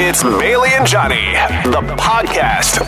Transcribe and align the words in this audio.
It's 0.00 0.22
Bailey 0.22 0.68
and 0.74 0.86
Johnny, 0.86 1.32
the 1.64 1.82
podcast. 1.98 2.78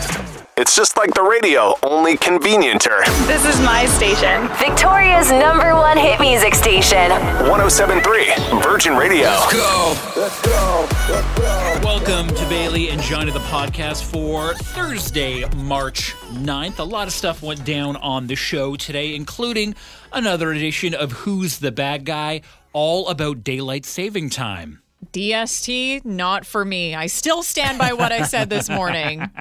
It's 0.55 0.73
just 0.77 0.95
like 0.95 1.13
the 1.13 1.21
radio, 1.21 1.75
only 1.83 2.15
convenienter. 2.15 3.03
This 3.27 3.43
is 3.45 3.59
my 3.59 3.85
station. 3.87 4.47
Victoria's 4.55 5.29
number 5.29 5.75
one 5.75 5.97
hit 5.97 6.21
music 6.21 6.55
station. 6.55 7.11
1073 7.49 8.61
Virgin 8.61 8.95
Radio. 8.95 9.23
Let's 9.25 9.53
go. 9.53 9.97
Let's 10.15 10.41
go. 10.41 10.87
Let's 11.09 11.37
go. 11.37 11.79
Welcome 11.83 12.33
to 12.33 12.45
Bailey 12.47 12.87
and 12.91 13.01
Johnny 13.01 13.33
the 13.33 13.39
podcast 13.39 14.05
for 14.05 14.53
Thursday, 14.53 15.43
March 15.57 16.13
9th. 16.31 16.79
A 16.79 16.83
lot 16.83 17.07
of 17.07 17.13
stuff 17.13 17.43
went 17.43 17.65
down 17.65 17.97
on 17.97 18.27
the 18.27 18.37
show 18.37 18.77
today, 18.77 19.13
including 19.15 19.75
another 20.13 20.53
edition 20.53 20.93
of 20.93 21.11
Who's 21.11 21.59
the 21.59 21.73
Bad 21.73 22.05
Guy, 22.05 22.39
all 22.71 23.09
about 23.09 23.43
daylight 23.43 23.83
saving 23.83 24.29
time. 24.29 24.80
DST, 25.11 26.05
not 26.05 26.45
for 26.45 26.63
me. 26.63 26.95
I 26.95 27.07
still 27.07 27.43
stand 27.43 27.77
by 27.77 27.93
what 27.93 28.11
I 28.11 28.23
said 28.23 28.49
this 28.49 28.69
morning. 28.69 29.29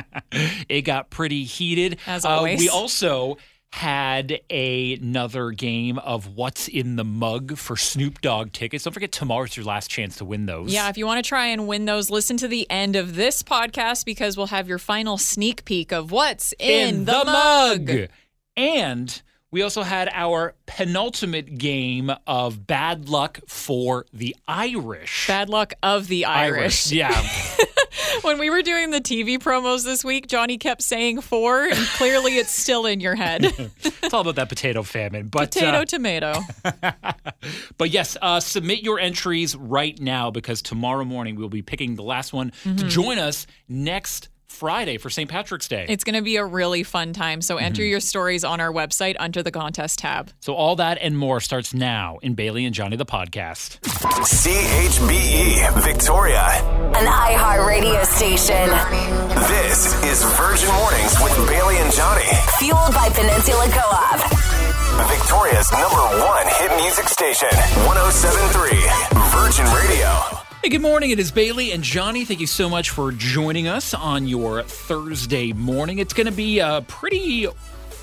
It 0.69 0.83
got 0.83 1.11
pretty 1.11 1.43
heated. 1.43 1.99
As 2.07 2.25
Uh, 2.25 2.29
always. 2.29 2.61
we 2.61 2.69
also 2.69 3.37
had 3.73 4.41
a- 4.49 4.95
another 4.95 5.51
game 5.51 5.99
of 5.99 6.37
What's 6.37 6.69
in 6.69 6.95
the 6.97 7.05
Mug 7.05 7.57
for 7.59 7.77
Snoop 7.77 8.21
Dogg 8.21 8.53
tickets. 8.53 8.85
Don't 8.85 8.93
forget, 8.93 9.11
tomorrow's 9.11 9.57
your 9.57 9.67
last 9.67 9.91
chance 9.91 10.17
to 10.19 10.25
win 10.25 10.47
those. 10.47 10.73
Yeah, 10.73 10.89
if 10.89 10.97
you 10.97 11.05
want 11.07 11.23
to 11.25 11.29
try 11.29 11.47
and 11.47 11.67
win 11.67 11.85
those, 11.85 12.11
listen 12.11 12.37
to 12.39 12.49
the 12.49 12.69
end 12.71 12.95
of 12.95 13.17
this 13.17 13.43
podcast 13.43 14.05
because 14.05 14.37
we'll 14.37 14.47
have 14.49 14.69
your 14.69 14.79
final 14.79 15.19
sneak 15.19 15.65
peek 15.65 15.93
of 15.93 16.13
what's 16.13 16.55
in, 16.61 17.05
the, 17.07 17.25
mug. 17.25 18.09
And 18.57 19.23
we 19.51 19.63
also 19.63 19.83
had 19.83 20.09
our 20.13 20.55
penultimate 20.67 21.59
game 21.59 22.11
of 22.27 22.67
bad 22.67 23.09
luck 23.09 23.41
for 23.49 24.07
the 24.13 24.37
Irish. 24.47 25.27
Bad 25.27 25.49
luck 25.49 25.75
of 25.83 26.07
the 26.09 26.25
Irish. 26.27 26.93
Yeah. 26.93 27.11
When 28.23 28.39
we 28.39 28.51
were 28.51 28.63
doing 28.63 28.91
the 28.91 29.01
TV 29.01 29.39
promos 29.39 29.85
this 29.85 30.05
week, 30.05 30.27
Johnny 30.27 30.59
kept 30.59 30.83
saying 30.83 31.21
four, 31.23 31.65
and 31.65 31.77
clearly 31.97 32.37
it's 32.37 32.53
still 32.53 32.85
in 32.87 33.01
your 33.01 33.15
head. 33.15 33.45
it's 33.83 34.13
all 34.15 34.21
about 34.23 34.35
that 34.37 34.49
potato 34.49 34.83
famine. 34.83 35.29
But 35.29 35.53
Potato, 35.53 35.79
uh, 35.79 35.85
tomato. 35.85 36.35
But 37.79 37.91
yes, 37.91 38.17
uh, 38.21 38.41
submit 38.41 38.83
your 38.83 38.99
entries 39.01 39.57
right 39.57 39.99
now 39.99 40.31
because 40.31 40.61
tomorrow 40.61 41.05
morning 41.05 41.37
we'll 41.37 41.49
be 41.49 41.63
picking 41.63 41.95
the 41.97 42.03
last 42.03 42.33
one 42.33 42.51
Mm-hmm. 42.65 42.77
to 42.77 42.89
join 42.89 43.19
us 43.19 43.47
next 43.69 44.29
Friday 44.51 44.99
for 44.99 45.09
St. 45.11 45.31
Patrick's 45.31 45.69
Day. 45.69 45.87
It's 45.89 46.03
going 46.05 46.17
to 46.17 46.23
be 46.23 46.37
a 46.37 46.45
really 46.45 46.83
fun 46.83 47.13
time. 47.13 47.41
So 47.41 47.57
enter 47.57 47.83
Mm-hmm. 47.83 47.91
your 47.91 48.01
stories 48.01 48.45
on 48.45 48.61
our 48.61 48.71
website 48.73 49.15
under 49.19 49.43
the 49.43 49.51
contest 49.53 50.01
tab. 50.01 50.31
so 50.41 50.55
all 50.55 50.77
that 50.77 50.99
and 51.01 51.17
more 51.17 51.41
starts 51.41 51.73
now 51.73 52.19
in 52.21 52.35
Bailey 52.35 52.67
and 52.67 52.75
Johnny 52.75 52.97
the 52.97 53.07
podcast. 53.07 53.79
CHBE 53.81 55.83
Victoria. 55.85 56.43
An 56.99 57.07
iHeart 57.07 57.67
radio 57.67 58.03
station. 58.05 58.69
This 59.49 59.95
is 60.05 60.23
Virgin 60.35 60.69
Mornings 60.75 61.15
with 61.23 61.35
Bailey 61.49 61.77
and 61.79 61.93
Johnny. 61.95 62.27
Fueled 62.59 62.93
by 62.93 63.09
Peninsula 63.15 63.67
Co 63.71 63.87
op. 63.87 64.21
Victoria's 65.09 65.71
number 65.73 66.03
one 66.27 66.47
hit 66.59 66.73
music 66.83 67.09
station. 67.09 67.49
1073 67.87 68.77
Virgin 69.31 69.65
Radio. 69.73 70.50
Hey, 70.63 70.69
good 70.69 70.83
morning. 70.83 71.09
It 71.09 71.19
is 71.19 71.31
Bailey 71.31 71.73
and 71.73 71.83
Johnny. 71.83 72.27
Thank 72.27 72.41
you 72.41 72.47
so 72.47 72.69
much 72.69 72.91
for 72.91 73.13
joining 73.13 73.67
us 73.67 73.95
on 73.95 74.29
your 74.29 74.63
Thursday 74.63 75.55
morning. 75.55 76.01
It's 76.01 76.13
going 76.13 76.27
to 76.27 76.33
be 76.33 76.59
a 76.59 76.85
pretty 76.87 77.47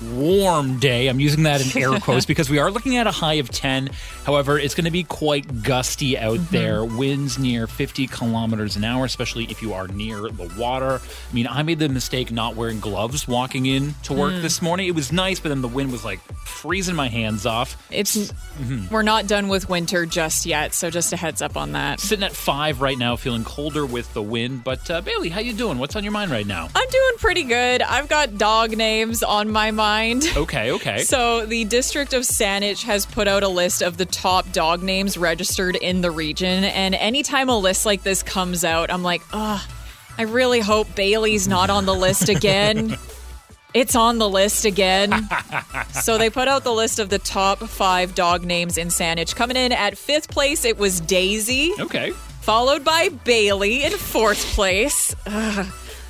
warm 0.02 0.78
day. 0.78 1.08
I'm 1.08 1.20
using 1.20 1.42
that 1.44 1.60
in 1.74 1.82
air 1.82 1.98
quotes 2.00 2.26
because 2.26 2.48
we 2.50 2.58
are 2.58 2.70
looking 2.70 2.96
at 2.96 3.06
a 3.06 3.10
high 3.10 3.34
of 3.34 3.50
10. 3.50 3.90
However, 4.24 4.58
it's 4.58 4.74
going 4.74 4.84
to 4.84 4.90
be 4.90 5.04
quite 5.04 5.62
gusty 5.62 6.18
out 6.18 6.38
there. 6.50 6.84
Winds 6.84 7.38
near 7.38 7.66
50 7.66 8.06
kilometers 8.08 8.76
an 8.76 8.84
hour, 8.84 9.04
especially 9.04 9.44
if 9.46 9.62
you 9.62 9.72
are 9.74 9.88
near 9.88 10.22
the 10.28 10.52
water. 10.58 11.00
I 11.30 11.34
mean, 11.34 11.46
I 11.46 11.62
made 11.62 11.78
the 11.78 11.88
mistake 11.88 12.30
not 12.30 12.56
wearing 12.56 12.80
gloves 12.80 13.26
walking 13.26 13.66
in 13.66 13.94
to 14.04 14.12
work 14.12 14.32
this 14.42 14.60
morning. 14.62 14.86
It 14.88 14.94
was 14.94 15.12
nice, 15.12 15.40
but 15.40 15.48
then 15.50 15.62
the 15.62 15.68
wind 15.68 15.92
was 15.92 16.04
like 16.04 16.20
freezing 16.44 16.94
my 16.96 17.08
hands 17.08 17.46
off. 17.46 17.76
It's 17.90 18.32
Mm-hmm. 18.58 18.92
we're 18.92 19.02
not 19.02 19.28
done 19.28 19.46
with 19.48 19.68
winter 19.68 20.04
just 20.04 20.44
yet, 20.44 20.74
so 20.74 20.90
just 20.90 21.12
a 21.12 21.16
heads 21.16 21.40
up 21.42 21.56
on 21.56 21.72
that. 21.72 22.00
Sitting 22.00 22.24
at 22.24 22.32
five 22.32 22.80
right 22.80 22.98
now, 22.98 23.14
feeling 23.14 23.44
colder 23.44 23.86
with 23.86 24.12
the 24.14 24.22
wind. 24.22 24.64
But 24.64 24.90
uh, 24.90 25.00
Bailey, 25.00 25.28
how 25.28 25.38
you 25.40 25.52
doing? 25.52 25.78
What's 25.78 25.94
on 25.94 26.02
your 26.02 26.12
mind 26.12 26.32
right 26.32 26.46
now? 26.46 26.68
I'm 26.74 26.88
doing 26.88 27.12
pretty 27.18 27.44
good. 27.44 27.82
I've 27.82 28.08
got 28.08 28.36
dog 28.36 28.76
names 28.76 29.22
on 29.22 29.50
my 29.50 29.70
mind. 29.70 29.87
Okay, 30.38 30.72
okay. 30.72 30.98
So, 30.98 31.46
the 31.46 31.64
district 31.64 32.12
of 32.12 32.22
Saanich 32.22 32.84
has 32.84 33.06
put 33.06 33.26
out 33.26 33.42
a 33.42 33.48
list 33.48 33.82
of 33.82 33.96
the 33.96 34.04
top 34.04 34.50
dog 34.52 34.82
names 34.82 35.18
registered 35.18 35.76
in 35.76 36.00
the 36.00 36.10
region. 36.10 36.64
And 36.64 36.94
anytime 36.94 37.48
a 37.48 37.58
list 37.58 37.84
like 37.86 38.02
this 38.02 38.22
comes 38.22 38.64
out, 38.64 38.90
I'm 38.92 39.02
like, 39.02 39.22
ugh, 39.32 39.60
I 40.16 40.22
really 40.22 40.60
hope 40.60 40.94
Bailey's 40.94 41.48
not 41.48 41.70
on 41.70 41.86
the 41.86 41.94
list 41.94 42.28
again. 42.36 42.96
it's 43.74 43.96
on 43.96 44.18
the 44.18 44.28
list 44.28 44.64
again. 44.64 45.28
so, 45.92 46.18
they 46.18 46.30
put 46.30 46.46
out 46.48 46.64
the 46.64 46.72
list 46.72 46.98
of 46.98 47.08
the 47.08 47.18
top 47.18 47.58
five 47.58 48.14
dog 48.14 48.44
names 48.44 48.78
in 48.78 48.88
Saanich. 48.88 49.34
Coming 49.34 49.56
in 49.56 49.72
at 49.72 49.98
fifth 49.98 50.28
place, 50.30 50.64
it 50.64 50.78
was 50.78 51.00
Daisy, 51.00 51.72
okay. 51.80 52.12
followed 52.40 52.84
by 52.84 53.08
Bailey 53.08 53.82
in 53.84 53.92
fourth 53.92 54.44
place. 54.54 55.14
Ugh. 55.26 55.66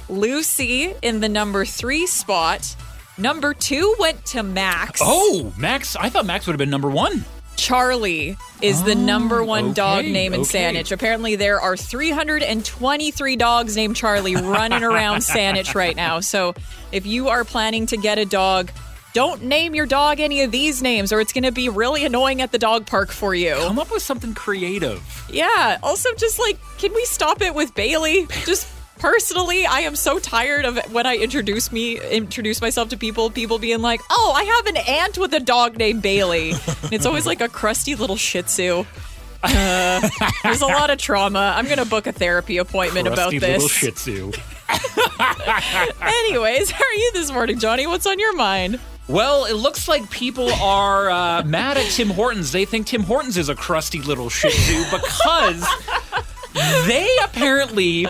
Lucy 0.09 0.95
in 1.03 1.21
the 1.21 1.29
number 1.29 1.65
three 1.65 2.07
spot. 2.07 2.77
Number 3.19 3.53
two 3.53 3.97
went 3.99 4.25
to 4.27 4.45
Max. 4.45 5.01
Oh, 5.03 5.53
Max. 5.57 5.97
I 5.97 6.09
thought 6.09 6.25
Max 6.25 6.47
would 6.47 6.53
have 6.53 6.59
been 6.59 6.71
number 6.71 6.89
one. 6.89 7.25
Charlie 7.57 8.37
is 8.63 8.85
the 8.85 8.95
number 8.95 9.43
one 9.43 9.71
oh, 9.71 9.75
dog 9.75 10.05
name 10.05 10.33
in 10.33 10.43
okay. 10.43 10.73
Saanich. 10.73 10.93
Apparently, 10.93 11.35
there 11.35 11.61
are 11.61 11.77
323 11.77 13.37
dogs 13.37 13.75
named 13.75 13.97
Charlie 13.97 14.37
running 14.37 14.85
around 14.85 15.19
Saanich 15.19 15.75
right 15.75 15.97
now. 15.97 16.21
So, 16.21 16.55
if 16.93 17.05
you 17.05 17.29
are 17.29 17.43
planning 17.45 17.87
to 17.87 17.97
get 17.97 18.19
a 18.19 18.25
dog, 18.25 18.71
don't 19.13 19.43
name 19.43 19.75
your 19.75 19.87
dog 19.87 20.21
any 20.21 20.43
of 20.43 20.53
these 20.53 20.81
names, 20.81 21.13
or 21.13 21.21
it's 21.21 21.33
going 21.33 21.43
to 21.43 21.51
be 21.51 21.69
really 21.69 22.05
annoying 22.05 22.41
at 22.41 22.53
the 22.53 22.59
dog 22.59 22.87
park 22.87 23.11
for 23.11 23.35
you. 23.35 23.57
Come 23.57 23.81
up 23.81 23.91
with 23.91 24.03
something 24.03 24.35
creative. 24.35 25.27
Yeah. 25.29 25.79
Also, 25.83 26.15
just 26.15 26.39
like, 26.39 26.59
can 26.79 26.95
we 26.95 27.05
stop 27.07 27.43
it 27.43 27.53
with 27.57 27.75
Bailey? 27.75 28.29
Just 28.47 28.69
personally, 28.99 29.67
I 29.67 29.81
am 29.81 29.97
so 29.97 30.19
tired 30.19 30.65
of 30.65 30.79
when 30.93 31.07
I 31.07 31.17
introduce 31.17 31.73
me 31.73 32.01
introduce 32.01 32.61
myself 32.61 32.89
to 32.91 32.97
people, 32.97 33.31
people 33.31 33.59
being 33.59 33.83
like, 33.83 34.01
"Oh, 34.11 34.33
I 34.37 34.45
have 34.45 34.67
an 34.67 34.77
aunt 34.77 35.19
with 35.19 35.33
a 35.35 35.41
dog 35.41 35.79
named 35.79 36.03
Bailey." 36.03 36.53
And 36.53 36.93
it's 36.93 37.07
always 37.07 37.27
like 37.27 37.41
a 37.41 37.49
crusty 37.49 37.95
little 37.95 38.17
Shih 38.17 38.43
Tzu. 38.43 38.85
Uh, 39.43 40.09
there's 40.43 40.61
a 40.61 40.67
lot 40.67 40.91
of 40.91 40.99
trauma. 40.99 41.55
I'm 41.57 41.67
gonna 41.69 41.85
book 41.85 42.07
a 42.07 42.13
therapy 42.13 42.59
appointment 42.59 43.09
Rusty 43.09 43.37
about 43.37 43.43
little 43.43 43.69
this. 43.69 43.73
Shih 43.73 43.91
Tzu. 43.93 44.33
Anyways, 46.01 46.71
how 46.71 46.85
are 46.85 46.95
you 46.95 47.11
this 47.15 47.31
morning, 47.33 47.59
Johnny? 47.59 47.87
What's 47.87 48.07
on 48.07 48.19
your 48.19 48.35
mind? 48.35 48.81
Well, 49.07 49.47
it 49.47 49.55
looks 49.55 49.89
like 49.89 50.11
people 50.11 50.53
are 50.55 51.09
uh, 51.11 51.43
mad 51.45 51.79
at 51.79 51.91
Tim 51.93 52.11
Hortons. 52.11 52.53
They 52.53 52.67
think 52.67 52.89
Tim 52.89 53.03
Hortons 53.03 53.39
is 53.39 53.49
a 53.49 53.55
crusty 53.55 54.03
little 54.03 54.29
Shih 54.29 54.51
Tzu 54.51 54.85
because 54.91 55.67
they 56.87 57.09
apparently 57.25 58.07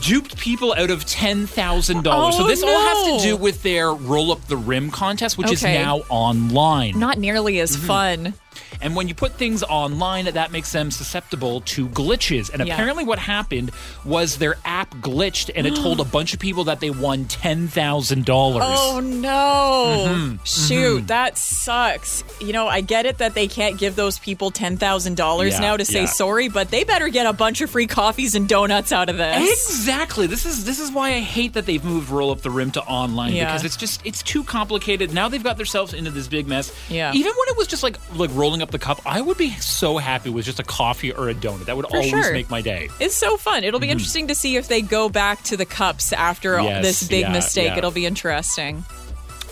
duped 0.00 0.36
people 0.38 0.72
out 0.74 0.90
of 0.90 1.04
ten 1.04 1.46
thousand 1.46 2.04
dollars. 2.04 2.36
So 2.36 2.44
Oh, 2.44 2.46
this 2.46 2.62
all 2.62 2.68
has 2.80 3.22
to 3.22 3.28
do 3.28 3.36
with 3.36 3.62
their 3.62 3.92
roll 3.92 4.32
up 4.32 4.46
the 4.48 4.56
rim 4.56 4.90
contest, 4.90 5.36
which 5.38 5.50
is 5.52 5.62
now 5.62 5.98
online. 6.08 6.98
Not 6.98 7.18
nearly 7.18 7.60
as 7.60 7.76
Mm-hmm. 7.76 7.86
fun. 7.86 8.34
And 8.80 8.94
when 8.96 9.08
you 9.08 9.14
put 9.14 9.32
things 9.34 9.62
online, 9.62 10.26
that 10.26 10.50
makes 10.52 10.72
them 10.72 10.90
susceptible 10.90 11.60
to 11.62 11.88
glitches. 11.88 12.50
And 12.52 12.66
Yeah. 12.66 12.74
apparently, 12.74 13.04
what 13.04 13.18
happened 13.18 13.70
was 14.04 14.36
their 14.38 14.56
app 14.64 14.94
glitched 14.96 15.50
and 15.54 15.66
it 15.66 15.74
told 15.76 16.00
a 16.00 16.04
bunch 16.16 16.34
of 16.34 16.40
people 16.40 16.64
that 16.64 16.80
they 16.80 16.90
won 16.90 17.24
$10,000. 17.26 18.24
Oh 18.62 19.00
no! 19.00 20.06
Mm-hmm. 20.08 20.44
Shoot, 20.44 21.06
that 21.08 21.38
sucks. 21.38 22.24
You 22.40 22.52
know, 22.52 22.66
I 22.68 22.80
get 22.80 23.06
it 23.06 23.18
that 23.18 23.34
they 23.34 23.48
can't 23.48 23.78
give 23.78 23.96
those 23.96 24.18
people 24.18 24.50
ten 24.50 24.76
thousand 24.76 25.16
dollars 25.16 25.54
Yeah, 25.54 25.60
now 25.60 25.76
to 25.76 25.84
say 25.84 26.00
yeah. 26.00 26.06
sorry, 26.06 26.48
but 26.48 26.70
they 26.70 26.84
better 26.84 27.08
get 27.08 27.26
a 27.26 27.32
bunch 27.32 27.60
of 27.60 27.70
free 27.70 27.86
coffees 27.86 28.34
and 28.34 28.48
donuts 28.48 28.92
out 28.92 29.08
of 29.08 29.16
this. 29.16 29.52
Exactly. 29.68 30.26
This 30.26 30.46
is 30.46 30.64
this 30.64 30.78
is 30.78 30.90
why 30.90 31.14
I 31.14 31.20
hate 31.20 31.54
that 31.54 31.66
they've 31.66 31.84
moved 31.84 32.10
roll 32.10 32.30
up 32.30 32.40
the 32.42 32.50
rim 32.50 32.70
to 32.72 32.82
online 32.82 33.32
because 33.32 33.64
it's 33.64 33.76
just 33.76 34.04
it's 34.04 34.22
too 34.22 34.44
complicated. 34.44 35.12
Now 35.12 35.28
they've 35.28 35.42
got 35.42 35.56
themselves 35.56 35.94
into 35.94 36.10
this 36.10 36.28
big 36.28 36.46
mess. 36.46 36.72
Yeah. 36.88 37.12
Even 37.14 37.32
when 37.32 37.48
it 37.48 37.56
was 37.56 37.66
just 37.66 37.82
like 37.82 37.98
like 38.14 38.30
rolling 38.34 38.62
up 38.64 38.70
the 38.70 38.78
cup, 38.78 39.00
I 39.06 39.20
would 39.20 39.38
be 39.38 39.50
so 39.60 39.98
happy 39.98 40.30
with 40.30 40.46
just 40.46 40.58
a 40.58 40.64
coffee 40.64 41.12
or 41.12 41.28
a 41.28 41.34
donut. 41.34 41.66
That 41.66 41.76
would 41.76 41.84
always 41.86 42.08
sure. 42.08 42.32
make 42.32 42.50
my 42.50 42.62
day. 42.62 42.88
It's 42.98 43.14
so 43.14 43.36
fun. 43.36 43.62
It'll 43.62 43.78
be 43.78 43.90
interesting 43.90 44.28
to 44.28 44.34
see 44.34 44.56
if 44.56 44.66
they 44.66 44.80
go 44.82 45.08
back 45.08 45.42
to 45.44 45.56
the 45.56 45.66
cups 45.66 46.12
after 46.12 46.58
all. 46.58 46.66
Yes, 46.66 46.82
this 46.82 47.08
big 47.08 47.20
yeah, 47.20 47.32
mistake. 47.32 47.68
yeah. 47.68 47.78
It'll 47.78 47.90
be 47.90 48.06
interesting. 48.06 48.84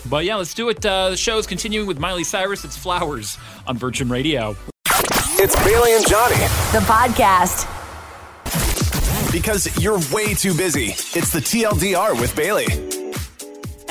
But 0.09 0.25
yeah, 0.25 0.37
let's 0.37 0.55
do 0.55 0.69
it. 0.71 0.85
Uh, 0.85 1.11
the 1.11 1.17
show 1.17 1.39
is 1.39 1.47
continuing 1.47 1.87
with 1.87 1.99
Miley 2.01 2.25
Cyrus. 2.25 2.65
It's 2.65 2.77
Flowers 2.77 3.39
on 3.67 3.77
Virgin 3.77 4.09
Radio. 4.09 4.57
It's 5.39 5.57
Bailey 5.65 5.95
and 5.95 6.07
Johnny 6.09 6.37
The 6.73 6.81
podcast. 6.87 7.69
because 9.33 9.69
you're 9.83 10.01
way 10.13 10.35
too 10.35 10.55
busy. 10.55 10.87
It's 11.17 11.33
the 11.33 11.41
TLDR 11.41 12.19
with 12.21 12.35
Bailey. 12.35 13.02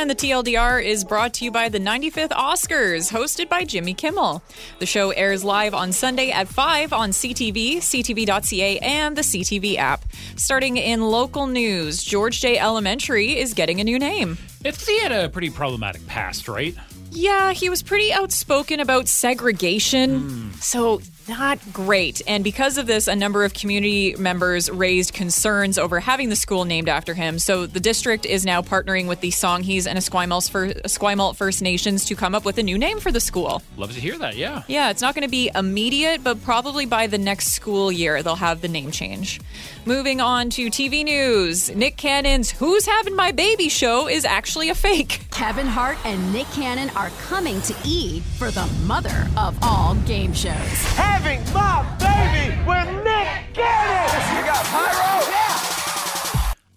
And 0.02 0.10
the 0.10 0.16
TLDR 0.16 0.84
is 0.84 1.04
brought 1.04 1.32
to 1.36 1.46
you 1.46 1.52
by 1.52 1.70
the 1.70 1.78
95th 1.78 2.30
Oscars, 2.30 3.12
hosted 3.12 3.48
by 3.48 3.64
Jimmy 3.64 3.94
Kimmel. 3.94 4.42
The 4.80 4.88
show 4.88 5.12
airs 5.12 5.44
live 5.44 5.76
on 5.76 5.92
Sunday 5.92 6.32
at 6.32 6.48
5 6.48 6.92
on 6.92 7.12
CTV, 7.12 7.78
CTV.ca, 7.78 8.80
and 8.80 9.16
the 9.16 9.22
CTV 9.22 9.76
app. 9.78 10.04
Starting 10.38 10.78
in 10.78 11.02
local 11.02 11.46
news, 11.46 12.04
George 12.04 12.42
Jay 12.42 12.58
Elementary 12.58 13.38
is 13.38 13.54
getting 13.54 13.80
a 13.80 13.84
new 13.84 14.00
name. 14.00 14.40
It's 14.66 14.88
he 14.88 15.00
had 15.02 15.12
a 15.12 15.30
pretty 15.30 15.52
problematic 15.52 16.08
past, 16.08 16.48
right? 16.48 16.76
Yeah, 17.12 17.54
he 17.54 17.70
was 17.70 17.84
pretty 17.84 18.12
outspoken 18.12 18.80
about 18.80 19.08
segregation. 19.08 20.22
Hmm. 20.22 20.52
So, 20.54 21.02
not 21.28 21.60
great. 21.74 22.22
And 22.28 22.44
because 22.44 22.78
of 22.78 22.88
this, 22.88 23.08
a 23.08 23.16
number 23.16 23.44
of 23.44 23.54
community 23.54 24.16
members 24.18 24.70
raised 24.70 25.14
concerns 25.14 25.78
over 25.78 26.00
having 26.00 26.30
the 26.30 26.36
school 26.36 26.66
named 26.66 26.90
after 26.90 27.14
him. 27.14 27.40
So, 27.40 27.66
the 27.66 27.80
district 27.80 28.26
is 28.26 28.46
now 28.46 28.62
partnering 28.62 29.08
with 29.08 29.22
the 29.22 29.30
Songhees 29.30 29.88
and 29.88 29.98
Esquimalt, 29.98 30.50
Fir- 30.50 30.74
Esquimalt 30.74 31.36
First 31.36 31.62
Nations 31.62 32.06
to 32.06 32.16
come 32.16 32.36
up 32.36 32.46
with 32.46 32.58
a 32.58 32.64
new 32.64 32.78
name 32.78 33.00
for 33.00 33.12
the 33.12 33.20
school. 33.20 33.62
Love 33.78 33.94
to 33.94 34.00
hear 34.00 34.18
that. 34.18 34.36
Yeah. 34.36 34.64
Yeah, 34.68 34.90
it's 34.90 35.02
not 35.02 35.16
going 35.16 35.26
to 35.26 35.32
be 35.32 35.52
immediate, 35.54 36.24
but 36.24 36.44
probably 36.44 36.86
by 36.86 37.08
the 37.08 37.18
next 37.18 37.50
school 37.50 37.92
year, 37.92 38.22
they'll 38.24 38.36
have 38.36 38.62
the 38.62 38.68
name 38.68 38.92
change. 38.92 39.40
Moving 39.86 40.22
on 40.22 40.52
to 40.52 40.68
TV 40.68 41.04
news 41.04 41.74
Nick 41.76 41.98
Cannon's 41.98 42.52
Who's 42.52 42.86
Having 42.86 43.16
My 43.16 43.32
Baby 43.32 43.68
show 43.68 44.08
is 44.08 44.26
actually 44.26 44.70
a 44.70 44.76
fake. 44.76 45.22
Kevin 45.32 45.66
Hart 45.66 45.98
and 46.06 46.32
Nick 46.32 46.46
Cannon 46.52 46.92
are 46.96 47.10
coming 47.24 47.60
to 47.64 47.76
E 47.84 48.20
for 48.38 48.52
the 48.52 48.68
mother 48.86 49.28
of 49.38 49.58
all 49.64 49.96
game 50.06 50.34
shows. 50.34 50.54
having 50.94 51.40
my 51.52 51.82
baby 51.98 52.56
with 52.60 53.04
Nick 53.04 53.56
Cannon. 53.56 54.38
You 54.38 54.46
got 54.46 54.64
pyro? 54.66 55.32
Yeah. 55.32 55.71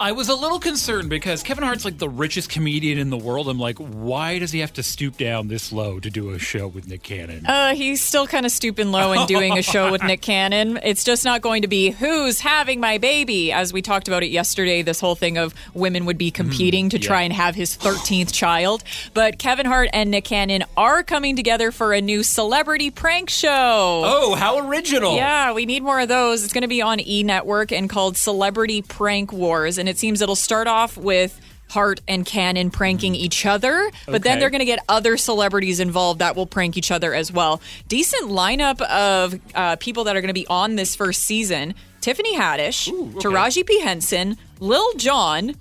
I 0.05 0.13
was 0.13 0.29
a 0.29 0.35
little 0.35 0.59
concerned 0.61 1.09
because 1.09 1.43
Kevin 1.43 1.65
Hart's 1.65 1.87
like 1.87 1.97
the 1.97 2.11
richest 2.11 2.51
comedian 2.51 2.99
in 2.99 3.09
the 3.09 3.17
world. 3.17 3.49
I'm 3.49 3.59
like, 3.59 3.79
why 3.79 4.39
does 4.39 4.53
he 4.53 4.59
have 4.59 4.75
to 4.75 4.83
stoop 4.83 5.17
down 5.17 5.49
this 5.49 5.73
low 5.73 5.99
to 5.99 6.11
do 6.11 6.29
a 6.29 6.39
show 6.39 6.69
with 6.69 6.87
Nick 6.87 7.03
Cannon? 7.03 7.47
Uh, 7.47 7.75
he's 7.75 8.03
still 8.03 8.27
kind 8.27 8.45
of 8.45 8.53
stooping 8.53 8.93
low 8.93 9.13
and 9.13 9.27
doing 9.27 9.57
a 9.57 9.63
show 9.63 9.91
with 9.91 10.03
Nick 10.03 10.21
Cannon. 10.21 10.79
It's 10.83 11.05
just 11.05 11.25
not 11.25 11.41
going 11.41 11.63
to 11.63 11.69
be 11.69 11.89
who's 11.89 12.41
having 12.41 12.81
my 12.81 12.99
baby. 12.99 13.51
As 13.51 13.73
we 13.73 13.81
talked 13.81 14.07
about 14.07 14.23
it 14.23 14.27
yesterday, 14.27 14.83
this 14.83 15.01
whole 15.01 15.15
thing 15.15 15.39
of 15.39 15.55
women 15.73 16.05
would 16.05 16.19
be 16.19 16.31
competing 16.31 16.91
to 16.91 16.99
try 16.99 17.23
and 17.23 17.33
have 17.33 17.55
his 17.55 17.75
13th 17.75 18.31
child. 18.31 18.85
But 19.15 19.39
Kevin 19.39 19.65
Hart 19.65 19.89
and 19.95 20.11
Nick 20.11 20.25
Cannon 20.25 20.65
are 20.77 21.03
coming 21.03 21.35
together 21.35 21.73
for 21.73 21.95
a 21.95 22.03
new 22.03 22.23
celebrity 22.23 22.91
prank 22.91 23.31
show. 23.31 24.03
oh, 24.05 24.35
how 24.35 24.69
original! 24.69 25.17
Yeah, 25.17 25.55
we 25.55 25.65
need 25.65 25.83
more 25.83 26.01
of 26.01 26.09
those. 26.09 26.45
It's 26.45 26.53
going 26.53 26.61
to 26.61 26.69
be 26.69 26.83
on 26.83 27.01
E 27.01 27.23
Network 27.23 27.73
and 27.73 27.89
called 27.89 28.19
Celebrity 28.19 28.83
Prank 28.83 29.33
Wars. 29.33 29.79
And 29.79 29.94
it 29.95 29.99
seems 29.99 30.21
it'll 30.21 30.35
start 30.35 30.67
off 30.67 30.97
with 30.97 31.41
Hart 31.71 32.01
and 32.09 32.27
Cannon 32.27 32.73
pranking 32.73 33.15
each 33.15 33.47
other, 33.47 33.93
but 34.07 34.25
then 34.25 34.41
they're 34.41 34.51
going 34.51 34.59
to 34.59 34.65
get 34.65 34.81
other 34.89 35.17
celebrities 35.17 35.79
involved 35.79 36.19
that 36.19 36.35
will 36.35 36.47
prank 36.47 36.77
each 36.77 36.91
other 36.91 37.15
as 37.15 37.31
well. 37.31 37.61
Decent 37.87 38.29
lineup 38.29 38.81
of 38.83 39.39
uh, 39.55 39.77
people 39.77 40.05
that 40.05 40.17
are 40.17 40.21
going 40.21 40.35
to 40.35 40.35
be 40.35 40.49
on 40.49 40.75
this 40.75 40.97
first 40.97 41.23
season. 41.23 41.77
Tiffany 42.01 42.37
Haddish, 42.37 42.89
Taraji 43.21 43.65
P. 43.65 43.81
Henson, 43.81 44.37
Lil 44.59 44.95
Jon. 44.95 45.55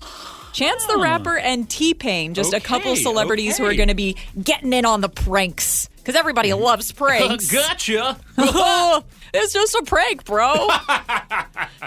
Chance 0.51 0.85
the 0.87 0.97
Rapper 0.97 1.37
and 1.37 1.69
T 1.69 1.93
Pain, 1.93 2.33
just 2.33 2.53
a 2.53 2.59
couple 2.59 2.91
Okay, 2.91 3.01
celebrities 3.01 3.57
who 3.57 3.65
are 3.65 3.73
going 3.73 3.87
to 3.87 3.95
be 3.95 4.17
getting 4.41 4.73
in 4.73 4.85
on 4.85 5.01
the 5.01 5.09
pranks 5.09 5.89
because 6.03 6.15
everybody 6.19 6.53
loves 6.53 6.91
pranks. 6.91 7.49
gotcha. 7.49 8.19
it's 9.33 9.53
just 9.53 9.73
a 9.75 9.83
prank, 9.85 10.25
bro. 10.25 10.67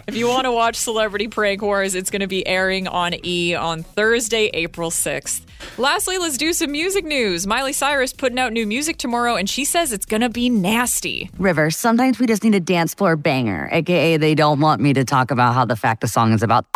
if 0.09 0.17
you 0.17 0.27
want 0.27 0.45
to 0.45 0.53
watch 0.53 0.77
Celebrity 0.77 1.29
Prank 1.29 1.61
Wars, 1.61 1.95
it's 1.95 2.11
going 2.11 2.21
to 2.21 2.27
be 2.27 2.47
airing 2.47 2.89
on 2.89 3.15
E 3.25 3.55
on 3.55 3.83
Thursday, 3.83 4.51
April 4.55 4.91
6th. 4.91 5.43
Lastly, 5.79 6.19
let's 6.19 6.39
do 6.39 6.53
some 6.53 6.73
music 6.73 7.05
news. 7.05 7.47
Miley 7.47 7.73
Cyrus 7.73 8.13
putting 8.13 8.39
out 8.39 8.53
new 8.53 8.67
music 8.67 8.97
tomorrow, 8.97 9.37
and 9.37 9.49
she 9.49 9.65
says 9.65 9.93
it's 9.93 10.07
going 10.07 10.23
to 10.23 10.29
be 10.29 10.49
nasty. 10.49 11.31
River, 11.39 11.71
sometimes 11.71 12.19
we 12.19 12.27
just 12.27 12.43
need 12.43 12.55
a 12.55 12.61
dance 12.61 12.95
floor 12.95 13.17
banger, 13.17 13.69
aka 13.73 14.17
they 14.17 14.35
don't 14.35 14.61
want 14.61 14.81
me 14.81 14.93
to 14.95 15.05
talk 15.05 15.31
about 15.31 15.55
how 15.55 15.65
the 15.65 15.77
fact 15.77 16.01
the 16.01 16.09
song 16.09 16.33
is 16.33 16.43
about 16.43 16.67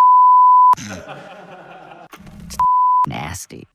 nasty. 3.06 3.66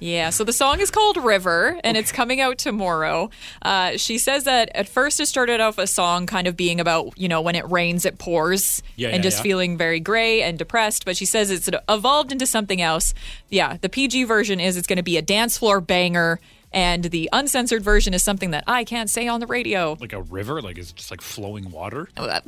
Yeah, 0.00 0.30
so 0.30 0.44
the 0.44 0.52
song 0.52 0.80
is 0.80 0.90
called 0.90 1.18
River 1.18 1.78
and 1.84 1.96
it's 1.96 2.10
coming 2.10 2.40
out 2.40 2.56
tomorrow. 2.56 3.28
Uh, 3.60 3.98
she 3.98 4.16
says 4.16 4.44
that 4.44 4.70
at 4.74 4.88
first 4.88 5.20
it 5.20 5.26
started 5.26 5.60
off 5.60 5.76
a 5.76 5.86
song 5.86 6.26
kind 6.26 6.46
of 6.46 6.56
being 6.56 6.80
about, 6.80 7.12
you 7.18 7.28
know, 7.28 7.42
when 7.42 7.54
it 7.54 7.70
rains, 7.70 8.06
it 8.06 8.18
pours 8.18 8.82
Yeah, 8.96 9.08
and 9.08 9.18
yeah, 9.18 9.22
just 9.22 9.38
yeah. 9.38 9.42
feeling 9.42 9.76
very 9.76 10.00
gray 10.00 10.42
and 10.42 10.58
depressed. 10.58 11.04
But 11.04 11.16
she 11.18 11.26
says 11.26 11.50
it's 11.50 11.68
evolved 11.88 12.32
into 12.32 12.46
something 12.46 12.80
else. 12.80 13.12
Yeah, 13.50 13.76
the 13.80 13.90
PG 13.90 14.24
version 14.24 14.58
is 14.58 14.76
it's 14.78 14.86
going 14.86 14.96
to 14.96 15.02
be 15.02 15.18
a 15.18 15.22
dance 15.22 15.58
floor 15.58 15.80
banger. 15.82 16.40
And 16.72 17.04
the 17.04 17.28
uncensored 17.32 17.82
version 17.82 18.14
is 18.14 18.22
something 18.22 18.52
that 18.52 18.64
I 18.66 18.84
can't 18.84 19.10
say 19.10 19.26
on 19.26 19.40
the 19.40 19.46
radio. 19.46 19.96
Like 20.00 20.12
a 20.12 20.22
river? 20.22 20.62
Like 20.62 20.78
is 20.78 20.90
it 20.90 20.96
just 20.96 21.10
like 21.10 21.20
flowing 21.20 21.70
water? 21.70 22.08
Uh, 22.16 22.40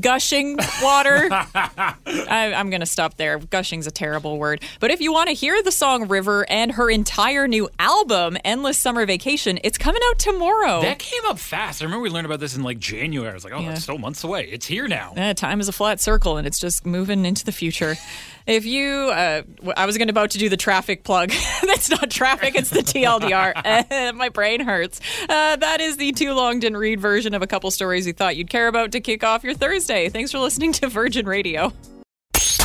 gushing 0.00 0.56
water. 0.82 1.28
I, 1.54 2.52
I'm 2.56 2.70
going 2.70 2.80
to 2.80 2.86
stop 2.86 3.16
there. 3.16 3.38
Gushing's 3.38 3.86
a 3.86 3.90
terrible 3.90 4.38
word. 4.38 4.62
But 4.80 4.90
if 4.90 5.00
you 5.00 5.12
want 5.12 5.28
to 5.28 5.34
hear 5.34 5.62
the 5.62 5.70
song 5.72 6.08
River 6.08 6.44
and 6.50 6.72
her 6.72 6.90
entire 6.90 7.46
new 7.46 7.68
album, 7.78 8.36
Endless 8.44 8.78
Summer 8.78 9.06
Vacation, 9.06 9.58
it's 9.62 9.78
coming 9.78 10.02
out 10.10 10.18
tomorrow. 10.18 10.82
That 10.82 10.98
came 10.98 11.24
up 11.26 11.38
fast. 11.38 11.80
I 11.80 11.84
remember 11.84 12.02
we 12.02 12.10
learned 12.10 12.26
about 12.26 12.40
this 12.40 12.56
in 12.56 12.62
like 12.62 12.78
January. 12.78 13.30
I 13.30 13.34
was 13.34 13.44
like, 13.44 13.52
oh, 13.52 13.60
Yeah. 13.60 13.68
that's 13.70 13.82
still 13.82 13.98
months 13.98 14.24
away. 14.24 14.48
It's 14.50 14.66
here 14.66 14.88
now. 14.88 15.12
Time 15.34 15.60
is 15.60 15.68
a 15.68 15.72
flat 15.72 16.00
circle 16.00 16.36
and 16.36 16.46
it's 16.46 16.58
just 16.58 16.84
moving 16.84 17.24
into 17.24 17.44
the 17.44 17.52
future. 17.52 17.96
If 18.48 18.64
you, 18.64 19.10
uh, 19.12 19.42
w- 19.42 19.74
I 19.76 19.84
was 19.84 19.98
going 19.98 20.08
to 20.08 20.12
about 20.12 20.30
to 20.30 20.38
do 20.38 20.48
the 20.48 20.56
traffic 20.56 21.04
plug. 21.04 21.30
That's 21.62 21.90
not 21.90 22.10
traffic, 22.10 22.54
it's 22.56 22.70
the 22.70 22.80
TLDR. 22.80 24.14
My 24.14 24.30
brain 24.30 24.60
hurts. 24.60 25.00
Uh, 25.28 25.56
that 25.56 25.80
is 25.80 25.98
the 25.98 26.12
too 26.12 26.32
long 26.32 26.58
didn't 26.58 26.78
read 26.78 26.98
version 26.98 27.34
of 27.34 27.42
a 27.42 27.46
couple 27.46 27.70
stories 27.70 28.06
you 28.06 28.14
thought 28.14 28.36
you'd 28.36 28.50
care 28.50 28.66
about 28.68 28.92
to 28.92 29.00
kick 29.00 29.22
off 29.22 29.44
your 29.44 29.54
Thursday. 29.54 30.08
Thanks 30.08 30.32
for 30.32 30.38
listening 30.38 30.72
to 30.72 30.88
Virgin 30.88 31.26
Radio. 31.26 31.72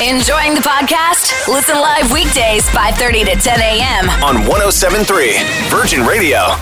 Enjoying 0.02 0.54
the 0.54 0.60
podcast? 0.60 1.46
Listen 1.46 1.76
live 1.76 2.10
weekdays 2.10 2.68
5:30 2.70 3.24
to 3.26 3.40
10 3.40 3.60
a.m. 3.60 4.10
on 4.24 4.46
1073 4.46 5.38
Virgin 5.68 6.04
Radio. 6.04 6.56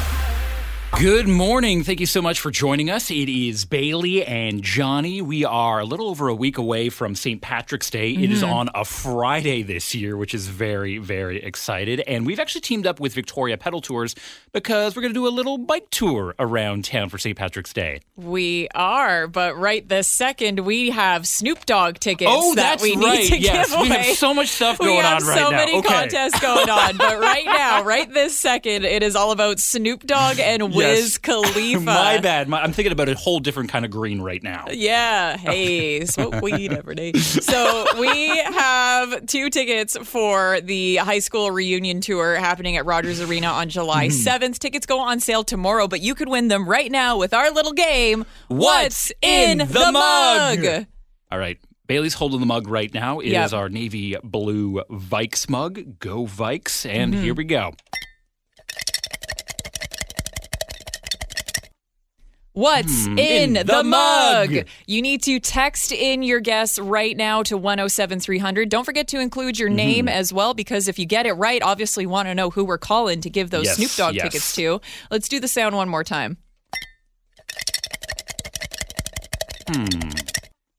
Good 0.99 1.27
morning. 1.27 1.83
Thank 1.83 1.99
you 2.01 2.07
so 2.07 2.23
much 2.23 2.39
for 2.39 2.51
joining 2.53 2.89
us. 2.89 3.11
It 3.11 3.29
is 3.29 3.65
Bailey 3.65 4.25
and 4.25 4.63
Johnny. 4.63 5.21
We 5.21 5.45
are 5.45 5.81
a 5.81 5.85
little 5.85 6.09
over 6.09 6.29
a 6.29 6.35
week 6.35 6.59
away 6.59 6.91
from 6.91 7.17
St. 7.17 7.41
Patrick's 7.41 7.91
Day. 7.91 8.13
It 8.13 8.31
is 8.31 8.43
mm-hmm. 8.43 8.53
on 8.53 8.69
a 8.75 8.85
Friday 8.85 9.63
this 9.63 9.95
year, 9.97 10.17
which 10.17 10.33
is 10.33 10.47
very, 10.47 10.99
very 10.99 11.43
excited. 11.43 12.01
And 12.01 12.25
we've 12.25 12.39
actually 12.39 12.61
teamed 12.61 12.87
up 12.87 13.01
with 13.01 13.15
Victoria 13.15 13.57
Pedal 13.57 13.81
Tours 13.81 14.15
because 14.53 14.95
we're 14.95 15.03
going 15.03 15.15
to 15.15 15.19
do 15.19 15.27
a 15.27 15.31
little 15.31 15.59
bike 15.59 15.89
tour 15.91 16.37
around 16.39 16.85
town 16.85 17.09
for 17.09 17.19
St. 17.19 17.37
Patrick's 17.37 17.73
Day. 17.73 18.01
We 18.15 18.69
are, 18.75 19.27
but 19.27 19.57
right 19.57 19.89
this 19.89 20.07
second 20.07 20.61
we 20.61 20.91
have 20.91 21.27
Snoop 21.27 21.65
Dogg 21.67 21.99
tickets 21.99 22.31
Oh, 22.33 22.55
that 22.55 22.63
that's 22.79 22.83
we 22.83 22.95
need 22.95 23.05
right. 23.07 23.29
to 23.29 23.39
Yes, 23.39 23.71
give 23.71 23.79
away. 23.79 23.89
we 23.89 23.95
have 23.97 24.17
so 24.17 24.35
much 24.35 24.49
stuff 24.51 24.79
going 24.79 25.05
on 25.05 25.25
right 25.25 25.39
so 25.39 25.51
now. 25.51 25.57
many 25.57 25.79
Okay. 25.79 25.89
contests 25.89 26.39
going 26.39 26.69
on, 26.71 26.97
but 26.99 27.19
right 27.19 27.47
now, 27.47 27.83
right 27.83 28.13
this 28.13 28.39
second, 28.39 28.85
it 28.85 29.03
is 29.03 29.17
all 29.17 29.33
about 29.33 29.59
Snoop 29.59 30.05
Dogg 30.07 30.39
and 30.39 30.73
Wiz. 30.89 31.19
Khalifa. 31.23 31.81
My 31.81 32.19
bad. 32.19 32.49
My, 32.49 32.63
I'm 32.63 32.73
thinking 32.73 32.93
about 32.93 33.09
a 33.09 33.15
whole 33.15 33.41
different 33.41 33.71
kind 33.71 33.85
of 33.85 33.91
green 33.91 34.21
right 34.21 34.43
now. 34.43 34.67
Yeah. 34.71 35.37
Hey, 35.37 36.05
smoke 36.07 36.41
weed 36.43 36.73
every 36.73 36.95
day. 36.95 37.13
So 37.13 37.85
we 37.99 38.29
have 38.39 39.27
two 39.27 39.51
tickets 39.51 39.97
for 40.05 40.61
the 40.61 40.97
high 40.97 41.19
school 41.21 41.51
reunion 41.51 42.01
tour 42.01 42.37
happening 42.37 42.77
at 42.77 42.85
Rogers 42.87 43.21
Arena 43.21 43.49
on 43.49 43.69
July 43.69 44.07
Hmm. 44.07 44.13
7th. 44.13 44.59
Tickets 44.59 44.87
go 44.87 44.99
on 45.01 45.21
sale 45.21 45.45
tomorrow, 45.45 45.89
but 45.89 46.01
you 46.01 46.15
could 46.15 46.29
win 46.29 46.49
them 46.49 46.69
right 46.69 46.91
now 46.91 47.17
with 47.19 47.33
our 47.35 47.51
little 47.51 47.73
game. 47.73 48.25
What's 48.49 49.13
in 49.23 49.59
the 49.59 49.91
mug? 49.93 50.87
All 51.31 51.39
right. 51.39 51.59
Bailey's 51.89 52.15
holding 52.15 52.41
the 52.41 52.47
mug 52.47 52.69
right 52.69 52.93
now. 52.95 53.19
It 53.21 53.27
is 53.27 53.33
Yep. 53.33 53.53
our 53.55 53.69
navy 53.69 54.17
blue 54.23 54.83
Vikes 54.91 55.51
mug. 55.51 55.99
Go 55.99 56.27
Vikes. 56.27 56.89
And 56.89 57.13
Mm-hmm. 57.13 57.23
here 57.23 57.35
we 57.35 57.45
go. 57.45 57.73
What's 62.55 63.07
Hmm, 63.07 63.19
in, 63.19 63.43
in 63.49 63.53
the, 63.55 63.65
the 63.65 63.83
mug? 63.83 64.51
mug? 64.53 64.67
You 64.87 65.01
need 65.01 65.23
to 65.23 65.41
text 65.41 65.91
in 65.91 66.23
your 66.23 66.39
guess 66.41 66.79
right 66.79 67.17
now 67.17 67.43
to 67.45 67.57
107300. 67.57 68.69
Don't 68.69 68.85
forget 68.85 69.09
to 69.09 69.19
include 69.21 69.55
Mm-hmm. 69.55 69.61
your 69.61 69.71
name 69.71 70.09
as 70.09 70.33
well 70.33 70.53
because 70.55 70.87
if 70.87 70.99
you 70.99 71.07
get 71.07 71.25
it 71.27 71.33
right, 71.33 71.63
obviously 71.63 72.05
want 72.07 72.29
to 72.29 72.35
know 72.35 72.51
who 72.51 72.65
we're 72.65 72.77
calling 72.79 73.21
to 73.23 73.31
give 73.31 73.51
those 73.51 73.65
Yes, 73.65 73.77
Snoop 73.77 73.91
Dogg 73.93 74.15
yes. 74.15 74.25
tickets 74.25 74.55
to. 74.57 74.81
Let's 75.11 75.29
do 75.29 75.41
the 75.41 75.49
sound 75.49 75.75
one 75.77 75.89
more 75.89 76.05
time. 76.05 76.37
Hmm. 79.69 79.85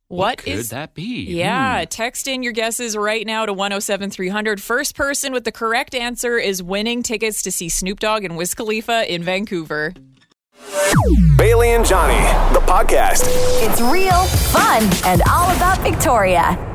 What 0.09 0.37
Could 0.39 0.53
is 0.53 0.69
that 0.69 0.93
be? 0.93 1.23
Yeah, 1.23 1.85
text 1.89 2.27
in 2.27 2.43
your 2.43 2.53
guesses 2.53 2.95
right 2.95 3.25
now 3.25 3.47
to 3.47 3.53
107300. 3.53 4.61
First 4.61 4.95
person 4.95 5.33
with 5.33 5.43
the 5.43 5.51
correct 5.51 5.95
answer 5.95 6.37
is 6.37 6.61
winning 6.61 7.01
tickets 7.01 7.41
to 7.43 7.51
see 7.51 7.67
Snoop 7.67 7.99
Dogg 7.99 8.23
and 8.23 8.37
Wiz 8.37 8.53
Khalifa 8.53 9.11
in 9.11 9.23
Vancouver. 9.23 9.93
Bailey 11.37 11.71
and 11.71 11.85
Johnny, 11.85 12.21
the 12.53 12.59
podcast. 12.65 13.23
It's 13.63 13.81
real, 13.81 14.23
fun, 14.51 14.83
and 15.05 15.21
all 15.29 15.49
about 15.55 15.79
Victoria. 15.79 16.72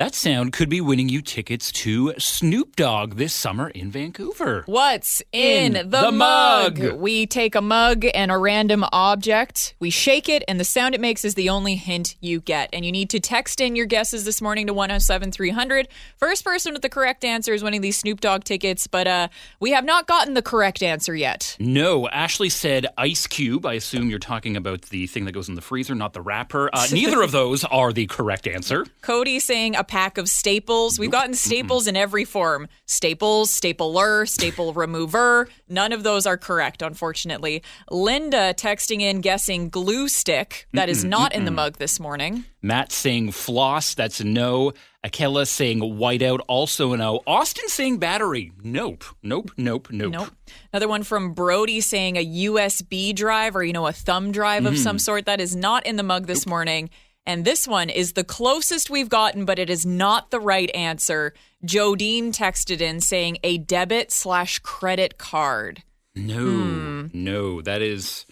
That 0.00 0.16
sound 0.16 0.52
could 0.52 0.68
be 0.68 0.80
winning 0.80 1.08
you 1.08 1.22
tickets 1.22 1.70
to 1.70 2.14
Snoop 2.18 2.74
Dogg 2.74 3.14
this 3.14 3.32
summer 3.32 3.68
in 3.68 3.92
Vancouver. 3.92 4.64
What's 4.66 5.22
in, 5.30 5.76
In 5.76 5.88
the, 5.88 6.00
the 6.00 6.10
mug? 6.10 6.80
mug? 6.80 6.94
We 6.98 7.28
take 7.28 7.54
a 7.54 7.60
mug 7.60 8.04
and 8.12 8.32
a 8.32 8.36
random 8.36 8.84
object, 8.90 9.76
we 9.78 9.90
shake 9.90 10.28
it, 10.28 10.42
and 10.48 10.58
the 10.58 10.64
sound 10.64 10.96
it 10.96 11.00
makes 11.00 11.24
is 11.24 11.36
the 11.36 11.48
only 11.48 11.76
hint 11.76 12.16
you 12.20 12.40
get. 12.40 12.70
And 12.72 12.84
you 12.84 12.90
need 12.90 13.08
to 13.10 13.20
text 13.20 13.60
in 13.60 13.76
your 13.76 13.86
guesses 13.86 14.24
this 14.24 14.42
morning 14.42 14.66
to 14.66 14.74
107 14.74 15.30
300. 15.30 15.86
First 16.16 16.44
person 16.44 16.72
with 16.72 16.82
the 16.82 16.88
correct 16.88 17.24
answer 17.24 17.54
is 17.54 17.62
winning 17.62 17.80
these 17.80 17.96
Snoop 17.96 18.20
Dogg 18.20 18.42
tickets, 18.42 18.88
but 18.88 19.06
uh, 19.06 19.28
we 19.60 19.70
have 19.70 19.84
not 19.84 20.08
gotten 20.08 20.34
the 20.34 20.42
correct 20.42 20.82
answer 20.82 21.14
yet. 21.14 21.56
No, 21.60 22.08
Ashley 22.08 22.48
said 22.48 22.88
ice 22.98 23.28
cube. 23.28 23.64
I 23.64 23.74
assume 23.74 24.10
you're 24.10 24.18
talking 24.18 24.56
about 24.56 24.82
the 24.82 25.06
thing 25.06 25.24
that 25.26 25.32
goes 25.32 25.48
in 25.48 25.54
the 25.54 25.60
freezer, 25.62 25.94
not 25.94 26.14
the 26.14 26.20
wrapper. 26.20 26.68
Uh, 26.72 26.88
neither 26.92 27.22
of 27.22 27.30
those 27.30 27.62
are 27.62 27.92
the 27.92 28.08
correct 28.08 28.48
answer. 28.48 28.84
Cody 29.00 29.38
saying 29.38 29.76
a 29.84 29.86
pack 29.86 30.16
of 30.16 30.30
staples. 30.30 30.98
We've 30.98 31.10
gotten 31.10 31.34
staples 31.34 31.86
in 31.86 31.94
every 31.94 32.24
form 32.24 32.68
staples, 32.86 33.50
stapler, 33.50 34.24
staple 34.24 34.72
remover. 34.72 35.48
None 35.68 35.92
of 35.92 36.02
those 36.02 36.24
are 36.24 36.38
correct, 36.38 36.80
unfortunately. 36.80 37.62
Linda 37.90 38.54
texting 38.54 39.02
in 39.02 39.20
guessing 39.20 39.68
glue 39.68 40.08
stick. 40.08 40.66
That 40.72 40.88
is 40.88 41.04
not 41.04 41.34
in 41.34 41.44
the 41.44 41.50
mug 41.50 41.76
this 41.76 42.00
morning. 42.00 42.44
Matt 42.62 42.92
saying 42.92 43.32
floss. 43.32 43.94
That's 43.94 44.22
no. 44.24 44.72
Akela 45.02 45.44
saying 45.44 45.80
whiteout. 45.80 46.40
Also 46.48 46.94
no. 46.94 47.20
Austin 47.26 47.68
saying 47.68 47.98
battery. 47.98 48.52
Nope. 48.62 49.04
Nope. 49.22 49.50
Nope. 49.58 49.88
Nope. 49.90 50.12
Nope. 50.12 50.30
Another 50.72 50.88
one 50.88 51.02
from 51.02 51.34
Brody 51.34 51.82
saying 51.82 52.16
a 52.16 52.26
USB 52.26 53.14
drive 53.14 53.54
or, 53.54 53.62
you 53.62 53.74
know, 53.74 53.86
a 53.86 53.92
thumb 53.92 54.32
drive 54.32 54.64
of 54.64 54.74
mm-hmm. 54.74 54.82
some 54.82 54.98
sort. 54.98 55.26
That 55.26 55.42
is 55.42 55.54
not 55.54 55.84
in 55.84 55.96
the 55.96 56.02
mug 56.02 56.26
this 56.26 56.46
morning. 56.46 56.88
And 57.26 57.44
this 57.44 57.66
one 57.66 57.88
is 57.88 58.12
the 58.12 58.24
closest 58.24 58.90
we've 58.90 59.08
gotten, 59.08 59.44
but 59.44 59.58
it 59.58 59.70
is 59.70 59.86
not 59.86 60.30
the 60.30 60.40
right 60.40 60.70
answer. 60.74 61.32
Jodine 61.64 62.34
texted 62.34 62.80
in 62.80 63.00
saying 63.00 63.38
a 63.42 63.58
debit 63.58 64.12
slash 64.12 64.58
credit 64.58 65.16
card. 65.16 65.82
No. 66.14 66.44
Hmm. 66.44 67.06
No. 67.12 67.62
That 67.62 67.80
is 67.80 68.26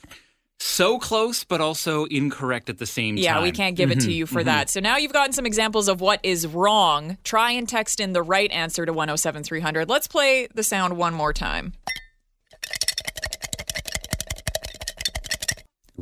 so 0.62 0.98
close, 0.98 1.42
but 1.42 1.60
also 1.60 2.04
incorrect 2.04 2.70
at 2.70 2.78
the 2.78 2.86
same 2.86 3.16
time. 3.16 3.24
Yeah, 3.24 3.42
we 3.42 3.50
can't 3.50 3.76
give 3.76 3.90
it 3.90 3.96
to 3.96 4.00
mm-hmm, 4.02 4.10
you 4.10 4.26
for 4.26 4.40
mm-hmm. 4.40 4.46
that. 4.46 4.70
So 4.70 4.80
now 4.80 4.96
you've 4.96 5.12
gotten 5.12 5.32
some 5.32 5.46
examples 5.46 5.88
of 5.88 6.00
what 6.00 6.20
is 6.22 6.46
wrong. 6.46 7.18
Try 7.24 7.52
and 7.52 7.68
text 7.68 7.98
in 7.98 8.12
the 8.12 8.22
right 8.22 8.50
answer 8.50 8.86
to 8.86 8.92
107300. 8.92 9.88
Let's 9.88 10.06
play 10.06 10.48
the 10.54 10.62
sound 10.62 10.96
one 10.96 11.14
more 11.14 11.32
time. 11.32 11.72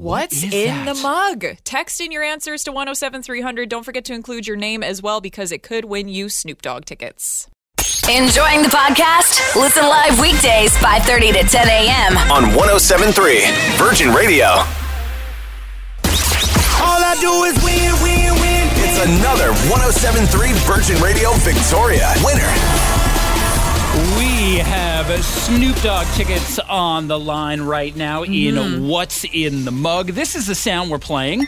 What's 0.00 0.42
is 0.42 0.54
in 0.54 0.68
that? 0.68 0.94
the 0.96 1.02
mug? 1.02 1.44
Text 1.62 2.00
in 2.00 2.10
your 2.10 2.22
answers 2.22 2.64
to 2.64 2.72
107300. 2.72 3.68
Don't 3.68 3.84
forget 3.84 4.02
to 4.06 4.14
include 4.14 4.46
your 4.46 4.56
name 4.56 4.82
as 4.82 5.02
well 5.02 5.20
because 5.20 5.52
it 5.52 5.62
could 5.62 5.84
win 5.84 6.08
you 6.08 6.30
Snoop 6.30 6.62
Dogg 6.62 6.86
tickets. 6.86 7.46
Enjoying 8.08 8.62
the 8.62 8.72
podcast? 8.72 9.54
Listen 9.60 9.84
live 9.84 10.18
weekdays 10.18 10.72
5:30 10.78 11.32
to 11.32 11.42
10 11.44 11.68
a.m. 11.68 12.16
On 12.32 12.44
1073 12.56 13.44
Virgin 13.76 14.14
Radio. 14.14 14.46
All 16.80 17.00
I 17.04 17.14
do 17.20 17.44
is 17.44 17.60
win, 17.60 17.92
win, 18.00 18.32
win. 18.40 18.64
It's 18.80 19.04
another 19.04 19.52
1073 19.68 20.56
Virgin 20.64 20.96
Radio 21.04 21.28
Victoria 21.44 22.08
winner. 22.24 22.48
We 24.50 24.56
have 24.56 25.24
Snoop 25.24 25.76
Dogg 25.76 26.08
tickets 26.14 26.58
on 26.58 27.06
the 27.06 27.16
line 27.20 27.60
right 27.60 27.94
now 27.94 28.24
Mm-hmm. 28.24 28.58
in 28.58 28.88
What's 28.88 29.24
in 29.24 29.64
the 29.64 29.70
Mug. 29.70 30.08
This 30.08 30.34
is 30.34 30.48
the 30.48 30.56
sound 30.56 30.90
we're 30.90 30.98
playing. 30.98 31.46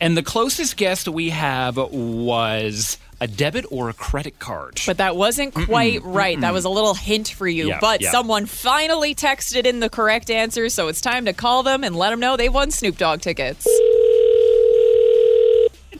And 0.00 0.16
the 0.16 0.22
closest 0.22 0.76
guess 0.76 1.08
we 1.08 1.30
have 1.30 1.76
was 1.76 2.98
a 3.20 3.26
debit 3.26 3.64
or 3.72 3.88
a 3.88 3.94
credit 3.94 4.38
card. 4.38 4.80
But 4.86 4.98
that 4.98 5.16
wasn't 5.16 5.54
quite 5.54 6.04
right. 6.04 6.40
That 6.40 6.52
was 6.52 6.64
a 6.64 6.70
little 6.70 6.94
hint 6.94 7.26
for 7.26 7.48
you. 7.48 7.66
Yeah, 7.66 7.78
but 7.80 8.02
yeah. 8.02 8.12
someone 8.12 8.46
finally 8.46 9.16
texted 9.16 9.66
in 9.66 9.80
the 9.80 9.90
correct 9.90 10.30
answer, 10.30 10.68
so 10.68 10.86
it's 10.86 11.00
time 11.00 11.24
to 11.24 11.32
call 11.32 11.64
them 11.64 11.82
and 11.82 11.96
let 11.96 12.10
them 12.10 12.20
know 12.20 12.36
they 12.36 12.48
won 12.48 12.70
Snoop 12.70 12.96
Dogg 12.96 13.22
tickets. 13.22 13.66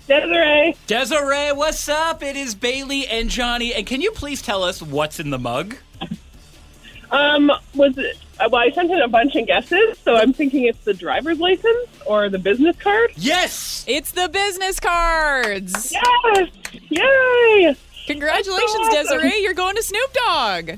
Desiree, 0.06 0.76
Desiree, 0.86 1.52
what's 1.52 1.88
up? 1.88 2.22
It 2.22 2.36
is 2.36 2.54
Bailey 2.54 3.08
and 3.08 3.28
Johnny. 3.28 3.75
And 3.75 3.84
can 3.86 4.00
you 4.00 4.12
please 4.12 4.40
tell 4.40 4.62
us 4.62 4.80
what's 4.80 5.18
in 5.18 5.30
the 5.30 5.38
mug? 5.38 5.76
um, 7.10 7.50
was 7.75 7.98
it? 7.98 8.16
uh, 8.38 8.48
Well, 8.50 8.62
I 8.62 8.70
sent 8.70 8.90
in 8.92 9.00
a 9.00 9.08
bunch 9.08 9.34
of 9.34 9.46
guesses, 9.48 9.98
so 10.04 10.14
I'm 10.14 10.32
thinking 10.32 10.64
it's 10.64 10.84
the 10.84 10.94
driver's 10.94 11.40
license 11.40 11.88
or 12.06 12.28
the 12.28 12.38
business 12.38 12.76
card. 12.76 13.10
Yes! 13.16 13.84
It's 13.88 14.12
the 14.12 14.28
business 14.28 14.78
cards. 14.78 15.92
Yes! 15.92 16.48
Yay! 16.88 17.76
Congratulations, 18.06 18.72
so 18.72 18.82
awesome. 18.82 19.18
Desiree. 19.18 19.42
You're 19.42 19.54
going 19.54 19.75
to 19.75 19.82
Snoop 19.82 20.12
Dogg. 20.12 20.70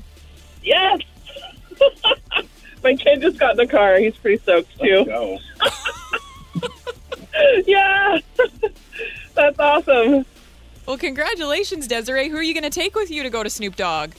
Yes! 0.63 1.01
My 2.83 2.95
kid 2.95 3.21
just 3.21 3.37
got 3.37 3.51
in 3.51 3.57
the 3.57 3.67
car. 3.67 3.97
He's 3.99 4.15
pretty 4.15 4.41
stoked 4.41 4.75
too. 4.79 5.37
yeah, 7.67 8.17
that's 9.39 9.59
awesome. 9.59 10.25
Well, 10.85 10.97
congratulations, 10.97 11.87
Desiree. 11.87 12.29
Who 12.29 12.37
are 12.37 12.43
you 12.43 12.53
going 12.53 12.63
to 12.63 12.69
take 12.69 12.95
with 12.95 13.11
you 13.11 13.23
to 13.23 13.29
go 13.29 13.43
to 13.43 13.49
Snoop 13.49 13.75
Dogg? 13.75 14.13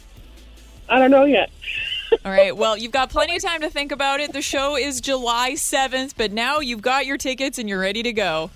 I 0.88 0.98
don't 0.98 1.10
know 1.10 1.24
yet. 1.24 1.50
All 2.24 2.32
right. 2.32 2.56
Well, 2.56 2.76
you've 2.76 2.92
got 2.92 3.10
plenty 3.10 3.36
of 3.36 3.42
time 3.42 3.60
to 3.60 3.70
think 3.70 3.92
about 3.92 4.20
it. 4.20 4.32
The 4.32 4.42
show 4.42 4.76
is 4.76 5.00
July 5.00 5.52
7th, 5.52 6.14
but 6.16 6.32
now 6.32 6.60
you've 6.60 6.82
got 6.82 7.06
your 7.06 7.16
tickets 7.16 7.58
and 7.58 7.68
you're 7.68 7.80
ready 7.80 8.02
to 8.02 8.12
go. 8.12 8.50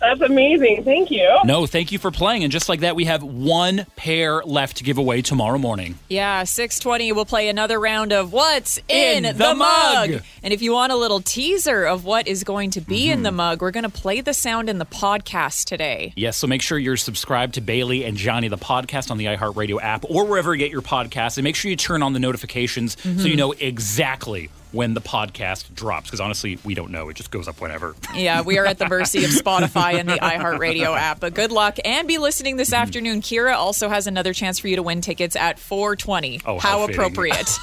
That's 0.00 0.20
amazing. 0.22 0.84
Thank 0.84 1.10
you. 1.10 1.38
No, 1.44 1.66
thank 1.66 1.92
you 1.92 1.98
for 1.98 2.10
playing. 2.10 2.42
And 2.42 2.50
just 2.50 2.68
like 2.68 2.80
that, 2.80 2.96
we 2.96 3.04
have 3.04 3.22
one 3.22 3.86
pair 3.96 4.42
left 4.42 4.78
to 4.78 4.84
give 4.84 4.98
away 4.98 5.22
tomorrow 5.22 5.58
morning. 5.58 5.98
Yeah, 6.08 6.44
620 6.44 7.12
we'll 7.12 7.24
play 7.24 7.48
another 7.48 7.78
round 7.78 8.12
of 8.12 8.32
What's 8.32 8.78
in, 8.88 9.24
In 9.24 9.36
the, 9.36 9.44
the 9.44 9.54
mug? 9.54 10.10
Mug. 10.10 10.22
And 10.42 10.52
if 10.54 10.62
you 10.62 10.72
want 10.72 10.92
a 10.92 10.96
little 10.96 11.20
teaser 11.20 11.84
of 11.84 12.04
what 12.04 12.26
is 12.26 12.44
going 12.44 12.70
to 12.72 12.80
be 12.80 13.10
in 13.10 13.18
mm-hmm. 13.18 13.24
the 13.24 13.32
mug, 13.32 13.60
we're 13.60 13.70
going 13.70 13.84
to 13.84 13.90
play 13.90 14.20
the 14.20 14.34
sound 14.34 14.70
in 14.70 14.78
the 14.78 14.86
podcast 14.86 15.66
today. 15.66 16.12
Yes, 16.16 16.36
so 16.36 16.46
make 16.46 16.62
sure 16.62 16.78
you're 16.78 16.96
subscribed 16.96 17.54
to 17.54 17.60
Bailey 17.60 18.04
and 18.04 18.16
Johnny, 18.16 18.48
the 18.48 18.58
podcast 18.58 19.10
on 19.10 19.18
the 19.18 19.26
iHeartRadio 19.26 19.82
app 19.82 20.04
or 20.08 20.26
wherever 20.26 20.54
you 20.54 20.58
get 20.58 20.70
your 20.70 20.82
podcasts. 20.82 21.36
And 21.36 21.44
make 21.44 21.56
sure 21.56 21.70
you 21.70 21.76
turn 21.76 22.02
on 22.02 22.14
the 22.14 22.20
notifications 22.20 22.96
so 23.02 23.08
you 23.08 23.14
mm-hmm. 23.14 23.36
know 23.36 23.52
exactly 23.52 24.48
when 24.72 24.94
the 24.94 25.00
podcast 25.00 25.74
drops. 25.74 26.06
Because 26.06 26.20
honestly, 26.20 26.58
we 26.64 26.74
don't 26.74 26.90
know. 26.90 27.08
It 27.08 27.16
just 27.16 27.30
goes 27.30 27.48
up 27.48 27.60
whenever. 27.60 27.94
Yeah, 28.20 28.42
we 28.42 28.58
are 28.58 28.66
at 28.66 28.78
the 28.78 28.88
mercy 28.88 29.24
of 29.24 29.30
Spotify 29.30 29.94
and 29.94 30.06
the 30.06 30.16
iHeartRadio 30.16 30.94
app. 30.94 31.20
But 31.20 31.32
good 31.32 31.52
luck 31.52 31.78
and 31.84 32.06
be 32.06 32.18
listening 32.18 32.56
this 32.56 32.70
mm-hmm. 32.70 32.82
afternoon. 32.82 33.22
Kira 33.22 33.54
also 33.54 33.88
has 33.88 34.06
another 34.06 34.34
chance 34.34 34.58
for 34.58 34.68
you 34.68 34.76
to 34.76 34.82
win 34.82 35.00
tickets 35.00 35.36
at 35.36 35.58
420. 35.58 36.42
Oh, 36.44 36.58
how 36.58 36.86
fitting. 36.86 36.96
appropriate. 36.96 37.50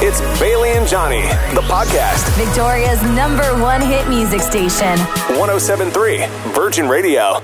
It's 0.00 0.20
Bailey 0.38 0.70
and 0.70 0.86
Johnny, 0.86 1.22
the 1.56 1.62
podcast. 1.62 2.28
Victoria's 2.36 3.02
number 3.02 3.60
one 3.60 3.80
hit 3.80 4.08
music 4.08 4.42
station. 4.42 4.96
1073 5.36 6.24
Virgin 6.52 6.88
Radio. 6.88 7.42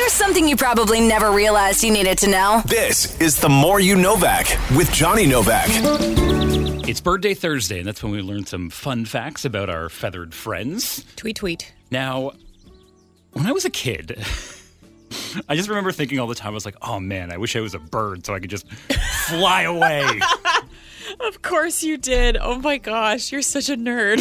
Here's 0.00 0.12
something 0.14 0.48
you 0.48 0.56
probably 0.56 0.98
never 0.98 1.30
realized 1.30 1.84
you 1.84 1.92
needed 1.92 2.16
to 2.18 2.30
know. 2.30 2.62
This 2.64 3.20
is 3.20 3.38
the 3.38 3.50
More 3.50 3.80
You 3.80 3.96
Novak 3.96 4.46
with 4.74 4.90
Johnny 4.90 5.26
Novak. 5.26 5.68
It's 6.88 7.02
Birthday 7.02 7.34
Thursday, 7.34 7.80
and 7.80 7.86
that's 7.86 8.02
when 8.02 8.10
we 8.10 8.22
learn 8.22 8.46
some 8.46 8.70
fun 8.70 9.04
facts 9.04 9.44
about 9.44 9.68
our 9.68 9.90
feathered 9.90 10.32
friends. 10.34 11.04
tweet, 11.16 11.36
tweet. 11.36 11.74
Now, 11.90 12.32
when 13.34 13.44
I 13.44 13.52
was 13.52 13.66
a 13.66 13.70
kid, 13.70 14.24
I 15.50 15.54
just 15.54 15.68
remember 15.68 15.92
thinking 15.92 16.18
all 16.18 16.26
the 16.26 16.34
time, 16.34 16.52
I 16.52 16.54
was 16.54 16.64
like, 16.64 16.76
oh 16.80 16.98
man, 16.98 17.30
I 17.30 17.36
wish 17.36 17.54
I 17.54 17.60
was 17.60 17.74
a 17.74 17.78
bird 17.78 18.24
so 18.24 18.32
I 18.32 18.40
could 18.40 18.48
just 18.48 18.66
fly 19.28 19.62
away. 19.64 20.18
Of 21.22 21.42
course 21.42 21.82
you 21.82 21.98
did. 21.98 22.36
Oh 22.40 22.58
my 22.58 22.78
gosh, 22.78 23.30
you're 23.30 23.42
such 23.42 23.68
a 23.68 23.76
nerd. 23.76 24.20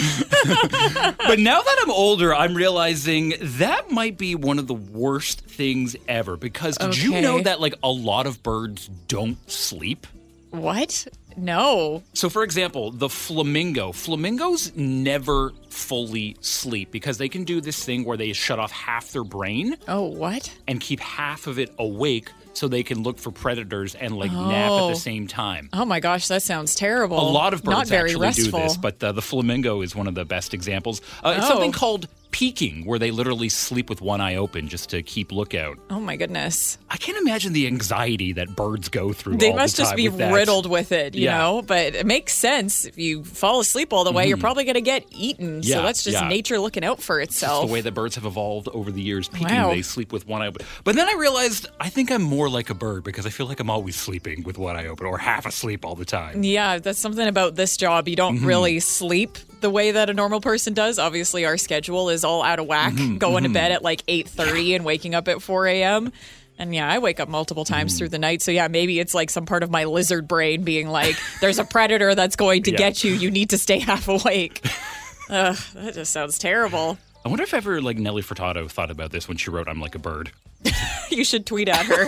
but 1.17 1.39
now 1.39 1.61
that 1.61 1.79
I'm 1.81 1.91
older, 1.91 2.35
I'm 2.35 2.53
realizing 2.53 3.35
that 3.41 3.89
might 3.89 4.17
be 4.17 4.35
one 4.35 4.59
of 4.59 4.67
the 4.67 4.73
worst 4.73 5.41
things 5.41 5.95
ever. 6.07 6.35
Because 6.35 6.77
did 6.77 6.97
you 6.97 7.21
know 7.21 7.41
that 7.41 7.61
like 7.61 7.75
a 7.83 7.89
lot 7.89 8.27
of 8.27 8.43
birds 8.43 8.89
don't 9.07 9.37
sleep? 9.49 10.07
what? 10.51 11.07
No. 11.37 12.03
So, 12.13 12.29
for 12.29 12.43
example, 12.43 12.91
the 12.91 13.09
flamingo. 13.09 13.91
Flamingos 13.91 14.75
never 14.75 15.51
fully 15.69 16.35
sleep 16.41 16.91
because 16.91 17.17
they 17.17 17.29
can 17.29 17.43
do 17.43 17.61
this 17.61 17.83
thing 17.83 18.03
where 18.03 18.17
they 18.17 18.33
shut 18.33 18.59
off 18.59 18.71
half 18.71 19.11
their 19.11 19.23
brain 19.23 19.77
Oh, 19.87 20.03
what? 20.05 20.51
and 20.67 20.79
keep 20.81 20.99
half 20.99 21.47
of 21.47 21.59
it 21.59 21.71
awake 21.79 22.31
so 22.53 22.67
they 22.67 22.83
can 22.83 23.03
look 23.03 23.19
for 23.19 23.31
predators 23.31 23.95
and 23.95 24.17
like 24.17 24.31
nap 24.31 24.41
at 24.41 24.69
Oh. 24.71 24.89
the 24.89 24.95
same 24.95 25.27
time. 25.27 25.69
Oh 25.71 25.85
my 25.85 25.99
gosh, 26.01 26.27
that 26.27 26.43
sounds 26.43 26.75
terrible. 26.75 27.17
A 27.19 27.31
lot 27.31 27.53
of 27.53 27.63
birds 27.63 27.77
Not 27.77 27.87
very 27.87 28.09
actually 28.11 28.21
restful. 28.27 28.59
do 28.59 28.63
this, 28.65 28.75
but 28.77 29.01
uh, 29.03 29.11
the 29.13 29.21
flamingo 29.21 29.81
is 29.81 29.95
one 29.95 30.07
of 30.07 30.15
the 30.15 30.25
best 30.25 30.53
examples. 30.53 30.99
Uh, 31.23 31.35
it's 31.37 31.45
Oh. 31.45 31.49
something 31.49 31.71
called 31.71 32.07
peeking, 32.31 32.85
where 32.85 32.99
they 32.99 33.09
literally 33.11 33.49
sleep 33.49 33.89
with 33.89 34.01
one 34.01 34.21
eye 34.21 34.35
open 34.35 34.67
just 34.67 34.89
to 34.91 35.01
keep 35.01 35.31
lookout. 35.31 35.79
Oh 35.89 35.99
my 35.99 36.15
goodness. 36.15 36.77
I 36.89 36.97
can't 36.97 37.17
imagine 37.17 37.53
the 37.53 37.65
anxiety 37.67 38.33
that 38.33 38.55
birds 38.55 38.87
go 38.89 39.13
through. 39.13 39.37
They 39.37 39.51
must 39.53 39.77
the 39.77 39.83
just 39.83 39.95
be 39.95 40.09
with 40.09 40.31
riddled 40.31 40.69
with 40.69 40.91
it, 40.91 41.15
you 41.15 41.25
Yeah. 41.25 41.37
know? 41.39 41.61
But 41.63 41.95
it 41.95 42.05
makes 42.05 42.33
sense. 42.33 42.85
If 42.85 42.97
you 42.97 43.23
fall 43.23 43.59
asleep 43.59 43.91
all 43.91 44.03
the 44.03 44.11
way, 44.11 44.27
you're 44.27 44.37
probably 44.37 44.63
going 44.63 44.75
to 44.75 44.81
get 44.81 45.05
eaten. 45.11 45.61
Yeah, 45.63 45.77
so 45.77 45.81
that's 45.83 46.03
just 46.03 46.21
yeah. 46.21 46.27
nature 46.27 46.59
looking 46.59 46.83
out 46.85 47.01
for 47.01 47.19
It's 47.19 47.35
itself. 47.35 47.65
the 47.65 47.73
way 47.73 47.81
that 47.81 47.93
birds 47.93 48.15
have 48.15 48.25
evolved 48.25 48.67
over 48.69 48.91
the 48.91 49.01
years. 49.01 49.27
Peeking, 49.27 49.47
Wow. 49.55 49.69
they 49.71 49.81
sleep 49.81 50.13
with 50.13 50.27
one 50.27 50.41
eye 50.41 50.47
open. 50.47 50.65
But 50.83 50.95
then 50.95 51.07
I 51.09 51.17
realized 51.19 51.67
I 51.79 51.89
think 51.89 52.11
I'm 52.11 52.21
more 52.21 52.49
like 52.49 52.69
a 52.69 52.75
bird 52.75 53.03
because 53.03 53.25
I 53.25 53.29
feel 53.31 53.47
like 53.47 53.59
I'm 53.59 53.69
always 53.71 53.95
sleeping 53.95 54.43
with 54.43 54.57
one 54.57 54.75
eye 54.75 54.85
open 54.87 55.07
or 55.07 55.17
half 55.17 55.45
asleep 55.45 55.83
all 55.83 55.95
the 55.95 56.05
time. 56.05 56.43
Yeah, 56.43 56.77
that's 56.77 56.99
something 56.99 57.27
about 57.27 57.55
this 57.55 57.75
job. 57.75 58.07
You 58.07 58.15
don't 58.15 58.37
Mm-hmm. 58.37 58.45
really 58.45 58.79
sleep 58.79 59.37
the 59.61 59.69
way 59.69 59.91
that 59.91 60.09
a 60.09 60.13
normal 60.13 60.41
person 60.41 60.73
does. 60.73 60.99
Obviously, 60.99 61.45
our 61.45 61.57
schedule 61.57 62.09
is 62.09 62.23
all 62.23 62.43
out 62.43 62.59
of 62.59 62.65
whack. 62.67 62.93
Mm-hmm, 62.93 63.17
Going 63.17 63.43
to 63.43 63.49
bed 63.49 63.71
at 63.71 63.81
like 63.83 64.03
eight 64.07 64.27
thirty 64.27 64.73
and 64.75 64.83
waking 64.85 65.15
up 65.15 65.27
at 65.27 65.41
four 65.41 65.67
a.m. 65.67 66.11
And 66.57 66.75
yeah, 66.75 66.89
I 66.91 66.99
wake 66.99 67.19
up 67.21 67.29
multiple 67.29 67.63
times 67.65 67.93
Mm-hmm. 67.93 67.97
through 67.99 68.09
the 68.09 68.19
night. 68.19 68.41
So 68.41 68.51
yeah, 68.51 68.67
maybe 68.67 68.99
it's 68.99 69.13
like 69.13 69.29
some 69.29 69.45
part 69.45 69.63
of 69.63 69.71
my 69.71 69.85
lizard 69.85 70.27
brain 70.27 70.63
being 70.63 70.89
like, 70.89 71.15
"There's 71.41 71.57
a 71.59 71.63
predator 71.63 72.15
that's 72.15 72.35
going 72.35 72.63
to 72.63 72.71
Yeah. 72.71 72.77
get 72.77 73.03
you. 73.03 73.13
You 73.13 73.31
need 73.31 73.51
to 73.51 73.57
stay 73.57 73.79
half 73.89 74.07
awake." 74.07 74.65
Ugh, 75.29 75.55
that 75.75 75.93
just 75.93 76.11
sounds 76.11 76.37
terrible. 76.39 76.97
I 77.23 77.29
wonder 77.29 77.43
if 77.43 77.53
ever 77.53 77.81
like 77.81 77.97
Nelly 77.97 78.21
Furtado 78.23 78.69
thought 78.69 78.89
about 78.91 79.11
this 79.11 79.27
when 79.27 79.37
she 79.37 79.49
wrote 79.51 79.67
"I'm 79.67 79.79
like 79.79 79.95
a 79.95 79.99
bird." 79.99 80.31
You 81.11 81.23
should 81.23 81.47
tweet 81.47 81.67
at 81.69 81.87
her. 81.87 82.05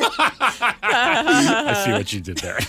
I 0.83 1.81
see 1.85 1.91
what 1.91 2.13
you 2.13 2.21
did 2.21 2.37
there. 2.37 2.59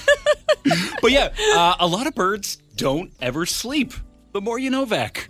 but 1.03 1.11
yeah, 1.13 1.29
uh, 1.55 1.75
a 1.81 1.87
lot 1.87 2.07
of 2.07 2.15
birds 2.15 2.57
don't 2.77 3.13
ever 3.21 3.45
sleep. 3.47 3.93
The 4.33 4.41
more 4.41 4.59
you 4.59 4.71
Novak. 4.71 5.29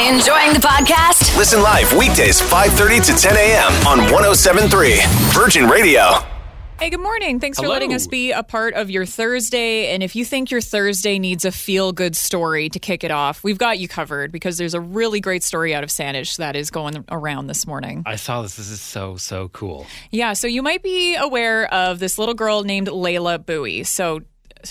Enjoying 0.00 0.54
the 0.54 0.60
podcast? 0.62 1.36
Listen 1.36 1.62
live 1.62 1.92
weekdays 1.92 2.40
5:30 2.40 3.04
to 3.04 3.12
10 3.12 3.36
a.m. 3.36 3.86
on 3.86 3.98
1073 4.10 5.02
Virgin 5.34 5.68
Radio. 5.68 6.24
Hey, 6.80 6.88
good 6.88 7.00
morning. 7.00 7.38
Thanks 7.38 7.60
for 7.60 7.68
letting 7.68 7.92
us 7.92 8.06
be 8.06 8.32
a 8.32 8.42
part 8.42 8.72
of 8.72 8.88
your 8.88 9.04
Thursday. 9.04 9.92
And 9.92 10.02
if 10.02 10.16
you 10.16 10.24
think 10.24 10.50
your 10.50 10.62
Thursday 10.62 11.18
needs 11.18 11.44
a 11.44 11.52
feel 11.52 11.92
good 11.92 12.16
story 12.16 12.70
to 12.70 12.78
kick 12.78 13.04
it 13.04 13.10
off, 13.10 13.44
we've 13.44 13.58
got 13.58 13.78
you 13.78 13.88
covered 13.88 14.32
because 14.32 14.56
there's 14.56 14.74
a 14.74 14.80
really 14.80 15.20
great 15.20 15.44
story 15.44 15.74
out 15.74 15.84
of 15.84 15.90
Saanich 15.90 16.38
that 16.38 16.56
is 16.56 16.70
going 16.70 17.04
around 17.10 17.48
this 17.48 17.66
morning. 17.66 18.04
I 18.06 18.16
saw 18.16 18.40
this. 18.40 18.56
This 18.56 18.70
is 18.70 18.80
so 18.80 19.16
so 19.18 19.48
cool. 19.48 19.86
Yeah, 20.10 20.32
so 20.32 20.46
you 20.46 20.62
might 20.62 20.82
be 20.82 21.14
aware 21.14 21.72
of 21.74 21.98
this 21.98 22.18
little 22.18 22.34
girl 22.34 22.62
named 22.64 22.88
Layla 22.88 23.44
Bowie. 23.44 23.84
So 23.84 24.22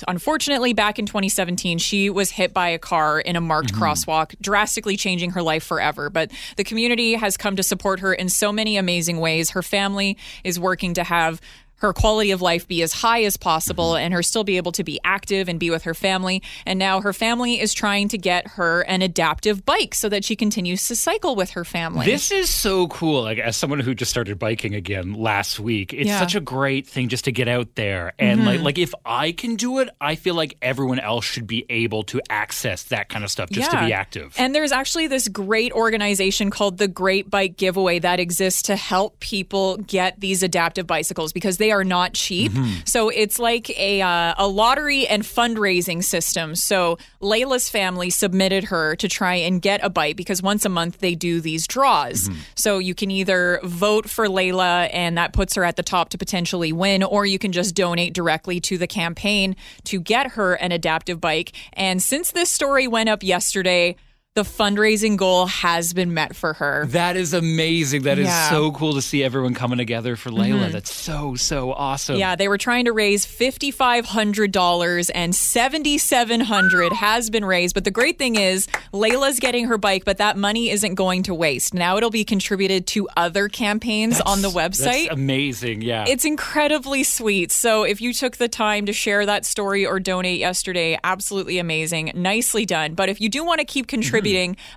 unfortunately 0.08 0.74
back 0.74 0.98
in 0.98 1.06
2017 1.06 1.78
she 1.78 2.10
was 2.10 2.32
hit 2.32 2.54
by 2.54 2.70
a 2.70 2.80
car 2.80 3.20
in 3.20 3.36
a 3.36 3.42
marked 3.42 3.74
mm-hmm. 3.74 3.84
crosswalk 3.84 4.36
drastically 4.42 4.98
changing 4.98 5.32
her 5.32 5.42
life 5.42 5.64
forever. 5.64 6.10
But 6.10 6.32
the 6.58 6.64
community 6.64 7.14
has 7.14 7.38
come 7.38 7.56
to 7.56 7.64
support 7.64 8.00
her 8.00 8.14
in 8.14 8.30
so 8.30 8.52
many 8.52 8.78
amazing 8.78 9.20
ways. 9.20 9.52
Her 9.52 9.62
family 9.62 10.18
is 10.44 10.60
working 10.60 10.94
to 10.96 11.04
have 11.04 11.42
her 11.78 11.92
quality 11.94 12.32
of 12.32 12.42
life 12.42 12.68
be 12.68 12.82
as 12.82 12.94
high 12.94 13.24
as 13.24 13.36
possible 13.38 13.96
and 13.96 14.14
her 14.14 14.24
still 14.24 14.44
be 14.44 14.58
able 14.58 14.72
to 14.72 14.84
be 14.84 15.00
active 15.04 15.50
and 15.50 15.60
be 15.60 15.70
with 15.70 15.84
her 15.84 15.94
family 15.94 16.42
and 16.66 16.80
now 16.80 17.02
her 17.02 17.12
family 17.14 17.60
is 17.60 17.74
trying 17.74 18.08
to 18.08 18.18
get 18.18 18.48
her 18.50 18.82
an 18.82 19.02
adaptive 19.02 19.66
bike 19.66 19.94
so 19.94 20.08
that 20.08 20.24
she 20.24 20.36
continues 20.36 20.88
to 20.88 20.96
cycle 20.96 21.36
with 21.36 21.52
her 21.52 21.66
family 21.66 22.06
This 22.06 22.32
is 22.32 22.54
so 22.54 22.88
cool. 22.88 23.22
Like 23.24 23.38
as 23.38 23.58
someone 23.58 23.80
who 23.82 23.94
just 23.94 24.10
started 24.12 24.40
biking 24.40 24.74
again 24.76 25.14
last 25.14 25.60
week, 25.60 25.94
it's 25.94 26.08
Yeah. 26.08 26.14
Mm-hmm. 26.14 26.24
such 26.24 26.36
a 26.36 26.40
great 26.40 26.88
thing 26.88 27.10
just 27.10 27.26
to 27.26 27.32
get 27.32 27.48
out 27.50 27.76
there 27.76 28.14
and 28.18 28.46
like 28.46 28.62
like 28.62 28.78
if 28.78 28.94
I 29.06 29.32
can 29.34 29.56
do 29.56 29.80
it, 29.80 29.90
I 30.00 30.16
feel 30.16 30.36
like 30.36 30.56
everyone 30.62 31.00
else 31.00 31.26
should 31.26 31.48
be 31.48 31.66
able 31.70 32.04
to 32.04 32.22
access 32.30 32.84
that 32.84 33.10
kind 33.10 33.26
of 33.26 33.32
stuff 33.32 33.50
just 33.50 33.72
to 33.72 33.80
be 33.86 33.92
active. 33.92 34.34
And 34.38 34.56
there's 34.56 34.72
actually 34.72 35.08
this 35.08 35.28
great 35.28 35.72
organization 35.74 36.50
called 36.50 36.78
the 36.78 36.88
Great 36.88 37.30
Bike 37.30 37.58
Giveaway 37.58 38.00
that 38.00 38.20
exists 38.22 38.62
to 38.64 38.76
help 38.78 39.20
people 39.20 39.78
get 39.78 40.20
these 40.20 40.44
adaptive 40.44 40.88
bicycles 40.88 41.34
because 41.34 41.58
they 41.58 41.72
are 41.74 41.84
not 41.84 42.14
cheap. 42.14 42.52
Mm-hmm. 42.52 42.82
So 42.86 43.10
it's 43.10 43.40
like 43.40 43.70
a 43.72 44.02
uh, 44.02 44.36
a 44.38 44.48
lottery 44.48 45.08
and 45.08 45.24
fundraising 45.24 46.04
system. 46.04 46.56
So 46.56 46.98
Layla's 47.22 47.70
family 47.70 48.10
submitted 48.10 48.66
her 48.66 48.96
to 48.98 49.08
try 49.08 49.36
and 49.36 49.62
get 49.62 49.84
a 49.84 49.90
bike 49.90 50.16
because 50.16 50.42
once 50.42 50.66
a 50.66 50.70
month 50.70 51.00
they 51.00 51.16
do 51.16 51.42
these 51.42 51.68
draws. 51.68 52.30
Mm-hmm. 52.30 52.40
So 52.56 52.78
you 52.78 52.96
can 52.96 53.12
either 53.12 53.60
vote 53.64 54.10
for 54.10 54.28
Layla 54.28 54.90
and 54.94 55.18
that 55.18 55.34
puts 55.34 55.56
her 55.56 55.64
at 55.64 55.76
the 55.76 55.84
top 55.84 56.10
to 56.10 56.18
potentially 56.18 56.72
win, 56.72 57.04
or 57.04 57.26
you 57.26 57.40
can 57.40 57.52
just 57.52 57.76
donate 57.76 58.14
directly 58.14 58.60
to 58.62 58.78
the 58.78 58.88
campaign 58.88 59.56
to 59.86 60.00
get 60.00 60.32
her 60.32 60.54
an 60.54 60.72
adaptive 60.72 61.20
bike. 61.20 61.52
And 61.74 62.02
since 62.02 62.32
this 62.32 62.50
story 62.50 62.88
went 62.88 63.10
up 63.10 63.24
yesterday, 63.24 63.96
the 64.36 64.42
fundraising 64.42 65.16
goal 65.16 65.46
has 65.46 65.94
been 65.94 66.12
met 66.12 66.36
for 66.36 66.54
her. 66.54 66.88
That 66.88 67.16
is 67.16 67.34
amazing. 67.36 68.02
That 68.04 68.18
is 68.18 68.26
Yeah. 68.26 68.50
so 68.50 68.72
cool 68.72 68.96
to 68.96 69.02
see 69.02 69.24
everyone 69.24 69.54
coming 69.54 69.78
together 69.78 70.16
for 70.16 70.32
Layla. 70.32 70.54
Mm-hmm. 70.60 70.72
That's 70.72 70.92
so 70.92 71.36
so 71.36 71.72
awesome. 71.72 72.16
Yeah, 72.16 72.36
they 72.36 72.48
were 72.48 72.58
trying 72.58 72.86
to 72.86 72.94
raise 72.94 73.28
$5,500 73.28 75.12
and 75.14 75.36
7700 75.36 76.94
has 76.94 77.30
been 77.30 77.46
raised. 77.46 77.76
But 77.76 77.84
the 77.84 77.92
great 77.92 78.18
thing 78.18 78.36
is, 78.36 78.66
Layla's 78.92 79.40
getting 79.40 79.66
her 79.66 79.78
bike, 79.78 80.04
but 80.04 80.18
that 80.18 80.36
money 80.36 80.72
isn't 80.72 80.96
going 80.96 81.22
to 81.24 81.36
waste. 81.36 81.76
Now 81.76 81.98
it'll 81.98 82.10
be 82.10 82.24
contributed 82.26 82.88
to 82.88 83.08
other 83.16 83.48
campaigns 83.50 84.20
on 84.22 84.42
the 84.42 84.50
website. 84.50 85.04
That's 85.10 85.14
amazing. 85.14 85.84
Yeah. 85.84 86.06
It's 86.08 86.26
incredibly 86.26 87.04
sweet. 87.04 87.52
So 87.52 87.84
if 87.84 88.02
you 88.02 88.12
took 88.14 88.38
the 88.38 88.48
time 88.50 88.88
to 88.88 88.94
share 88.94 89.28
that 89.28 89.46
story 89.46 89.86
or 89.86 90.00
donate 90.00 90.40
yesterday, 90.40 90.98
absolutely 91.04 91.60
amazing. 91.60 92.12
Nicely 92.16 92.66
done. 92.66 92.96
But 92.96 93.10
if 93.10 93.22
you 93.22 93.30
do 93.30 93.44
want 93.44 93.60
to 93.60 93.66
keep 93.66 93.86
contributing, 93.86 94.23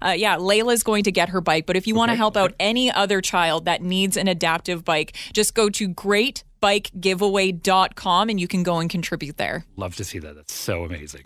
uh, 0.02 0.14
yeah, 0.16 0.36
Layla's 0.36 0.82
going 0.82 1.04
to 1.04 1.12
get 1.12 1.28
her 1.30 1.40
bike. 1.40 1.66
But 1.66 1.76
if 1.76 1.86
you 1.86 1.94
want 1.94 2.10
to 2.10 2.16
help 2.16 2.36
out 2.36 2.54
any 2.60 2.90
other 2.90 3.20
child 3.20 3.64
that 3.66 3.82
needs 3.82 4.16
an 4.16 4.28
adaptive 4.28 4.84
bike, 4.84 5.16
just 5.32 5.54
go 5.54 5.68
to 5.70 5.88
greatbikegiveaway.com 5.88 8.28
and 8.28 8.40
you 8.40 8.48
can 8.48 8.62
go 8.62 8.78
and 8.78 8.90
contribute 8.90 9.36
there. 9.36 9.64
Love 9.76 9.96
to 9.96 10.04
see 10.04 10.18
that. 10.18 10.34
That's 10.36 10.54
so 10.54 10.84
amazing. 10.84 11.24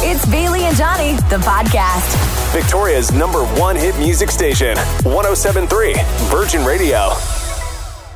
It's 0.00 0.24
Bailey 0.26 0.62
and 0.62 0.76
Johnny, 0.76 1.14
the 1.28 1.38
podcast. 1.38 2.52
Victoria's 2.52 3.12
number 3.12 3.44
one 3.60 3.76
hit 3.76 3.96
music 3.98 4.30
station, 4.30 4.76
1073 4.76 5.94
Virgin 6.30 6.64
Radio. 6.64 7.10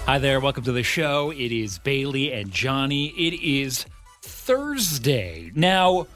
Hi 0.06 0.18
there, 0.18 0.40
welcome 0.40 0.64
to 0.64 0.72
the 0.72 0.82
show. 0.82 1.30
It 1.30 1.52
is 1.52 1.78
Bailey 1.78 2.32
and 2.32 2.50
Johnny. 2.50 3.08
It 3.08 3.34
is 3.40 3.86
Thursday. 4.22 5.52
Now, 5.54 6.06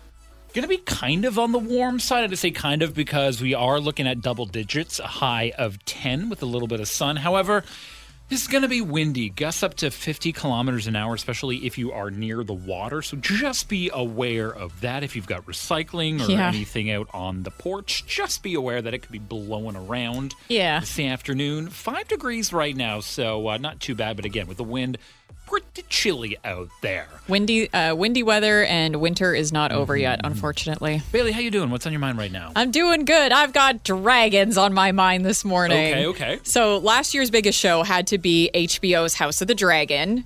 gonna 0.57 0.67
be 0.69 0.79
kind 0.79 1.25
of 1.25 1.39
on 1.39 1.53
the 1.53 1.59
warm 1.59 2.01
side. 2.01 2.31
I 2.31 2.35
say 2.35 2.51
kind 2.51 2.83
of 2.83 2.95
because 2.95 3.41
we 3.41 3.55
are 3.55 3.79
looking 3.79 4.07
at 4.09 4.21
double 4.21 4.47
digits, 4.47 4.99
a 4.99 5.07
high 5.07 5.53
of 5.57 5.85
10 5.85 6.29
with 6.29 6.43
a 6.43 6.47
little 6.47 6.69
bit 6.69 6.81
of 6.81 6.89
sun. 6.89 7.17
However, 7.17 7.63
this 8.29 8.43
is 8.43 8.49
going 8.49 8.63
to 8.63 8.69
be 8.69 8.81
windy, 8.81 9.29
gusts 9.29 9.63
up 9.63 9.75
to 9.75 9.89
50 9.89 10.33
kilometers 10.33 10.89
an 10.89 10.97
hour, 10.97 11.15
especially 11.15 11.65
if 11.65 11.79
you 11.79 11.93
are 11.93 12.11
near 12.11 12.43
the 12.43 12.53
water. 12.55 13.01
So 13.01 13.17
just 13.19 13.69
be 13.69 13.89
aware 13.95 14.49
of 14.53 14.81
that. 14.81 15.05
If 15.05 15.15
you've 15.15 15.29
got 15.29 15.47
recycling 15.47 16.27
or 16.27 16.33
Yeah. 16.33 16.49
anything 16.49 16.91
out 16.91 17.07
on 17.15 17.45
the 17.45 17.53
porch, 17.53 18.05
just 18.05 18.43
be 18.43 18.55
aware 18.55 18.83
that 18.83 18.93
it 18.95 18.99
could 18.99 19.13
be 19.13 19.21
blowing 19.21 19.77
around 19.77 20.35
Yeah. 20.49 20.81
this 20.81 20.99
afternoon. 20.99 21.69
Five 21.69 22.09
degrees 22.09 22.53
right 22.53 22.75
now, 22.75 22.99
so 22.99 23.47
uh, 23.49 23.59
not 23.59 23.79
too 23.79 23.95
bad. 23.95 24.17
But 24.17 24.25
again, 24.25 24.49
with 24.49 24.57
the 24.57 24.65
wind, 24.65 24.99
pretty 25.47 25.83
chilly 25.89 26.37
out 26.45 26.69
there. 26.83 27.07
Windy, 27.29 27.73
uh, 27.73 27.95
windy 27.95 28.23
weather 28.23 28.65
and 28.65 28.97
winter 28.97 29.35
is 29.35 29.53
not 29.53 29.73
over 29.73 29.97
yet, 29.97 30.21
unfortunately. 30.25 31.03
Bailey, 31.13 31.33
how 31.33 31.41
you 31.41 31.51
doing? 31.51 31.71
What's 31.71 31.87
on 31.87 31.93
your 31.93 32.01
mind 32.01 32.19
right 32.19 32.33
now? 32.33 32.53
I'm 32.57 32.71
doing 32.71 33.05
good. 33.05 33.33
I've 33.33 33.53
got 33.53 33.85
dragons 33.85 34.59
on 34.59 34.75
my 34.75 34.93
mind 34.93 35.25
this 35.25 35.45
morning. 35.45 35.93
Okay, 35.93 36.07
okay. 36.07 36.41
So 36.43 36.79
last 36.79 37.15
year's 37.15 37.31
biggest 37.31 37.59
show 37.59 37.83
had 37.83 38.09
to 38.09 38.19
be 38.19 38.51
HBO's 38.55 39.15
House 39.15 39.41
of 39.41 39.49
the 39.49 39.55
Dragon, 39.55 40.25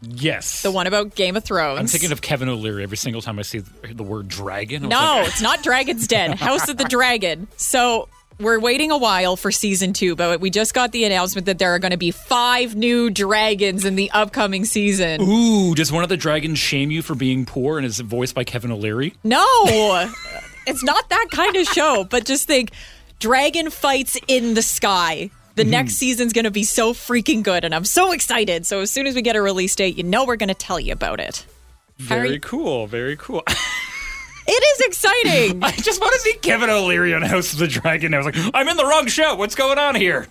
yes, 0.00 0.62
the 0.62 0.70
one 0.70 0.86
about 0.86 1.14
Game 1.14 1.36
of 1.36 1.44
Thrones. 1.44 1.78
I'm 1.78 1.86
thinking 1.86 2.12
of 2.12 2.22
Kevin 2.22 2.48
O'Leary 2.48 2.82
every 2.82 2.96
single 2.96 3.22
time 3.22 3.38
I 3.38 3.42
see 3.42 3.58
the 3.58 4.02
word 4.02 4.28
dragon. 4.28 4.82
No, 4.82 4.88
like, 4.88 5.28
it's 5.28 5.42
not 5.42 5.62
Dragon's 5.62 6.06
Den. 6.06 6.32
House 6.38 6.68
of 6.68 6.76
the 6.76 6.84
Dragon. 6.84 7.48
So 7.56 8.08
we're 8.40 8.60
waiting 8.60 8.90
a 8.90 8.98
while 8.98 9.36
for 9.36 9.50
season 9.50 9.92
two, 9.92 10.14
but 10.14 10.40
we 10.40 10.50
just 10.50 10.74
got 10.74 10.92
the 10.92 11.04
announcement 11.04 11.46
that 11.46 11.58
there 11.58 11.74
are 11.74 11.78
going 11.78 11.90
to 11.90 11.96
be 11.98 12.10
five 12.10 12.76
new 12.76 13.10
dragons 13.10 13.84
in 13.84 13.96
the 13.96 14.10
upcoming 14.12 14.64
season. 14.64 15.20
Ooh, 15.22 15.74
does 15.74 15.90
one 15.90 16.02
of 16.02 16.08
the 16.08 16.16
dragons 16.16 16.58
shame 16.58 16.90
you 16.90 17.02
for 17.02 17.14
being 17.14 17.44
poor 17.46 17.78
and 17.78 17.86
is 17.86 17.98
voiced 18.00 18.34
by 18.34 18.44
Kevin 18.44 18.70
O'Leary? 18.70 19.14
No, 19.24 19.44
it's 20.66 20.84
not 20.84 21.08
that 21.08 21.26
kind 21.32 21.56
of 21.56 21.66
show. 21.66 22.04
But 22.04 22.24
just 22.26 22.46
think, 22.46 22.70
dragon 23.18 23.70
fights 23.70 24.16
in 24.28 24.54
the 24.54 24.62
sky. 24.62 25.30
The 25.56 25.62
Mm-hmm. 25.64 25.70
next 25.72 25.94
season's 25.94 26.32
going 26.32 26.44
to 26.44 26.52
be 26.52 26.62
so 26.62 26.92
freaking 26.92 27.42
good, 27.42 27.64
and 27.64 27.74
I'm 27.74 27.84
so 27.84 28.12
excited. 28.12 28.64
So 28.64 28.80
as 28.80 28.92
soon 28.92 29.08
as 29.08 29.16
we 29.16 29.22
get 29.22 29.34
a 29.34 29.42
release 29.42 29.74
date, 29.74 29.96
you 29.98 30.04
know 30.04 30.24
we're 30.24 30.36
going 30.36 30.48
to 30.50 30.54
tell 30.54 30.78
you 30.78 30.92
about 30.92 31.18
it. 31.18 31.44
Very 31.96 32.28
Harry- 32.28 32.38
cool, 32.38 32.86
very 32.86 33.16
cool. 33.16 33.42
It 34.50 34.80
is 34.80 34.86
exciting. 34.86 35.62
I 35.62 35.72
just 35.72 36.00
want 36.00 36.14
to 36.14 36.20
see 36.20 36.34
Kevin 36.38 36.70
O'Leary 36.70 37.12
on 37.14 37.22
House 37.22 37.52
of 37.52 37.58
the 37.58 37.68
Dragon. 37.68 38.14
I 38.14 38.18
was 38.18 38.26
like, 38.26 38.36
I'm 38.54 38.66
in 38.66 38.76
the 38.76 38.86
wrong 38.86 39.06
show. 39.06 39.34
What's 39.34 39.54
going 39.54 39.78
on 39.78 39.94
here? 39.94 40.26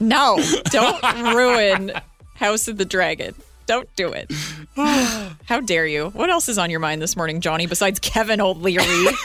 No, 0.00 0.42
don't 0.64 1.02
ruin 1.34 1.92
House 2.34 2.68
of 2.68 2.78
the 2.78 2.86
Dragon. 2.86 3.34
Don't 3.66 3.94
do 3.96 4.12
it. 4.12 4.32
How 5.44 5.60
dare 5.60 5.86
you? 5.86 6.08
What 6.10 6.30
else 6.30 6.48
is 6.48 6.56
on 6.58 6.70
your 6.70 6.80
mind 6.80 7.02
this 7.02 7.16
morning, 7.16 7.40
Johnny, 7.40 7.66
besides 7.66 8.00
Kevin 8.00 8.40
O'Leary? 8.40 9.06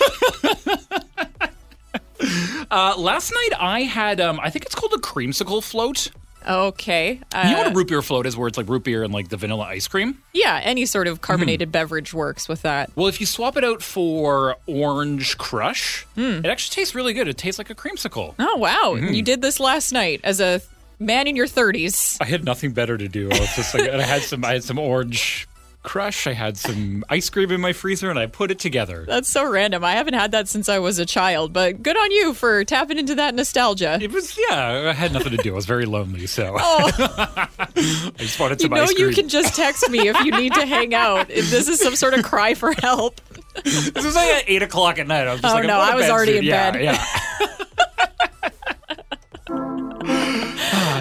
Uh, 2.72 2.96
last 2.98 3.32
night 3.32 3.50
I 3.60 3.82
had, 3.82 4.20
um, 4.20 4.40
I 4.42 4.50
think 4.50 4.66
it's 4.66 4.74
called 4.74 4.92
a 4.94 4.98
creamsicle 4.98 5.64
float. 5.64 6.10
Okay. 6.48 7.20
Uh, 7.34 7.44
you 7.46 7.52
know 7.54 7.58
what 7.64 7.72
a 7.72 7.76
root 7.76 7.88
beer 7.88 8.02
float 8.02 8.26
is, 8.26 8.38
where 8.38 8.48
it's 8.48 8.58
like 8.58 8.70
root 8.70 8.84
beer 8.84 9.04
and 9.04 9.14
like 9.14 9.30
the 9.30 9.38
vanilla 9.38 9.64
ice 9.66 9.88
cream? 9.88 10.18
yeah, 10.34 10.60
any 10.64 10.86
sort 10.86 11.08
of 11.08 11.16
Mm-hmm. 11.16 11.24
carbonated 11.24 11.72
beverage 11.72 12.14
works 12.14 12.48
with 12.50 12.62
that. 12.64 12.90
Well, 12.96 13.08
if 13.08 13.20
you 13.20 13.26
swap 13.26 13.58
it 13.58 13.64
out 13.64 13.82
for 13.82 14.56
orange 14.68 15.38
crush, 15.38 16.06
it 16.18 16.46
actually 16.46 16.76
tastes 16.76 16.94
really 16.94 17.14
good. 17.14 17.28
It 17.28 17.38
tastes 17.38 17.58
like 17.58 17.70
a 17.70 17.76
creamsicle. 17.76 18.36
Oh, 18.38 18.58
wow. 18.58 18.94
Mm-hmm. 18.96 19.14
You 19.14 19.22
did 19.22 19.42
this 19.42 19.60
last 19.60 19.92
night 19.92 20.22
as 20.24 20.40
a 20.42 20.62
man 21.00 21.28
in 21.28 21.36
your 21.36 21.48
30s. 21.48 22.18
I 22.22 22.26
had 22.26 22.44
nothing 22.44 22.72
better 22.74 22.98
to 22.98 23.08
do. 23.08 23.30
I 23.32 23.40
was 23.40 23.56
just 23.56 23.74
like, 23.74 23.90
I 23.90 24.02
had 24.02 24.22
some, 24.24 24.44
I 24.46 24.54
had 24.54 24.64
some 24.64 24.78
orange 24.80 25.48
crush. 25.86 26.28
I 26.28 26.34
had 26.34 26.58
some 26.58 27.06
ice 27.10 27.30
cream 27.30 27.52
in 27.52 27.62
my 27.62 27.72
freezer, 27.74 28.10
and 28.10 28.20
I 28.20 28.26
put 28.26 28.52
it 28.52 28.60
together. 28.60 29.06
That's 29.08 29.30
so 29.30 29.50
random. 29.50 29.84
I 29.86 29.94
haven't 29.94 30.16
had 30.16 30.32
that 30.32 30.48
since 30.50 30.68
I 30.68 30.80
was 30.80 31.00
a 31.00 31.06
child, 31.06 31.54
but 31.54 31.82
good 31.82 31.96
on 31.96 32.12
you 32.12 32.34
for 32.34 32.64
tapping 32.66 32.98
into 32.98 33.16
that 33.16 33.36
nostalgia. 33.36 33.98
It 34.02 34.12
was, 34.12 34.38
yeah, 34.50 34.90
I 34.90 34.94
had 34.94 35.14
nothing 35.14 35.32
to 35.32 35.38
do. 35.38 35.54
I 35.54 35.56
was 35.56 35.66
very 35.66 35.86
lonely, 35.86 36.28
so 36.28 36.56
oh. 36.60 36.92
I 37.78 38.12
just 38.18 38.40
wanted 38.40 38.60
Oh. 38.62 38.64
You 38.64 38.70
know, 38.70 38.82
ice 38.84 38.94
cream. 38.94 39.08
you 39.10 39.14
can 39.16 39.30
just 39.30 39.56
text 39.56 39.90
me 39.90 40.08
if 40.08 40.20
you 40.26 40.32
need 40.32 40.54
to 40.54 40.66
hang 40.66 40.94
out. 40.94 41.30
If 41.30 41.50
this 41.52 41.68
is 41.68 41.80
some 41.80 41.96
sort 41.96 42.14
of 42.14 42.24
cry 42.24 42.54
for 42.54 42.74
help. 42.74 43.22
This 43.64 43.94
was 44.04 44.16
like 44.16 44.28
at 44.30 44.44
eight 44.48 44.64
o'clock 44.64 44.98
at 45.00 45.08
night. 45.08 45.28
I 45.28 45.32
was 45.34 45.42
just 45.42 45.54
Oh, 45.54 45.58
like, 45.58 45.68
no, 45.68 45.80
I 45.80 45.96
was 45.96 46.10
already 46.10 46.34
soon. 46.34 46.40
in 46.40 46.44
yeah, 46.46 46.72
bed. 46.72 46.84
Yeah. 46.84 47.06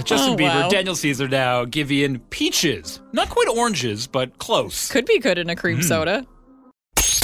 Justin 0.05 0.35
Oh, 0.35 0.37
Bieber, 0.37 0.63
wow. 0.63 0.69
Daniel 0.69 0.95
Caesar 0.95 1.29
now 1.29 1.65
Giveon, 1.65 2.21
peaches. 2.31 3.01
Not 3.13 3.29
quite 3.31 3.49
oranges, 3.49 4.07
but 4.07 4.39
close. 4.39 4.91
Could 4.91 5.07
be 5.07 5.19
good 5.19 5.39
in 5.39 5.49
a 5.51 5.57
cream 5.57 5.79
Mm. 5.81 5.85
soda. 5.85 6.27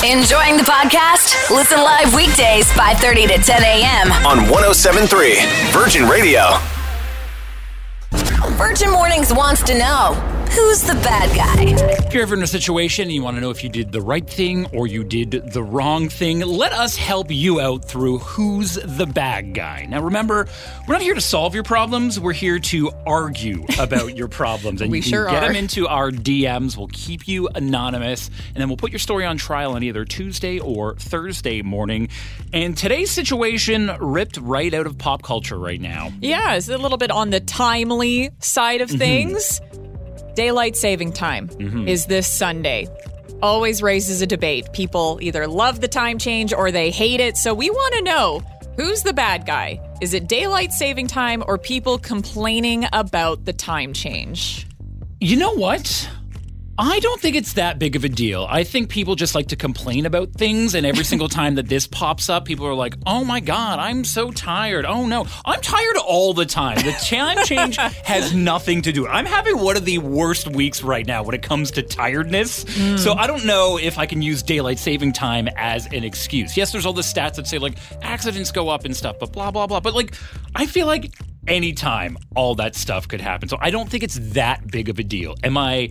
Enjoying 0.02 0.56
the 0.56 0.62
podcast? 0.62 1.50
Listen 1.50 1.78
live 1.78 2.14
weekdays 2.14 2.66
5:30 2.72 3.26
to 3.26 3.36
10 3.38 3.62
a.m. 3.62 4.10
On 4.26 4.48
1073 4.48 5.36
Virgin 5.72 6.08
Radio. 6.08 6.58
Virgin 8.56 8.90
Mornings 8.90 9.32
wants 9.32 9.62
to 9.62 9.76
know 9.78 10.16
who's 10.52 10.82
the 10.82 10.94
bad 10.94 11.34
guy. 11.36 11.64
If 12.06 12.12
you're 12.14 12.22
ever 12.22 12.34
in 12.34 12.42
a 12.42 12.46
situation 12.46 13.04
and 13.04 13.12
you 13.12 13.22
want 13.22 13.36
to 13.36 13.40
know 13.40 13.50
if 13.50 13.62
you 13.62 13.70
did 13.70 13.92
the 13.92 14.00
right 14.00 14.28
thing 14.28 14.66
or 14.72 14.86
you 14.86 15.04
did 15.04 15.30
the 15.52 15.62
wrong 15.62 16.08
thing, 16.08 16.40
let 16.40 16.72
us 16.72 16.96
help 16.96 17.30
you 17.30 17.60
out 17.60 17.84
through 17.84 18.18
Who's 18.18 18.74
the 18.74 19.06
Bad 19.06 19.54
Guy. 19.54 19.86
Now, 19.88 20.02
remember, 20.02 20.48
we're 20.88 20.94
not 20.94 21.02
here 21.02 21.14
to 21.14 21.20
solve 21.20 21.54
your 21.54 21.62
problems. 21.62 22.18
We're 22.18 22.32
here 22.32 22.58
to 22.58 22.90
argue 23.06 23.64
about 23.78 24.16
your 24.16 24.28
problems. 24.28 24.80
And 24.82 24.90
We 24.90 24.98
you 24.98 25.02
can 25.02 25.10
sure 25.10 25.26
get 25.26 25.42
are. 25.42 25.46
them 25.48 25.56
into 25.56 25.86
our 25.88 26.10
DMs. 26.10 26.76
We'll 26.76 26.88
keep 26.88 27.28
you 27.28 27.48
anonymous, 27.48 28.28
and 28.48 28.56
then 28.56 28.68
we'll 28.68 28.76
put 28.76 28.90
your 28.92 28.98
story 28.98 29.24
on 29.24 29.36
trial 29.36 29.72
on 29.74 29.82
either 29.82 30.04
Tuesday 30.04 30.58
or 30.58 30.94
Thursday 30.96 31.62
morning. 31.62 32.08
And 32.52 32.76
today's 32.76 33.10
situation 33.10 33.90
ripped 34.00 34.36
right 34.38 34.72
out 34.74 34.86
of 34.86 34.96
pop 34.98 35.22
culture 35.22 35.58
right 35.58 35.80
now. 35.80 36.12
Yeah, 36.20 36.54
it's 36.54 36.68
a 36.68 36.78
little 36.78 36.98
bit 36.98 37.10
on 37.10 37.30
the 37.30 37.40
timely 37.40 38.30
side 38.40 38.80
of 38.80 38.90
Mm-hmm. 38.90 38.98
Things. 40.30 40.36
Daylight 40.36 40.76
saving 40.76 41.12
time 41.12 41.48
Mm-hmm. 41.48 41.88
is 41.88 42.06
this 42.06 42.26
Sunday. 42.26 42.86
Always 43.42 43.82
raises 43.82 44.20
a 44.22 44.26
debate. 44.26 44.72
People 44.72 45.18
either 45.22 45.46
love 45.46 45.80
the 45.80 45.88
time 45.88 46.18
change 46.18 46.52
or 46.52 46.70
they 46.70 46.90
hate 46.90 47.20
it. 47.20 47.36
So 47.36 47.54
we 47.54 47.70
want 47.70 47.94
to 47.94 48.02
know 48.02 48.42
who's 48.76 49.02
the 49.02 49.12
bad 49.14 49.46
guy? 49.46 49.80
Is 50.00 50.14
it 50.14 50.28
daylight 50.28 50.72
saving 50.72 51.06
time 51.06 51.42
or 51.46 51.56
people 51.58 51.98
complaining 51.98 52.86
about 52.92 53.44
the 53.46 53.52
time 53.52 53.92
change? 53.92 54.66
You 55.20 55.36
know 55.36 55.52
what? 55.54 56.08
I 56.78 57.00
don't 57.00 57.20
think 57.20 57.37
it's 57.37 57.54
that 57.54 57.78
big 57.78 57.94
of 57.94 58.04
a 58.04 58.09
deal. 58.09 58.46
I 58.48 58.64
think 58.64 58.88
people 58.88 59.14
just 59.14 59.35
like 59.35 59.48
to 59.48 59.56
complain 59.56 60.06
about 60.06 60.33
things, 60.33 60.74
and 60.74 60.87
every 60.87 61.04
single 61.04 61.28
time 61.28 61.56
that 61.56 61.68
this 61.68 61.87
pops 61.87 62.30
up, 62.30 62.46
people 62.46 62.66
are 62.66 62.74
like, 62.74 62.94
oh 63.06 63.24
my 63.24 63.40
God, 63.40 63.78
I'm 63.78 64.04
so 64.04 64.30
tired. 64.30 64.87
Oh 64.87 65.06
no, 65.06 65.26
I'm 65.44 65.61
tired 65.61 65.98
all 65.98 66.33
the 66.33 66.46
time. 66.46 66.76
The 66.76 66.92
time 66.92 67.44
change 67.44 67.76
has 68.04 68.35
nothing 68.35 68.83
to 68.83 68.92
do. 68.92 69.06
I'm 69.06 69.26
having 69.26 69.59
one 69.59 69.76
of 69.76 69.85
the 69.85 69.98
worst 69.98 70.48
weeks 70.48 70.83
right 70.83 71.06
now 71.06 71.22
when 71.22 71.35
it 71.35 71.42
comes 71.42 71.70
to 71.72 71.83
tiredness. 71.83 72.64
Mm. 72.64 72.98
So 72.98 73.12
I 73.12 73.26
don't 73.26 73.44
know 73.44 73.78
if 73.78 73.98
I 73.98 74.06
can 74.06 74.22
use 74.22 74.42
daylight 74.42 74.78
saving 74.78 75.12
time 75.12 75.48
as 75.56 75.87
an 75.87 76.04
excuse. 76.04 76.56
Yes, 76.56 76.72
there's 76.72 76.87
all 76.87 76.92
the 76.92 77.02
stats 77.02 77.35
that 77.35 77.46
say 77.46 77.59
like 77.59 77.76
accidents 78.00 78.52
go 78.52 78.68
up 78.68 78.85
and 78.85 78.96
stuff, 78.96 79.18
but 79.18 79.33
blah, 79.33 79.50
blah, 79.50 79.66
blah. 79.66 79.80
But 79.80 79.94
like, 79.94 80.14
I 80.54 80.66
feel 80.66 80.87
like 80.87 81.12
anytime 81.46 82.16
all 82.35 82.54
that 82.54 82.74
stuff 82.74 83.09
could 83.09 83.20
happen. 83.20 83.48
So 83.48 83.59
I 83.61 83.70
don't 83.70 83.90
think 83.90 84.02
it's 84.02 84.18
that 84.33 84.66
big 84.70 84.88
of 84.88 84.98
a 84.98 85.02
deal. 85.02 85.35
Am 85.42 85.56
I 85.59 85.90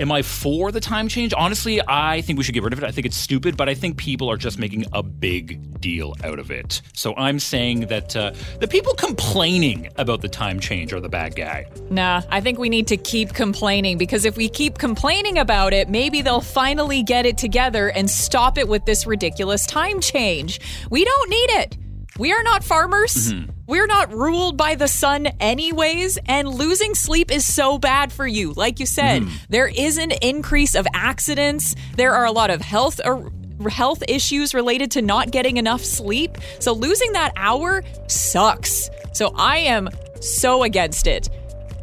am 0.00 0.12
I 0.12 0.22
for 0.22 0.72
the 0.72 0.80
time 0.80 1.08
change? 1.08 1.34
Honestly, 1.36 1.80
I 1.86 2.20
think 2.22 2.38
we 2.38 2.44
should 2.44 2.54
get 2.54 2.62
rid 2.62 2.72
of 2.72 2.82
it. 2.82 2.84
I 2.84 2.90
think 2.90 3.06
it's 3.06 3.16
stupid, 3.16 3.56
but 3.56 3.68
I 3.68 3.74
think 3.74 3.96
people 3.96 4.30
are 4.30 4.36
just 4.36 4.58
making 4.58 4.86
a 4.92 5.02
big 5.02 5.80
deal 5.80 6.14
out 6.24 6.38
of 6.38 6.50
it. 6.50 6.82
So 6.92 7.14
I'm 7.16 7.38
saying 7.38 7.80
that 7.88 8.16
uh, 8.16 8.32
the 8.60 8.68
people 8.68 8.94
complaining 8.94 9.88
about 9.96 10.22
the 10.22 10.28
time 10.28 10.60
change 10.60 10.92
are 10.92 11.00
the 11.00 11.08
bad 11.08 11.36
guy. 11.36 11.66
Nah, 11.90 12.22
I 12.30 12.40
think 12.40 12.58
we 12.58 12.68
need 12.68 12.86
to 12.88 12.96
keep 12.96 13.34
complaining 13.34 13.98
because 13.98 14.24
if 14.24 14.36
we 14.36 14.48
keep 14.48 14.78
complaining 14.78 15.38
about 15.38 15.72
it, 15.72 15.88
maybe 15.88 16.22
they'll 16.22 16.40
finally 16.40 17.02
get 17.02 17.26
it 17.26 17.38
together 17.38 17.88
and 17.88 18.10
stop 18.10 18.58
it 18.58 18.68
with 18.68 18.84
this 18.86 19.06
ridiculous 19.06 19.66
time 19.66 20.00
change. 20.00 20.60
We 20.90 21.04
don't 21.04 21.30
need 21.30 21.50
it. 21.62 21.83
We 22.18 22.32
are 22.32 22.42
not 22.44 22.62
farmers. 22.62 23.32
Mm-hmm. 23.32 23.50
We're 23.66 23.86
not 23.86 24.12
ruled 24.12 24.56
by 24.56 24.76
the 24.76 24.86
sun, 24.86 25.26
anyways, 25.40 26.18
and 26.26 26.48
losing 26.48 26.94
sleep 26.94 27.32
is 27.32 27.44
so 27.44 27.78
bad 27.78 28.12
for 28.12 28.26
you. 28.26 28.52
Like 28.52 28.78
you 28.78 28.86
said, 28.86 29.22
mm-hmm. 29.22 29.34
there 29.48 29.66
is 29.66 29.98
an 29.98 30.12
increase 30.22 30.76
of 30.76 30.86
accidents. 30.94 31.74
There 31.96 32.12
are 32.14 32.24
a 32.24 32.32
lot 32.32 32.50
of 32.50 32.60
health. 32.60 33.00
Or, 33.04 33.30
Health 33.70 34.02
issues 34.08 34.52
related 34.52 34.90
to 34.90 35.00
not 35.00 35.30
getting 35.30 35.58
enough 35.58 35.82
sleep. 35.82 36.36
So, 36.58 36.72
losing 36.72 37.12
that 37.12 37.32
hour 37.36 37.84
sucks. 38.08 38.90
So, 39.12 39.32
I 39.36 39.58
am 39.58 39.88
so 40.20 40.64
against 40.64 41.06
it. 41.06 41.30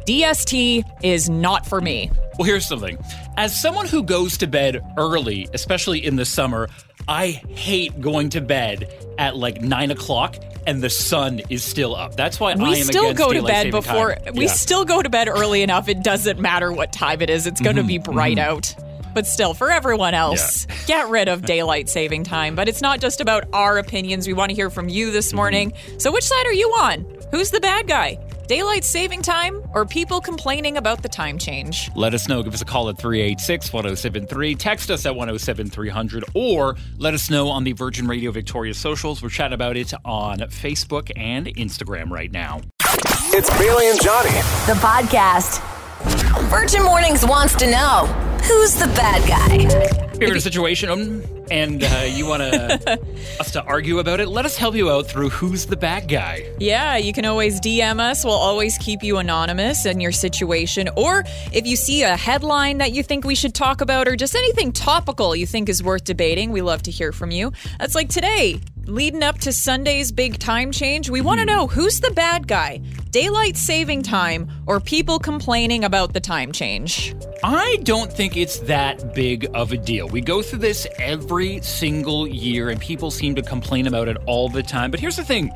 DST 0.06 0.84
is 1.02 1.30
not 1.30 1.66
for 1.66 1.80
me. 1.80 2.10
Well, 2.38 2.46
here's 2.46 2.68
something. 2.68 2.98
As 3.36 3.58
someone 3.60 3.86
who 3.86 4.02
goes 4.02 4.36
to 4.38 4.46
bed 4.46 4.82
early, 4.96 5.48
especially 5.54 6.04
in 6.04 6.16
the 6.16 6.24
summer, 6.24 6.68
I 7.08 7.26
hate 7.30 8.00
going 8.00 8.30
to 8.30 8.40
bed 8.40 8.92
at 9.18 9.36
like 9.36 9.60
nine 9.60 9.90
o'clock 9.90 10.36
and 10.66 10.80
the 10.80 10.90
sun 10.90 11.40
is 11.50 11.64
still 11.64 11.94
up. 11.96 12.14
That's 12.16 12.38
why 12.38 12.50
I 12.50 12.52
am. 12.52 12.60
We 12.60 12.76
still 12.76 13.12
go 13.14 13.32
to 13.32 13.42
bed 13.42 13.70
before 13.72 14.14
time. 14.14 14.34
we 14.36 14.44
Yeah. 14.46 14.52
still 14.52 14.84
go 14.84 15.02
to 15.02 15.10
bed 15.10 15.28
early 15.28 15.62
enough. 15.62 15.88
It 15.88 16.02
doesn't 16.04 16.38
matter 16.38 16.72
what 16.72 16.92
time 16.92 17.20
it 17.20 17.30
is. 17.30 17.46
It's 17.48 17.60
going 17.60 17.76
to 17.76 17.82
be 17.82 17.98
Mm-hmm. 17.98 18.12
bright 18.12 18.38
out. 18.38 18.74
But 19.14 19.26
still, 19.26 19.52
for 19.52 19.70
everyone 19.70 20.14
else, 20.14 20.66
get 20.86 21.08
rid 21.10 21.28
of 21.28 21.42
daylight 21.44 21.90
saving 21.90 22.24
time. 22.24 22.54
But 22.54 22.68
it's 22.68 22.80
not 22.80 22.98
just 23.00 23.20
about 23.20 23.44
our 23.52 23.76
opinions. 23.76 24.26
We 24.26 24.32
want 24.32 24.48
to 24.50 24.54
hear 24.54 24.70
from 24.70 24.88
you 24.88 25.06
Mm-hmm. 25.06 25.12
this 25.14 25.32
morning. 25.34 25.72
So, 25.98 26.10
which 26.12 26.24
side 26.24 26.46
are 26.46 26.52
you 26.54 26.68
on? 26.70 27.04
Who's 27.30 27.50
the 27.50 27.60
bad 27.60 27.86
guy? 27.88 28.18
Daylight 28.46 28.84
saving 28.84 29.22
time 29.22 29.62
or 29.72 29.86
people 29.86 30.20
complaining 30.20 30.76
about 30.76 31.02
the 31.02 31.08
time 31.08 31.38
change? 31.38 31.90
Let 31.94 32.12
us 32.12 32.28
know. 32.28 32.42
Give 32.42 32.52
us 32.52 32.60
a 32.60 32.64
call 32.64 32.88
at 32.88 32.98
386 32.98 33.72
1073. 33.72 34.54
Text 34.56 34.90
us 34.90 35.06
at 35.06 35.14
107300 35.14 36.24
or 36.34 36.76
let 36.98 37.14
us 37.14 37.30
know 37.30 37.48
on 37.48 37.64
the 37.64 37.72
Virgin 37.72 38.06
Radio 38.06 38.30
Victoria 38.30 38.74
socials. 38.74 39.22
We're 39.22 39.28
chatting 39.28 39.54
about 39.54 39.76
it 39.76 39.92
on 40.04 40.38
Facebook 40.38 41.10
and 41.16 41.46
Instagram 41.46 42.10
right 42.10 42.30
now. 42.30 42.60
It's 43.34 43.50
Bailey 43.58 43.88
and 43.88 44.00
Johnny. 44.02 44.30
The 44.66 44.78
podcast. 44.80 45.62
Virgin 46.50 46.82
Mornings 46.82 47.24
wants 47.24 47.54
to 47.56 47.70
know 47.70 48.31
who's 48.42 48.74
the 48.74 48.86
bad 48.88 49.28
guy. 49.28 50.02
If 50.12 50.20
you're 50.20 50.30
in 50.30 50.36
a 50.36 50.40
situation 50.40 51.22
and 51.50 51.82
uh, 51.82 52.04
you 52.08 52.26
want 52.26 52.42
us 53.40 53.50
to 53.52 53.62
argue 53.64 53.98
about 53.98 54.20
it, 54.20 54.28
let 54.28 54.44
us 54.44 54.56
help 54.56 54.74
you 54.74 54.90
out 54.90 55.06
through 55.06 55.30
Who's 55.30 55.66
the 55.66 55.76
Bad 55.76 56.08
Guy. 56.08 56.50
Yeah, 56.58 56.96
you 56.96 57.12
can 57.12 57.24
always 57.24 57.60
DM 57.60 58.00
us. 58.00 58.24
We'll 58.24 58.34
always 58.34 58.78
keep 58.78 59.02
you 59.02 59.18
anonymous 59.18 59.86
in 59.86 60.00
your 60.00 60.12
situation. 60.12 60.88
Or 60.96 61.24
if 61.52 61.66
you 61.66 61.76
see 61.76 62.02
a 62.02 62.16
headline 62.16 62.78
that 62.78 62.92
you 62.92 63.02
think 63.02 63.24
we 63.24 63.34
should 63.34 63.54
talk 63.54 63.80
about, 63.80 64.06
or 64.06 64.16
just 64.16 64.34
anything 64.34 64.72
topical 64.72 65.34
you 65.34 65.46
think 65.46 65.68
is 65.68 65.82
worth 65.82 66.04
debating, 66.04 66.52
we 66.52 66.62
love 66.62 66.82
to 66.84 66.90
hear 66.90 67.12
from 67.12 67.30
you. 67.30 67.52
That's 67.78 67.94
like 67.94 68.08
today, 68.08 68.60
leading 68.86 69.22
up 69.22 69.38
to 69.38 69.52
Sunday's 69.52 70.12
big 70.12 70.38
time 70.38 70.72
change. 70.72 71.10
We 71.10 71.20
want 71.20 71.40
to 71.40 71.46
know 71.46 71.66
who's 71.66 72.00
the 72.00 72.10
bad 72.10 72.46
guy 72.48 72.80
daylight 73.12 73.58
saving 73.58 74.02
time 74.02 74.50
or 74.66 74.80
people 74.80 75.18
complaining 75.18 75.84
about 75.84 76.14
the 76.14 76.20
time 76.20 76.50
change. 76.50 77.14
I 77.44 77.76
don't 77.82 78.10
think 78.10 78.31
it's 78.36 78.58
that 78.60 79.14
big 79.14 79.48
of 79.54 79.72
a 79.72 79.76
deal. 79.76 80.08
We 80.08 80.20
go 80.20 80.42
through 80.42 80.60
this 80.60 80.86
every 80.98 81.60
single 81.60 82.26
year 82.26 82.70
and 82.70 82.80
people 82.80 83.10
seem 83.10 83.34
to 83.36 83.42
complain 83.42 83.86
about 83.86 84.08
it 84.08 84.16
all 84.26 84.48
the 84.48 84.62
time. 84.62 84.90
But 84.90 85.00
here's 85.00 85.16
the 85.16 85.24
thing 85.24 85.52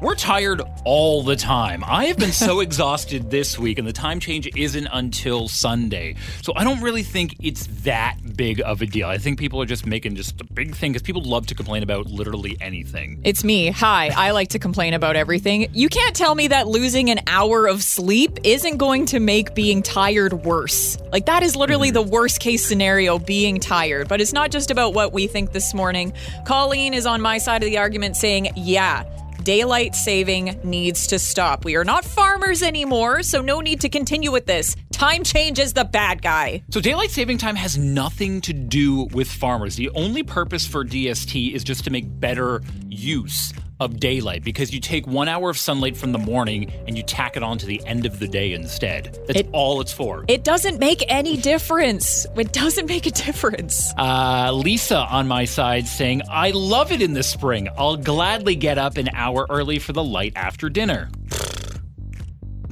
we're 0.00 0.14
tired 0.14 0.62
all 0.84 1.22
the 1.22 1.36
time. 1.36 1.84
I 1.86 2.06
have 2.06 2.18
been 2.18 2.32
so 2.32 2.60
exhausted 2.60 3.30
this 3.30 3.58
week, 3.58 3.78
and 3.78 3.86
the 3.86 3.92
time 3.92 4.18
change 4.20 4.48
isn't 4.56 4.88
until 4.92 5.48
Sunday. 5.48 6.16
So 6.42 6.52
I 6.56 6.64
don't 6.64 6.80
really 6.80 7.02
think 7.02 7.36
it's 7.42 7.66
that 7.84 8.16
big 8.36 8.60
of 8.62 8.80
a 8.80 8.86
deal. 8.86 9.08
I 9.08 9.18
think 9.18 9.38
people 9.38 9.60
are 9.60 9.66
just 9.66 9.86
making 9.86 10.16
just 10.16 10.40
a 10.40 10.44
big 10.44 10.74
thing 10.74 10.92
because 10.92 11.02
people 11.02 11.22
love 11.22 11.46
to 11.48 11.54
complain 11.54 11.82
about 11.82 12.06
literally 12.06 12.56
anything. 12.60 13.20
It's 13.24 13.44
me. 13.44 13.70
Hi. 13.70 14.10
I 14.16 14.30
like 14.30 14.48
to 14.48 14.58
complain 14.58 14.94
about 14.94 15.16
everything. 15.16 15.68
You 15.72 15.88
can't 15.88 16.16
tell 16.16 16.34
me 16.34 16.48
that 16.48 16.66
losing 16.66 17.10
an 17.10 17.20
hour 17.26 17.66
of 17.66 17.82
sleep 17.82 18.38
isn't 18.44 18.78
going 18.78 19.06
to 19.06 19.20
make 19.20 19.54
being 19.54 19.82
tired 19.82 20.32
worse. 20.32 20.96
Like, 21.12 21.26
that 21.26 21.42
is 21.42 21.56
literally 21.56 21.88
mm-hmm. 21.88 22.06
the 22.06 22.10
worst 22.10 22.40
case 22.40 22.64
scenario, 22.64 23.18
being 23.18 23.60
tired. 23.60 24.08
But 24.08 24.20
it's 24.20 24.32
not 24.32 24.50
just 24.50 24.70
about 24.70 24.94
what 24.94 25.12
we 25.12 25.26
think 25.26 25.52
this 25.52 25.74
morning. 25.74 26.12
Colleen 26.46 26.94
is 26.94 27.04
on 27.06 27.20
my 27.20 27.38
side 27.38 27.62
of 27.62 27.68
the 27.68 27.78
argument 27.78 28.16
saying, 28.16 28.48
yeah. 28.56 29.04
Daylight 29.42 29.94
saving 29.94 30.60
needs 30.64 31.06
to 31.06 31.18
stop. 31.18 31.64
We 31.64 31.76
are 31.76 31.84
not 31.84 32.04
farmers 32.04 32.62
anymore, 32.62 33.22
so 33.22 33.40
no 33.40 33.60
need 33.60 33.80
to 33.80 33.88
continue 33.88 34.30
with 34.30 34.44
this. 34.44 34.76
Time 34.92 35.24
change 35.24 35.58
is 35.58 35.72
the 35.72 35.84
bad 35.84 36.20
guy. 36.20 36.62
So 36.70 36.80
daylight 36.80 37.10
saving 37.10 37.38
time 37.38 37.56
has 37.56 37.78
nothing 37.78 38.42
to 38.42 38.52
do 38.52 39.08
with 39.12 39.30
farmers. 39.30 39.76
The 39.76 39.88
only 39.90 40.22
purpose 40.22 40.66
for 40.66 40.84
DST 40.84 41.54
is 41.54 41.64
just 41.64 41.84
to 41.84 41.90
make 41.90 42.20
better 42.20 42.60
use 42.88 43.54
of 43.80 43.98
daylight 43.98 44.44
because 44.44 44.72
you 44.72 44.80
take 44.80 45.06
one 45.06 45.28
hour 45.28 45.50
of 45.50 45.58
sunlight 45.58 45.96
from 45.96 46.12
the 46.12 46.18
morning 46.18 46.70
and 46.86 46.96
you 46.96 47.02
tack 47.02 47.36
it 47.36 47.42
on 47.42 47.58
to 47.58 47.66
the 47.66 47.84
end 47.86 48.06
of 48.06 48.18
the 48.18 48.28
day 48.28 48.52
instead. 48.52 49.18
That's 49.26 49.40
It- 49.40 49.48
all 49.52 49.80
it's 49.80 49.92
for. 49.92 50.24
It 50.28 50.44
doesn't 50.44 50.78
make 50.78 51.02
any 51.08 51.36
difference. 51.36 52.26
It 52.36 52.52
doesn't 52.52 52.86
make 52.86 53.06
a 53.06 53.10
difference. 53.10 53.92
Uh, 53.96 54.52
Lisa 54.52 54.98
on 54.98 55.26
my 55.26 55.44
side 55.44 55.86
saying, 55.88 56.22
I 56.30 56.50
love 56.50 56.92
it 56.92 57.02
in 57.02 57.14
the 57.14 57.22
spring. 57.22 57.68
I'll 57.76 57.96
gladly 57.96 58.54
get 58.54 58.78
up 58.78 58.96
an 58.98 59.08
hour 59.14 59.46
early 59.50 59.78
for 59.78 59.92
the 59.92 60.04
light 60.04 60.34
after 60.36 60.68
dinner. 60.68 61.08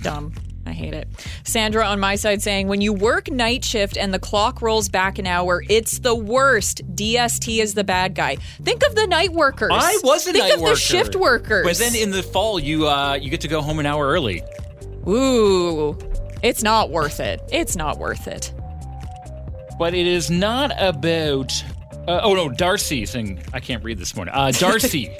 Dumb. 0.02 0.32
I 0.68 0.72
hate 0.72 0.94
it. 0.94 1.08
Sandra 1.44 1.84
on 1.86 1.98
my 1.98 2.14
side 2.16 2.42
saying, 2.42 2.68
when 2.68 2.80
you 2.80 2.92
work 2.92 3.30
night 3.30 3.64
shift 3.64 3.96
and 3.96 4.12
the 4.12 4.18
clock 4.18 4.60
rolls 4.62 4.88
back 4.88 5.18
an 5.18 5.26
hour, 5.26 5.64
it's 5.68 6.00
the 6.00 6.14
worst. 6.14 6.82
DST 6.94 7.60
is 7.62 7.74
the 7.74 7.84
bad 7.84 8.14
guy. 8.14 8.36
Think 8.62 8.84
of 8.86 8.94
the 8.94 9.06
night 9.06 9.32
workers. 9.32 9.70
I 9.72 9.98
was 10.04 10.26
a 10.26 10.32
Think 10.32 10.44
night 10.44 10.54
of 10.54 10.60
worker. 10.60 10.74
the 10.74 10.80
shift 10.80 11.16
workers. 11.16 11.64
But 11.66 11.76
then 11.78 11.94
in 11.96 12.10
the 12.10 12.22
fall, 12.22 12.60
you 12.60 12.86
uh, 12.86 13.14
you 13.14 13.30
get 13.30 13.40
to 13.42 13.48
go 13.48 13.62
home 13.62 13.78
an 13.78 13.86
hour 13.86 14.06
early. 14.06 14.42
Ooh, 15.08 15.96
it's 16.42 16.62
not 16.62 16.90
worth 16.90 17.20
it. 17.20 17.40
It's 17.50 17.76
not 17.76 17.98
worth 17.98 18.28
it. 18.28 18.52
But 19.78 19.94
it 19.94 20.06
is 20.06 20.30
not 20.30 20.72
about. 20.78 21.52
Uh, 22.06 22.20
oh 22.22 22.34
no, 22.34 22.48
Darcy 22.48 23.06
saying 23.06 23.42
I 23.52 23.60
can't 23.60 23.82
read 23.84 23.98
this 23.98 24.14
morning. 24.16 24.34
Uh, 24.34 24.50
Darcy. 24.58 25.16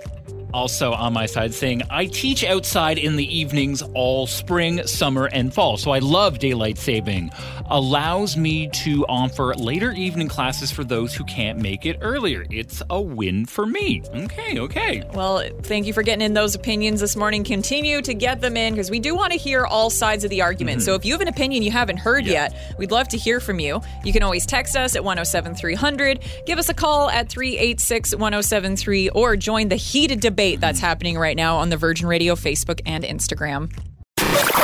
Also 0.55 0.93
on 0.93 1.13
my 1.13 1.27
side 1.27 1.53
saying, 1.53 1.83
I 1.91 2.07
teach 2.07 2.43
outside 2.43 2.97
in 2.97 3.17
the 3.17 3.39
evenings 3.39 3.83
all 3.95 4.27
spring, 4.27 4.87
summer, 4.87 5.27
and 5.27 5.53
fall. 5.53 5.77
So 5.77 5.91
I 5.91 5.99
love 5.99 6.39
daylight 6.39 6.79
saving. 6.79 7.31
Allows 7.67 8.37
me 8.37 8.69
to 8.69 9.05
offer 9.07 9.55
later 9.55 9.93
evening 9.93 10.29
classes 10.29 10.71
for 10.71 10.85
those 10.85 11.15
who 11.15 11.25
can't 11.25 11.59
make 11.59 11.85
it 11.85 11.99
earlier. 12.01 12.47
It's 12.51 12.83
a 12.89 13.01
win 13.01 13.45
for 13.45 13.67
me. 13.67 14.03
Okay, 14.15 14.59
okay. 14.59 15.03
Well, 15.13 15.43
thank 15.65 15.87
you 15.87 15.93
for 15.93 16.03
getting 16.03 16.25
in 16.25 16.33
those 16.33 16.55
opinions 16.55 17.01
this 17.01 17.15
morning. 17.15 17.45
Continue 17.45 18.01
to 18.01 18.15
get 18.15 18.41
them 18.41 18.57
in 18.57 18.73
because 18.73 18.91
we 18.91 19.01
do 19.01 19.15
want 19.15 19.33
to 19.33 19.39
hear 19.39 19.67
all 19.67 19.91
sides 19.91 20.25
of 20.25 20.31
the 20.31 20.41
argument. 20.41 20.79
Mm-hmm. 20.79 20.87
So 20.87 20.95
if 20.95 21.05
you 21.05 21.13
have 21.13 21.21
an 21.21 21.29
opinion 21.29 21.63
you 21.63 21.71
haven't 21.71 21.99
heard 21.99 22.25
yet, 22.25 22.57
we'd 22.79 22.91
love 22.91 23.09
to 23.09 23.19
hear 23.19 23.39
from 23.39 23.61
you. 23.61 23.83
You 24.03 24.15
can 24.15 24.23
always 24.23 24.47
text 24.47 24.77
us 24.77 24.97
at 24.97 25.05
107300, 25.05 26.21
give 26.47 26.59
us 26.59 26.71
a 26.71 26.75
call 26.75 27.11
at 27.11 27.29
386 27.29 28.15
1073, 28.15 29.11
or 29.11 29.37
join 29.37 29.69
the 29.69 29.77
heated 29.77 30.21
debate 30.21 30.38
that's 30.39 30.79
happening 30.79 31.19
right 31.19 31.37
now 31.37 31.57
on 31.57 31.69
the 31.69 31.77
Virgin 31.77 32.07
Radio 32.07 32.37
Facebook 32.37 32.81
and 32.87 33.03
Instagram. 33.03 33.73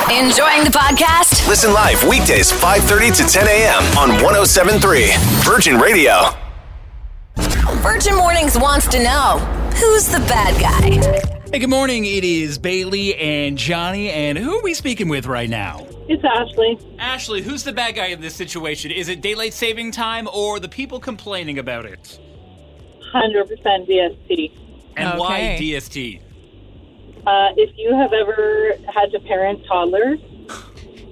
Enjoying 0.09 0.63
the 0.63 0.71
podcast? 0.71 1.45
Listen 1.49 1.73
live 1.73 2.01
weekdays 2.07 2.49
5:30 2.49 3.17
to 3.17 3.23
10 3.23 3.47
a.m. 3.47 3.83
on 3.97 4.09
1073 4.23 5.11
Virgin 5.43 5.77
Radio. 5.77 6.29
Virgin 7.81 8.15
Mornings 8.15 8.57
wants 8.57 8.87
to 8.87 9.03
know 9.03 9.39
who's 9.75 10.07
the 10.07 10.19
bad 10.29 10.59
guy? 10.61 11.51
Hey, 11.51 11.59
good 11.59 11.69
morning. 11.69 12.05
It 12.05 12.23
is 12.23 12.57
Bailey 12.57 13.13
and 13.15 13.57
Johnny. 13.57 14.09
And 14.09 14.37
who 14.37 14.57
are 14.57 14.63
we 14.63 14.73
speaking 14.73 15.09
with 15.09 15.25
right 15.25 15.49
now? 15.49 15.85
It's 16.07 16.23
Ashley. 16.23 16.79
Ashley, 16.99 17.41
who's 17.41 17.63
the 17.63 17.73
bad 17.73 17.95
guy 17.95 18.07
in 18.07 18.21
this 18.21 18.33
situation? 18.33 18.91
Is 18.91 19.09
it 19.09 19.19
daylight 19.19 19.53
saving 19.53 19.91
time 19.91 20.29
or 20.33 20.61
the 20.61 20.69
people 20.69 21.01
complaining 21.01 21.59
about 21.59 21.83
it? 21.85 22.17
100% 23.13 23.49
DST. 23.89 24.64
And 24.97 25.19
why 25.19 25.57
DST? 25.59 26.21
Uh, 27.25 27.49
if 27.57 27.75
you 27.77 27.95
have 27.95 28.13
ever 28.13 28.73
had 28.93 29.11
to 29.11 29.19
parent 29.19 29.65
toddlers 29.65 30.19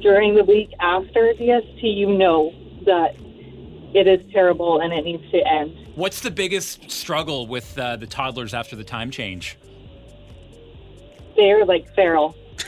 during 0.01 0.35
the 0.35 0.43
week 0.43 0.71
after 0.79 1.33
DST, 1.33 1.81
you 1.81 2.15
know 2.15 2.53
that 2.85 3.15
it 3.93 4.07
is 4.07 4.19
terrible 4.31 4.81
and 4.81 4.93
it 4.93 5.03
needs 5.05 5.29
to 5.31 5.47
end. 5.47 5.75
What's 5.95 6.21
the 6.21 6.31
biggest 6.31 6.89
struggle 6.89 7.47
with 7.47 7.77
uh, 7.77 7.95
the 7.97 8.07
toddlers 8.07 8.53
after 8.53 8.75
the 8.75 8.83
time 8.83 9.11
change? 9.11 9.57
They're 11.35 11.65
like 11.65 11.93
feral. 11.95 12.35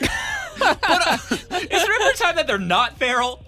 there 0.58 1.70
ever 1.70 2.10
a 2.10 2.16
time 2.16 2.36
that 2.36 2.46
they're 2.46 2.58
not 2.58 2.96
feral? 2.98 3.44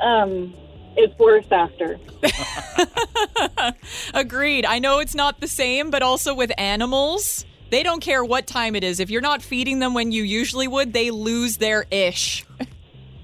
Um, 0.00 0.54
it's 0.96 1.18
worse 1.18 1.46
after. 1.50 1.98
Agreed. 4.14 4.64
I 4.66 4.78
know 4.78 4.98
it's 4.98 5.14
not 5.14 5.40
the 5.40 5.48
same, 5.48 5.90
but 5.90 6.02
also 6.02 6.34
with 6.34 6.52
animals, 6.58 7.44
they 7.70 7.82
don't 7.82 8.00
care 8.00 8.24
what 8.24 8.46
time 8.46 8.76
it 8.76 8.84
is. 8.84 9.00
If 9.00 9.10
you're 9.10 9.20
not 9.20 9.42
feeding 9.42 9.78
them 9.78 9.94
when 9.94 10.12
you 10.12 10.22
usually 10.22 10.68
would, 10.68 10.92
they 10.92 11.10
lose 11.10 11.56
their 11.58 11.86
ish. 11.90 12.44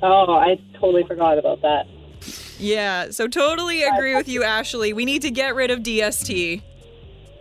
Oh, 0.03 0.35
I 0.35 0.59
totally 0.75 1.05
forgot 1.05 1.39
about 1.39 1.63
that. 1.63 1.87
Yeah, 2.59 3.11
so 3.11 3.27
totally 3.29 3.83
agree 3.83 4.15
with 4.15 4.29
you, 4.29 4.43
Ashley. 4.45 4.93
We 4.93 5.05
need 5.05 5.23
to 5.23 5.31
get 5.31 5.55
rid 5.55 5.71
of 5.71 5.81
DST. 5.81 6.63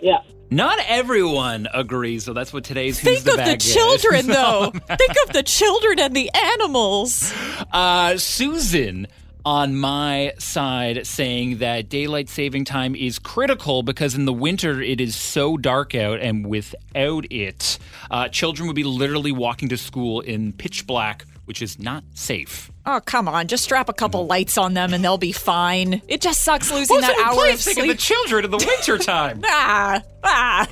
Yeah. 0.01 0.19
Not 0.51 0.79
everyone 0.87 1.67
agrees, 1.73 2.23
so 2.23 2.33
that's 2.33 2.51
what 2.51 2.63
today's 2.63 2.97
Who's 2.99 3.21
Think 3.21 3.25
the 3.25 3.31
of 3.31 3.37
the 3.37 3.43
Bad 3.43 3.61
is. 3.61 3.73
children, 3.73 4.27
though. 4.27 4.71
Think 4.87 5.11
of 5.27 5.33
the 5.33 5.43
children 5.43 5.99
and 5.99 6.15
the 6.15 6.31
animals. 6.33 7.33
Uh, 7.71 8.17
Susan 8.17 9.07
on 9.45 9.75
my 9.75 10.33
side 10.37 11.05
saying 11.07 11.59
that 11.59 11.89
daylight 11.89 12.29
saving 12.29 12.65
time 12.65 12.95
is 12.95 13.19
critical 13.19 13.83
because 13.83 14.15
in 14.15 14.25
the 14.25 14.33
winter 14.33 14.81
it 14.81 14.99
is 14.99 15.15
so 15.15 15.57
dark 15.57 15.95
out, 15.95 16.19
and 16.19 16.45
without 16.45 17.25
it, 17.31 17.79
uh, 18.11 18.27
children 18.27 18.67
would 18.67 18.75
be 18.75 18.83
literally 18.83 19.31
walking 19.31 19.69
to 19.69 19.77
school 19.77 20.19
in 20.19 20.53
pitch 20.53 20.85
black, 20.85 21.25
which 21.45 21.61
is 21.61 21.79
not 21.79 22.03
safe. 22.13 22.71
Oh, 22.85 22.99
come 23.03 23.27
on. 23.27 23.47
Just 23.47 23.63
strap 23.63 23.87
a 23.89 23.93
couple 23.93 24.25
lights 24.25 24.57
on 24.57 24.73
them 24.73 24.93
and 24.93 25.03
they'll 25.03 25.17
be 25.17 25.31
fine. 25.31 26.01
It 26.07 26.21
just 26.21 26.43
sucks 26.43 26.71
losing 26.71 27.01
that 27.01 27.17
hour 27.23 27.51
of 27.51 27.59
sleep. 27.59 27.87
the 27.87 27.95
children 27.95 28.45
in 28.45 28.51
the 28.51 28.57
winter 28.57 28.97
time. 28.97 29.41
ah, 29.45 30.01
ah. 30.23 30.67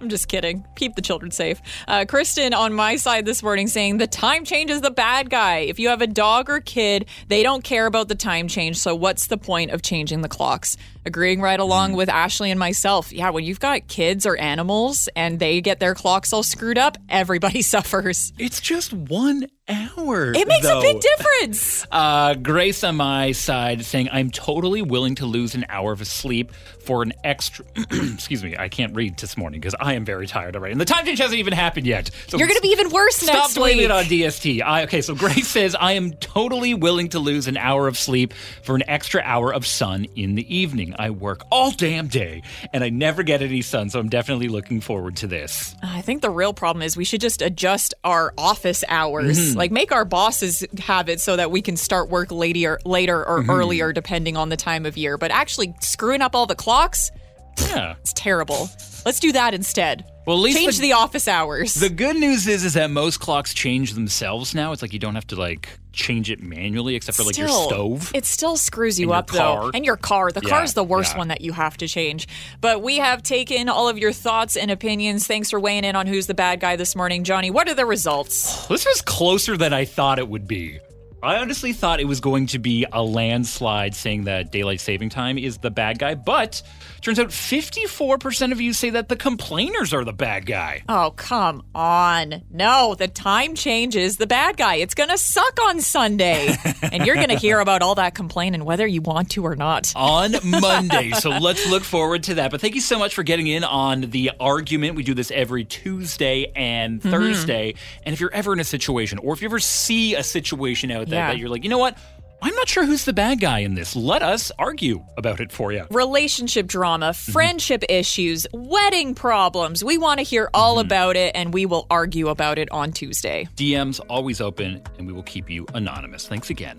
I'm 0.00 0.08
just 0.08 0.28
kidding. 0.28 0.64
Keep 0.76 0.94
the 0.96 1.02
children 1.02 1.30
safe. 1.30 1.60
Uh, 1.86 2.04
Kristen 2.06 2.54
on 2.54 2.72
my 2.72 2.96
side 2.96 3.26
this 3.26 3.42
morning 3.42 3.68
saying 3.68 3.98
the 3.98 4.06
time 4.06 4.44
change 4.44 4.70
is 4.70 4.80
the 4.80 4.90
bad 4.90 5.30
guy. 5.30 5.58
If 5.58 5.78
you 5.78 5.88
have 5.88 6.02
a 6.02 6.06
dog 6.06 6.50
or 6.50 6.60
kid, 6.60 7.06
they 7.28 7.42
don't 7.42 7.64
care 7.64 7.86
about 7.86 8.08
the 8.08 8.14
time 8.14 8.48
change. 8.48 8.76
So 8.76 8.94
what's 8.94 9.26
the 9.26 9.38
point 9.38 9.70
of 9.70 9.82
changing 9.82 10.22
the 10.22 10.28
clocks? 10.28 10.76
Agreeing 11.06 11.40
right 11.40 11.60
along 11.60 11.92
with 11.92 12.08
Ashley 12.08 12.50
and 12.50 12.58
myself. 12.58 13.12
Yeah, 13.12 13.30
when 13.30 13.44
you've 13.44 13.60
got 13.60 13.88
kids 13.88 14.26
or 14.26 14.36
animals 14.36 15.08
and 15.14 15.38
they 15.38 15.60
get 15.60 15.80
their 15.80 15.94
clocks 15.94 16.32
all 16.32 16.42
screwed 16.42 16.78
up, 16.78 16.96
everybody 17.08 17.62
suffers. 17.74 18.32
it's 18.38 18.60
just 18.60 18.92
one 18.92 19.46
hour. 19.68 20.32
It 20.34 20.46
makes 20.46 20.66
a 20.66 20.80
big 20.80 21.00
difference. 21.00 21.86
Uh, 21.94 22.34
Grace 22.34 22.82
on 22.82 22.96
my 22.96 23.30
side 23.32 23.84
saying, 23.84 24.08
I'm 24.10 24.30
totally 24.30 24.82
willing 24.82 25.14
to 25.16 25.26
lose 25.26 25.54
an 25.54 25.64
hour 25.68 25.92
of 25.92 26.04
sleep 26.06 26.52
for 26.52 27.02
an 27.02 27.12
extra. 27.22 27.64
excuse 27.90 28.42
me, 28.42 28.56
I 28.58 28.68
can't 28.68 28.94
read 28.96 29.16
this 29.18 29.36
morning 29.36 29.60
because 29.60 29.76
I 29.78 29.94
am 29.94 30.04
very 30.04 30.26
tired 30.26 30.56
already. 30.56 30.72
And 30.72 30.80
the 30.80 30.84
time 30.84 31.04
change 31.06 31.20
hasn't 31.20 31.38
even 31.38 31.52
happened 31.52 31.86
yet. 31.86 32.10
So 32.26 32.36
You're 32.36 32.48
going 32.48 32.56
to 32.58 32.62
be 32.62 32.70
even 32.70 32.90
worse 32.90 33.16
Stop 33.16 33.34
next 33.34 33.58
week. 33.58 33.78
it 33.78 33.90
on 33.92 34.04
DST. 34.04 34.60
I, 34.62 34.82
okay, 34.84 35.02
so 35.02 35.14
Grace 35.14 35.46
says, 35.46 35.76
I 35.78 35.92
am 35.92 36.12
totally 36.14 36.74
willing 36.74 37.10
to 37.10 37.18
lose 37.20 37.46
an 37.46 37.56
hour 37.56 37.86
of 37.86 37.96
sleep 37.96 38.32
for 38.64 38.74
an 38.74 38.82
extra 38.88 39.22
hour 39.24 39.54
of 39.54 39.66
sun 39.66 40.06
in 40.16 40.34
the 40.34 40.54
evening. 40.56 40.93
I 40.98 41.10
work 41.10 41.44
all 41.50 41.70
damn 41.70 42.08
day 42.08 42.42
and 42.72 42.82
I 42.84 42.90
never 42.90 43.22
get 43.22 43.42
any 43.42 43.62
sun, 43.62 43.90
so 43.90 43.98
I'm 44.00 44.08
definitely 44.08 44.48
looking 44.48 44.80
forward 44.80 45.16
to 45.16 45.26
this. 45.26 45.74
I 45.82 46.00
think 46.00 46.22
the 46.22 46.30
real 46.30 46.52
problem 46.54 46.82
is 46.82 46.96
we 46.96 47.04
should 47.04 47.20
just 47.20 47.42
adjust 47.42 47.94
our 48.04 48.32
office 48.38 48.84
hours. 48.88 49.38
Mm-hmm. 49.38 49.58
Like 49.58 49.70
make 49.70 49.92
our 49.92 50.04
bosses 50.04 50.64
have 50.78 51.08
it 51.08 51.20
so 51.20 51.36
that 51.36 51.50
we 51.50 51.62
can 51.62 51.76
start 51.76 52.08
work 52.08 52.30
later 52.30 52.78
later 52.84 53.24
or 53.26 53.40
Mm-hmm. 53.40 53.50
earlier 53.50 53.92
depending 53.92 54.36
on 54.36 54.48
the 54.48 54.56
time 54.56 54.86
of 54.86 54.96
year. 54.96 55.18
But 55.18 55.30
actually 55.30 55.74
screwing 55.80 56.22
up 56.22 56.34
all 56.34 56.46
the 56.46 56.54
clocks, 56.54 57.10
Yeah. 57.58 57.94
it's 58.00 58.12
terrible. 58.12 58.70
Let's 59.04 59.20
do 59.20 59.32
that 59.32 59.54
instead. 59.54 60.04
Well, 60.26 60.36
at 60.36 60.40
least 60.40 60.58
change 60.58 60.76
the- 60.76 60.82
the, 60.82 60.92
office 60.94 61.28
hours. 61.28 61.74
The 61.74 61.90
good 61.90 62.16
news 62.16 62.46
is 62.46 62.64
is 62.64 62.74
that 62.74 62.90
most 62.90 63.20
clocks 63.20 63.52
change 63.54 63.92
themselves 63.94 64.54
now. 64.54 64.72
It's 64.72 64.80
like 64.82 64.92
you 64.92 64.98
don't 64.98 65.14
have 65.14 65.26
to 65.28 65.36
like 65.36 65.68
change 65.92 66.28
it 66.30 66.42
manually 66.42 66.94
except 66.96 67.16
for 67.16 67.22
like 67.22 67.36
your 67.36 67.48
stove. 67.48 68.10
It 68.14 68.24
still 68.24 68.56
screws 68.56 68.98
you 68.98 69.12
up 69.12 69.30
though. 69.30 69.70
And 69.74 69.84
your 69.84 69.96
car. 69.96 70.32
The 70.32 70.40
Yeah, 70.42 70.48
car's 70.50 70.74
the 70.74 70.82
worst 70.84 71.12
yeah. 71.12 71.18
one 71.18 71.28
that 71.28 71.40
you 71.40 71.52
have 71.52 71.76
to 71.78 71.86
change. 71.88 72.26
But 72.60 72.82
we 72.82 72.96
have 72.98 73.22
taken 73.22 73.68
all 73.68 73.88
of 73.88 73.98
your 73.98 74.12
thoughts 74.12 74.56
and 74.56 74.70
opinions. 74.70 75.26
Thanks 75.26 75.50
for 75.50 75.60
weighing 75.60 75.84
in 75.84 75.94
on 75.94 76.06
who's 76.06 76.26
the 76.26 76.34
bad 76.34 76.58
guy 76.60 76.76
this 76.76 76.96
morning. 76.96 77.22
Johnny, 77.24 77.50
what 77.50 77.68
are 77.68 77.74
the 77.74 77.86
results? 77.86 78.66
This 78.66 78.86
was 78.86 79.02
closer 79.02 79.56
than 79.56 79.72
I 79.72 79.84
thought 79.84 80.18
it 80.18 80.28
would 80.28 80.48
be. 80.48 80.80
I 81.24 81.38
honestly 81.40 81.72
thought 81.72 82.00
it 82.00 82.04
was 82.06 82.20
going 82.20 82.46
to 82.48 82.58
be 82.58 82.86
a 82.92 83.02
landslide 83.02 83.94
saying 83.94 84.24
that 84.24 84.52
daylight 84.52 84.80
saving 84.80 85.08
time 85.08 85.38
is 85.38 85.58
the 85.58 85.70
bad 85.70 85.98
guy, 85.98 86.14
but 86.14 86.62
turns 87.00 87.18
out 87.18 87.28
54% 87.28 88.52
of 88.52 88.60
you 88.60 88.72
say 88.72 88.90
that 88.90 89.08
the 89.08 89.16
complainers 89.16 89.92
are 89.94 90.04
the 90.04 90.12
bad 90.12 90.46
guy. 90.46 90.82
Oh, 90.88 91.12
come 91.16 91.62
on. 91.74 92.42
No, 92.50 92.94
the 92.94 93.08
time 93.08 93.54
change 93.54 93.96
is 93.96 94.16
the 94.16 94.26
bad 94.26 94.56
guy. 94.56 94.76
It's 94.76 94.94
going 94.94 95.10
to 95.10 95.18
suck 95.18 95.58
on 95.62 95.80
Sunday. 95.80 96.54
and 96.82 97.06
you're 97.06 97.16
going 97.16 97.28
to 97.28 97.36
hear 97.38 97.60
about 97.60 97.82
all 97.82 97.94
that 97.96 98.14
complaining 98.14 98.64
whether 98.64 98.86
you 98.86 99.00
want 99.00 99.30
to 99.32 99.44
or 99.44 99.56
not. 99.56 99.92
on 99.96 100.34
Monday. 100.44 101.10
So 101.12 101.30
let's 101.30 101.68
look 101.70 101.84
forward 101.84 102.24
to 102.24 102.34
that. 102.34 102.50
But 102.50 102.60
thank 102.60 102.74
you 102.74 102.80
so 102.80 102.98
much 102.98 103.14
for 103.14 103.22
getting 103.22 103.46
in 103.46 103.64
on 103.64 104.02
the 104.02 104.32
argument. 104.38 104.94
We 104.96 105.02
do 105.02 105.14
this 105.14 105.30
every 105.30 105.64
Tuesday 105.64 106.52
and 106.54 106.84
Mm-hmm. 106.94 107.10
Thursday. 107.10 107.74
And 108.04 108.12
if 108.12 108.20
you're 108.20 108.32
ever 108.32 108.52
in 108.52 108.60
a 108.60 108.64
situation, 108.64 109.18
or 109.18 109.32
if 109.34 109.40
you 109.42 109.48
ever 109.48 109.58
see 109.58 110.14
a 110.14 110.22
situation 110.22 110.90
out 110.90 111.08
there 111.08 111.13
Yeah. 111.14 111.28
that 111.28 111.38
you're 111.38 111.48
like, 111.48 111.64
you 111.64 111.70
know 111.70 111.78
what? 111.78 111.96
I'm 112.42 112.54
not 112.56 112.68
sure 112.68 112.84
who's 112.84 113.06
the 113.06 113.14
bad 113.14 113.40
guy 113.40 113.60
in 113.60 113.74
this. 113.74 113.96
Let 113.96 114.22
us 114.22 114.52
argue 114.58 115.02
about 115.16 115.40
it 115.40 115.50
for 115.50 115.72
you. 115.72 115.86
Relationship 115.90 116.66
drama, 116.66 117.10
Mm-hmm. 117.10 117.32
friendship 117.32 117.84
issues, 117.88 118.46
wedding 118.52 119.14
problems. 119.14 119.82
We 119.82 119.96
want 119.96 120.18
to 120.18 120.24
hear 120.24 120.50
all 120.52 120.76
Mm-hmm. 120.76 120.86
about 120.86 121.16
it 121.16 121.32
and 121.34 121.54
we 121.54 121.64
will 121.64 121.86
argue 121.90 122.28
about 122.28 122.58
it 122.58 122.70
on 122.70 122.92
Tuesday. 122.92 123.48
DMs 123.56 123.98
always 124.10 124.42
open, 124.42 124.82
and 124.98 125.06
we 125.06 125.12
will 125.14 125.22
keep 125.22 125.48
you 125.48 125.66
anonymous. 125.72 126.28
Thanks 126.28 126.50
again. 126.50 126.76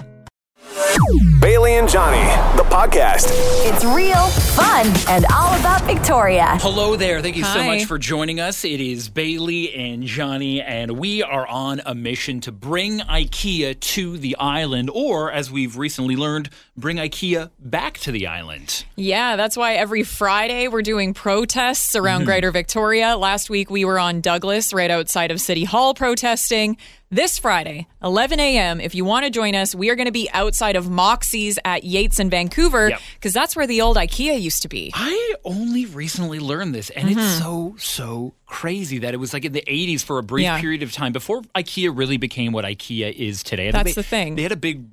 Bailey 1.41 1.73
and 1.73 1.89
Johnny, 1.89 2.23
the 2.57 2.63
podcast. 2.63 3.27
It's 3.65 3.83
real, 3.83 4.27
fun, 4.55 4.87
and 5.09 5.25
all 5.33 5.53
about 5.59 5.81
Victoria. 5.83 6.57
Hello 6.61 6.95
there. 6.95 7.21
Thank 7.21 7.35
you 7.35 7.43
so 7.43 7.59
Hi. 7.59 7.67
much 7.77 7.85
for 7.85 7.97
joining 7.97 8.39
us. 8.39 8.63
It 8.63 8.79
is 8.79 9.09
Bailey 9.09 9.73
and 9.75 10.03
Johnny, 10.03 10.61
and 10.61 10.97
we 10.97 11.21
are 11.21 11.45
on 11.47 11.81
a 11.85 11.93
mission 11.93 12.39
to 12.41 12.51
bring 12.51 12.99
IKEA 12.99 13.79
to 13.79 14.17
the 14.17 14.35
island, 14.37 14.89
or 14.91 15.31
as 15.31 15.51
we've 15.51 15.77
recently 15.77 16.15
learned, 16.15 16.49
bring 16.77 16.97
IKEA 16.97 17.51
back 17.59 17.97
to 17.99 18.11
the 18.11 18.27
island. 18.27 18.85
Yeah, 18.95 19.35
that's 19.35 19.57
why 19.57 19.73
every 19.75 20.03
Friday 20.03 20.67
we're 20.69 20.81
doing 20.81 21.13
protests 21.13 21.95
around 21.95 22.15
Mm-hmm. 22.21 22.25
Greater 22.25 22.51
Victoria. 22.51 23.17
Last 23.17 23.49
week 23.49 23.69
we 23.69 23.83
were 23.83 23.99
on 23.99 24.21
Douglas, 24.21 24.73
right 24.73 24.89
outside 24.89 25.29
of 25.31 25.41
City 25.41 25.65
Hall, 25.65 25.93
protesting. 25.93 26.77
This 27.11 27.37
Friday, 27.37 27.87
11 28.03 28.39
a.m., 28.39 28.81
if 28.81 28.95
you 28.95 29.05
want 29.05 29.25
to 29.25 29.29
join 29.29 29.53
us, 29.53 29.75
we 29.75 29.89
are 29.91 29.95
going 29.95 30.07
to 30.07 30.11
be 30.11 30.27
outside 30.33 30.75
of 30.75 30.89
Moxie's 30.89 31.59
at 31.63 31.83
Yates 31.83 32.19
in 32.19 32.31
Vancouver 32.31 32.89
Yep. 32.89 32.99
because 33.13 33.31
that's 33.31 33.55
where 33.55 33.67
the 33.67 33.81
old 33.81 33.95
IKEA 33.95 34.41
used 34.41 34.63
to 34.63 34.67
be. 34.67 34.91
I 34.93 35.35
only 35.45 35.85
recently 35.85 36.39
learned 36.39 36.73
this, 36.73 36.89
and 36.89 37.07
Mm-hmm. 37.07 37.19
it's 37.19 37.37
so, 37.37 37.75
so 37.77 38.33
crazy 38.47 38.97
that 38.99 39.13
it 39.13 39.17
was 39.17 39.33
like 39.33 39.45
in 39.45 39.53
the 39.53 39.63
80s 39.67 40.03
for 40.03 40.17
a 40.17 40.23
brief 40.23 40.43
Yeah. 40.45 40.59
period 40.59 40.81
of 40.81 40.91
time 40.91 41.13
before 41.13 41.41
IKEA 41.53 41.95
really 41.95 42.17
became 42.17 42.51
what 42.51 42.65
IKEA 42.65 43.13
is 43.13 43.43
today. 43.43 43.67
I 43.67 43.71
That's 43.71 43.89
they- 43.93 44.01
the 44.01 44.03
thing. 44.03 44.35
They 44.35 44.41
had 44.43 44.51
a 44.51 44.55
big 44.57 44.85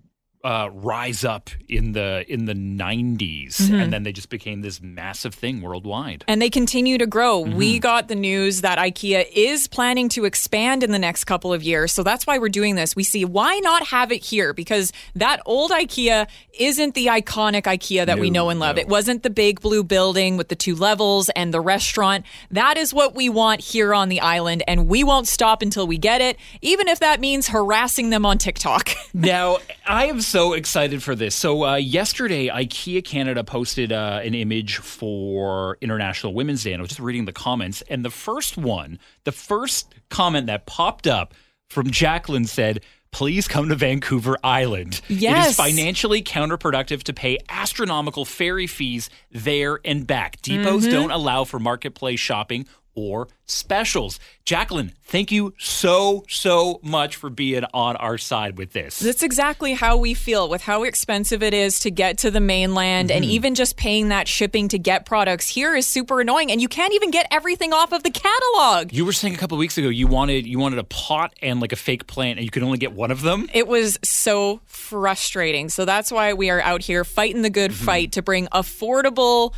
uh, 0.45 0.69
rise 0.73 1.25
up 1.25 1.51
in 1.69 1.93
the 1.93 2.25
in 2.29 2.47
the 2.47 2.55
90s, 2.55 3.61
Mm-hmm. 3.63 3.75
and 3.75 3.93
then 3.93 4.03
they 4.03 4.13
just 4.13 4.29
became 4.29 4.63
this 4.63 4.81
massive 4.81 5.35
thing 5.35 5.61
worldwide. 5.61 6.25
And 6.27 6.41
they 6.43 6.51
continue 6.51 6.99
to 6.99 7.07
grow. 7.07 7.45
Mm-hmm. 7.45 7.57
We 7.57 7.79
got 7.79 8.09
the 8.09 8.15
news 8.15 8.63
that 8.63 8.79
IKEA 8.79 9.27
is 9.33 9.69
planning 9.69 10.09
to 10.11 10.25
expand 10.25 10.83
in 10.83 10.91
the 10.91 10.99
next 10.99 11.25
couple 11.25 11.53
of 11.53 11.63
years. 11.63 11.93
So 11.93 12.03
that's 12.03 12.27
why 12.27 12.39
we're 12.39 12.49
doing 12.49 12.75
this. 12.75 12.97
We 12.97 13.03
see 13.05 13.25
why 13.25 13.59
not 13.61 13.87
have 13.89 14.11
it 14.11 14.25
here? 14.25 14.53
Because 14.53 14.93
that 15.15 15.41
old 15.47 15.71
IKEA 15.71 16.27
isn't 16.59 16.95
the 16.95 17.07
iconic 17.07 17.63
IKEA 17.63 18.07
that 18.07 18.19
we 18.19 18.31
know 18.31 18.49
and 18.51 18.59
love. 18.61 18.77
no. 18.77 18.83
It 18.83 18.89
wasn't 18.89 19.23
the 19.23 19.31
big 19.31 19.61
blue 19.61 19.85
building 19.85 20.37
with 20.37 20.49
the 20.49 20.57
two 20.57 20.75
levels 20.75 21.29
and 21.31 21.53
the 21.55 21.61
restaurant. 21.61 22.25
That 22.51 22.77
is 22.79 22.93
what 22.93 23.15
we 23.15 23.29
want 23.29 23.61
here 23.61 23.95
on 23.95 24.09
the 24.09 24.21
island. 24.21 24.63
And 24.67 24.89
we 24.89 25.05
won't 25.05 25.29
stop 25.29 25.63
until 25.63 25.87
we 25.87 25.99
get 25.99 26.21
it, 26.21 26.37
even 26.63 26.89
if 26.89 26.99
that 27.01 27.21
means 27.21 27.49
harassing 27.49 28.11
them 28.11 28.27
on 28.27 28.39
TikTok. 28.39 28.91
Now, 29.15 29.59
I 29.87 30.07
am 30.07 30.21
so 30.33 30.55
excited 30.55 31.03
for 31.03 31.15
this. 31.15 31.35
So, 31.35 31.65
uh, 31.65 31.77
yesterday, 31.77 32.49
IKEA 32.49 33.05
Canada 33.05 33.45
posted 33.45 33.93
uh, 33.93 34.21
an 34.25 34.35
image 34.35 34.79
for 34.79 35.77
International 35.83 36.33
Women's 36.33 36.65
Day, 36.65 36.73
and 36.73 36.81
I 36.81 36.83
was 36.83 36.89
just 36.89 37.01
reading 37.01 37.27
the 37.27 37.33
comments. 37.33 37.83
And 37.83 38.03
the 38.03 38.11
first 38.11 38.57
one, 38.57 38.99
the 39.25 39.33
first 39.33 39.95
comment 40.09 40.47
that 40.47 40.65
popped 40.65 41.07
up 41.07 41.35
from 41.69 41.91
Jacqueline 41.91 42.47
said, 42.47 42.81
Please 43.11 43.47
come 43.47 43.69
to 43.69 43.75
Vancouver 43.75 44.39
Island. 44.43 45.03
It 45.45 45.49
is 45.51 45.57
financially 45.57 46.23
counterproductive 46.23 47.03
to 47.03 47.13
pay 47.13 47.37
astronomical 47.51 48.25
ferry 48.25 48.67
fees 48.67 49.11
there 49.31 49.81
and 49.85 50.07
back. 50.07 50.41
Depots 50.41 50.87
don't 50.91 51.11
allow 51.11 51.45
for 51.45 51.59
marketplace 51.59 52.21
shopping 52.21 52.67
or 52.95 53.29
specials. 53.47 54.19
Jacqueline, 54.45 54.93
thank 55.05 55.31
you 55.31 55.55
so, 55.59 56.25
so 56.29 56.81
much 56.83 57.17
for 57.17 57.31
being 57.31 57.65
on 57.73 57.97
our 57.97 58.19
side 58.19 58.59
with 58.59 58.73
this. 58.73 58.99
That's 58.99 59.23
exactly 59.23 59.73
how 59.75 59.97
we 59.97 60.15
feel 60.15 60.49
with 60.49 60.63
how 60.63 60.83
expensive 60.83 61.43
it 61.43 61.55
is 61.55 61.81
to 61.81 61.91
get 61.91 62.19
to 62.19 62.31
the 62.31 62.41
mainland 62.41 63.11
and 63.11 63.23
Mm-hmm. 63.25 63.31
even 63.33 63.55
just 63.55 63.77
paying 63.77 64.09
that 64.09 64.27
shipping 64.29 64.69
to 64.69 64.79
get 64.79 65.07
products 65.07 65.49
here 65.49 65.75
is 65.77 65.87
super 65.87 66.21
annoying 66.21 66.51
and 66.51 66.61
you 66.61 66.69
can't 66.69 66.93
even 66.95 67.11
get 67.11 67.27
everything 67.31 67.73
off 67.73 67.93
of 67.93 68.03
the 68.03 68.11
catalog. 68.11 68.93
You 68.93 69.05
were 69.05 69.13
saying 69.13 69.35
a 69.35 69.39
couple 69.39 69.57
of 69.57 69.61
weeks 69.61 69.79
ago 69.79 69.89
you 69.89 70.07
wanted 70.07 70.47
you 70.47 70.59
wanted 70.59 70.79
a 70.81 70.85
pot 70.85 71.35
and 71.41 71.61
like 71.61 71.73
a 71.73 71.77
fake 71.77 72.07
plant 72.07 72.39
and 72.39 72.45
you 72.45 72.51
could 72.51 72.63
only 72.63 72.79
get 72.79 72.93
one 72.93 73.11
of 73.11 73.23
them. 73.23 73.49
It 73.55 73.69
was 73.69 73.99
so 74.03 74.61
frustrating. 74.67 75.69
So 75.69 75.85
that's 75.85 76.11
why 76.11 76.33
we 76.35 76.51
are 76.51 76.61
out 76.61 76.83
here 76.83 77.05
fighting 77.05 77.43
the 77.43 77.51
good 77.51 77.71
Mm-hmm. 77.71 77.85
fight 77.85 78.13
to 78.13 78.23
bring 78.23 78.47
affordable 78.49 79.55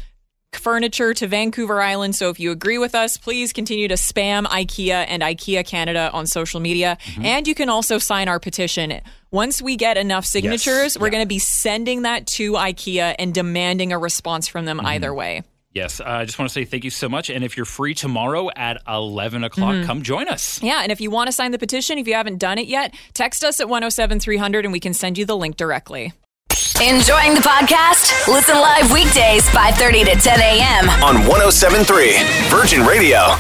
furniture 0.56 1.14
to 1.14 1.26
Vancouver 1.26 1.80
Island. 1.80 2.14
So 2.16 2.30
if 2.30 2.38
you 2.40 2.50
agree 2.50 2.78
with 2.78 2.94
us, 2.94 3.16
please 3.16 3.52
continue 3.52 3.88
to 3.88 3.94
spam 3.94 4.44
IKEA 4.46 5.04
and 5.08 5.22
IKEA 5.22 5.66
Canada 5.66 6.10
on 6.12 6.26
social 6.26 6.60
media. 6.60 6.98
Mm-hmm. 7.06 7.24
And 7.24 7.48
you 7.48 7.54
can 7.54 7.68
also 7.68 7.98
sign 7.98 8.28
our 8.28 8.38
petition. 8.40 9.00
Once 9.30 9.60
we 9.60 9.76
get 9.76 9.96
enough 9.96 10.24
signatures, 10.24 10.98
we're 10.98 11.06
Yeah. 11.06 11.10
going 11.12 11.22
to 11.24 11.28
be 11.28 11.38
sending 11.38 12.02
that 12.02 12.26
to 12.28 12.52
IKEA 12.52 13.14
and 13.18 13.34
demanding 13.34 13.92
a 13.92 13.98
response 13.98 14.48
from 14.48 14.64
them 14.64 14.80
either 14.84 15.12
way. 15.12 15.42
Yes, 15.72 15.98
uh, 15.98 16.04
I 16.04 16.24
just 16.24 16.38
want 16.38 16.48
to 16.48 16.52
say 16.52 16.64
thank 16.64 16.84
you 16.84 16.90
so 16.90 17.08
much. 17.08 17.30
And 17.30 17.42
if 17.42 17.56
you're 17.56 17.66
free 17.66 17.94
tomorrow 17.94 18.48
at 18.54 18.80
11 18.86 19.42
o'clock, 19.42 19.74
Mm-hmm. 19.74 19.86
come 19.86 20.02
join 20.02 20.28
us. 20.28 20.62
Yeah, 20.62 20.82
and 20.84 20.92
if 20.92 21.00
you 21.00 21.10
want 21.10 21.26
to 21.26 21.32
sign 21.32 21.50
the 21.50 21.58
petition, 21.58 21.98
if 21.98 22.06
you 22.06 22.14
haven't 22.14 22.38
done 22.38 22.58
it 22.58 22.68
yet, 22.68 22.94
text 23.12 23.42
us 23.42 23.58
at 23.58 23.68
107 23.68 24.20
300 24.20 24.64
and 24.64 24.72
we 24.72 24.78
can 24.78 24.94
send 24.94 25.18
you 25.18 25.24
the 25.26 25.36
link 25.36 25.56
directly. 25.56 26.12
Enjoying 26.54 27.34
the 27.34 27.40
podcast? 27.40 28.28
Listen 28.32 28.54
live 28.56 28.92
weekdays 28.92 29.42
5:30 29.48 30.04
to 30.04 30.14
10 30.20 30.38
a.m. 30.40 30.88
On 31.02 31.26
1073 31.26 32.12
Virgin 32.48 32.86
Radio. 32.86 33.34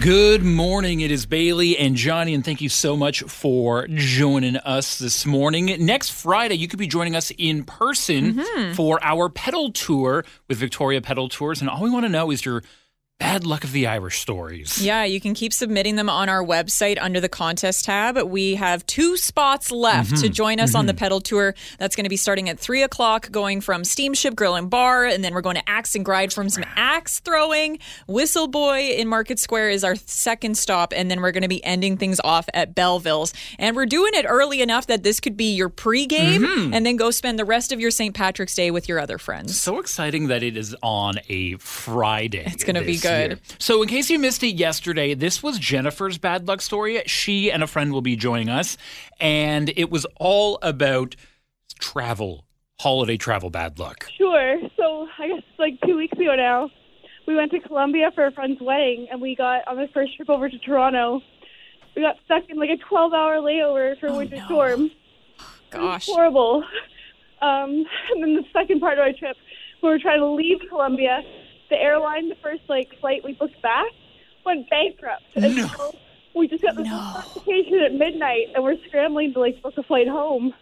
Good 0.00 0.42
morning. 0.42 1.00
It 1.02 1.10
is 1.10 1.26
Bailey 1.26 1.76
and 1.76 1.96
Johnny, 1.96 2.32
and 2.32 2.42
thank 2.42 2.62
you 2.62 2.70
so 2.70 2.96
much 2.96 3.20
for 3.24 3.86
joining 3.88 4.56
us 4.56 4.98
this 4.98 5.26
morning. 5.26 5.66
Next 5.84 6.10
Friday, 6.12 6.54
you 6.54 6.66
could 6.66 6.78
be 6.78 6.86
joining 6.86 7.14
us 7.14 7.30
in 7.36 7.62
person 7.64 8.34
Mm-hmm. 8.36 8.72
for 8.72 8.98
our 9.04 9.28
pedal 9.28 9.70
tour 9.72 10.24
with 10.48 10.56
Victoria 10.56 11.02
Pedal 11.02 11.28
Tours. 11.28 11.60
And 11.60 11.68
all 11.68 11.82
we 11.82 11.90
want 11.90 12.06
to 12.06 12.08
know 12.08 12.30
is 12.30 12.42
your 12.46 12.62
bad 13.20 13.44
luck 13.44 13.64
of 13.64 13.72
the 13.72 13.86
Irish 13.86 14.18
stories. 14.18 14.82
Yeah, 14.82 15.04
you 15.04 15.20
can 15.20 15.34
keep 15.34 15.52
submitting 15.52 15.96
them 15.96 16.08
on 16.08 16.28
our 16.28 16.42
website 16.42 16.98
under 17.00 17.20
the 17.20 17.28
contest 17.28 17.84
tab. 17.84 18.16
We 18.16 18.54
have 18.54 18.84
two 18.86 19.18
spots 19.18 19.70
left 19.70 20.10
to 20.10 20.16
mm-hmm. 20.16 20.32
join 20.32 20.58
us 20.58 20.74
on 20.74 20.86
the 20.86 20.92
mm-hmm. 20.92 20.98
pedal 20.98 21.20
tour. 21.20 21.54
That's 21.78 21.94
going 21.94 22.04
to 22.04 22.10
be 22.10 22.16
starting 22.16 22.48
at 22.48 22.58
three 22.58 22.82
o'clock, 22.82 23.30
going 23.30 23.60
from 23.60 23.84
Steamship 23.84 24.34
Grill 24.34 24.56
and 24.56 24.70
Bar, 24.70 25.04
and 25.04 25.22
then 25.22 25.34
we're 25.34 25.42
going 25.42 25.56
to 25.56 25.68
Axe 25.68 25.94
and 25.94 26.04
Grind 26.04 26.32
from 26.32 26.48
some 26.48 26.64
axe 26.76 27.20
throwing. 27.20 27.78
Whistle 28.08 28.48
Buoy 28.48 28.96
in 28.98 29.06
Market 29.06 29.38
Square 29.38 29.70
is 29.70 29.84
our 29.84 29.96
second 29.96 30.56
stop, 30.56 30.94
and 30.96 31.10
then 31.10 31.20
we're 31.20 31.32
going 31.32 31.42
to 31.42 31.48
be 31.48 31.62
ending 31.62 31.98
things 31.98 32.20
off 32.24 32.48
at 32.54 32.74
Belleville's. 32.74 33.34
And 33.58 33.76
we're 33.76 33.86
doing 33.86 34.12
it 34.14 34.24
early 34.26 34.62
enough 34.62 34.86
that 34.86 35.02
this 35.02 35.20
could 35.20 35.36
be 35.36 35.54
your 35.54 35.68
pregame, 35.68 36.38
mm-hmm. 36.40 36.72
and 36.72 36.86
then 36.86 36.96
go 36.96 37.10
spend 37.10 37.38
the 37.38 37.44
rest 37.44 37.70
of 37.70 37.80
your 37.80 37.90
St. 37.90 38.14
Patrick's 38.14 38.54
Day 38.54 38.70
with 38.70 38.88
your 38.88 38.98
other 38.98 39.18
friends. 39.18 39.60
So 39.60 39.78
exciting 39.78 40.28
that 40.28 40.42
it 40.42 40.56
is 40.56 40.74
on 40.82 41.16
a 41.28 41.56
Friday. 41.58 42.44
It's 42.46 42.64
gonna 42.64 42.80
be 42.80 42.96
this 42.96 43.09
good. 43.10 43.30
year. 43.30 43.38
So, 43.58 43.82
in 43.82 43.88
case 43.88 44.10
you 44.10 44.18
missed 44.18 44.42
it 44.42 44.54
yesterday, 44.56 45.14
this 45.14 45.42
was 45.42 45.58
Jennifer's 45.58 46.18
bad 46.18 46.48
luck 46.48 46.60
story. 46.60 47.02
She 47.06 47.50
and 47.50 47.62
a 47.62 47.66
friend 47.66 47.92
will 47.92 48.02
be 48.02 48.16
joining 48.16 48.48
us, 48.48 48.76
and 49.20 49.72
it 49.76 49.90
was 49.90 50.06
all 50.16 50.58
about 50.62 51.16
travel, 51.78 52.44
holiday 52.80 53.16
travel 53.16 53.50
bad 53.50 53.78
luck. 53.78 54.06
Sure. 54.16 54.58
So 54.76 55.08
I 55.18 55.28
guess 55.28 55.42
like 55.58 55.80
two 55.86 55.96
weeks 55.96 56.12
ago 56.18 56.34
now, 56.36 56.70
we 57.26 57.34
went 57.36 57.50
to 57.52 57.60
Colombia 57.60 58.10
for 58.14 58.26
a 58.26 58.32
friend's 58.32 58.60
wedding, 58.60 59.08
and 59.10 59.20
we 59.20 59.36
got 59.36 59.66
on 59.68 59.76
the 59.76 59.88
first 59.94 60.16
trip 60.16 60.28
over 60.28 60.48
to 60.48 60.58
Toronto. 60.58 61.20
We 61.96 62.02
got 62.02 62.16
stuck 62.24 62.44
in 62.48 62.58
like 62.58 62.70
a 62.70 62.76
12-hour 62.92 63.36
layover 63.38 63.98
for 63.98 64.08
a 64.08 64.16
winter 64.16 64.40
storm. 64.46 64.84
It 64.84 64.90
was 65.38 65.42
Gosh. 65.70 66.06
horrible. 66.06 66.64
Um, 67.42 67.84
and 68.12 68.22
then 68.22 68.34
the 68.34 68.44
second 68.52 68.80
part 68.80 68.98
of 68.98 69.02
our 69.02 69.12
trip, 69.12 69.36
we 69.82 69.88
were 69.88 69.98
trying 69.98 70.20
to 70.20 70.26
leave 70.26 70.58
Colombia. 70.68 71.22
The 71.70 71.76
airline, 71.80 72.28
the 72.28 72.34
first 72.42 72.62
like 72.68 72.88
flight 73.00 73.22
we 73.24 73.32
booked 73.34 73.60
back, 73.62 73.86
went 74.44 74.68
bankrupt. 74.68 75.22
And 75.36 75.56
No. 75.56 75.68
so 75.68 75.94
we 76.34 76.48
just 76.48 76.62
got 76.62 76.76
this 76.76 76.86
notification 76.88 77.80
at 77.80 77.94
midnight, 77.94 78.48
and 78.54 78.62
we're 78.64 78.76
scrambling 78.88 79.32
to 79.34 79.40
like 79.40 79.62
book 79.62 79.74
a 79.78 79.82
flight 79.84 80.08
home. 80.08 80.52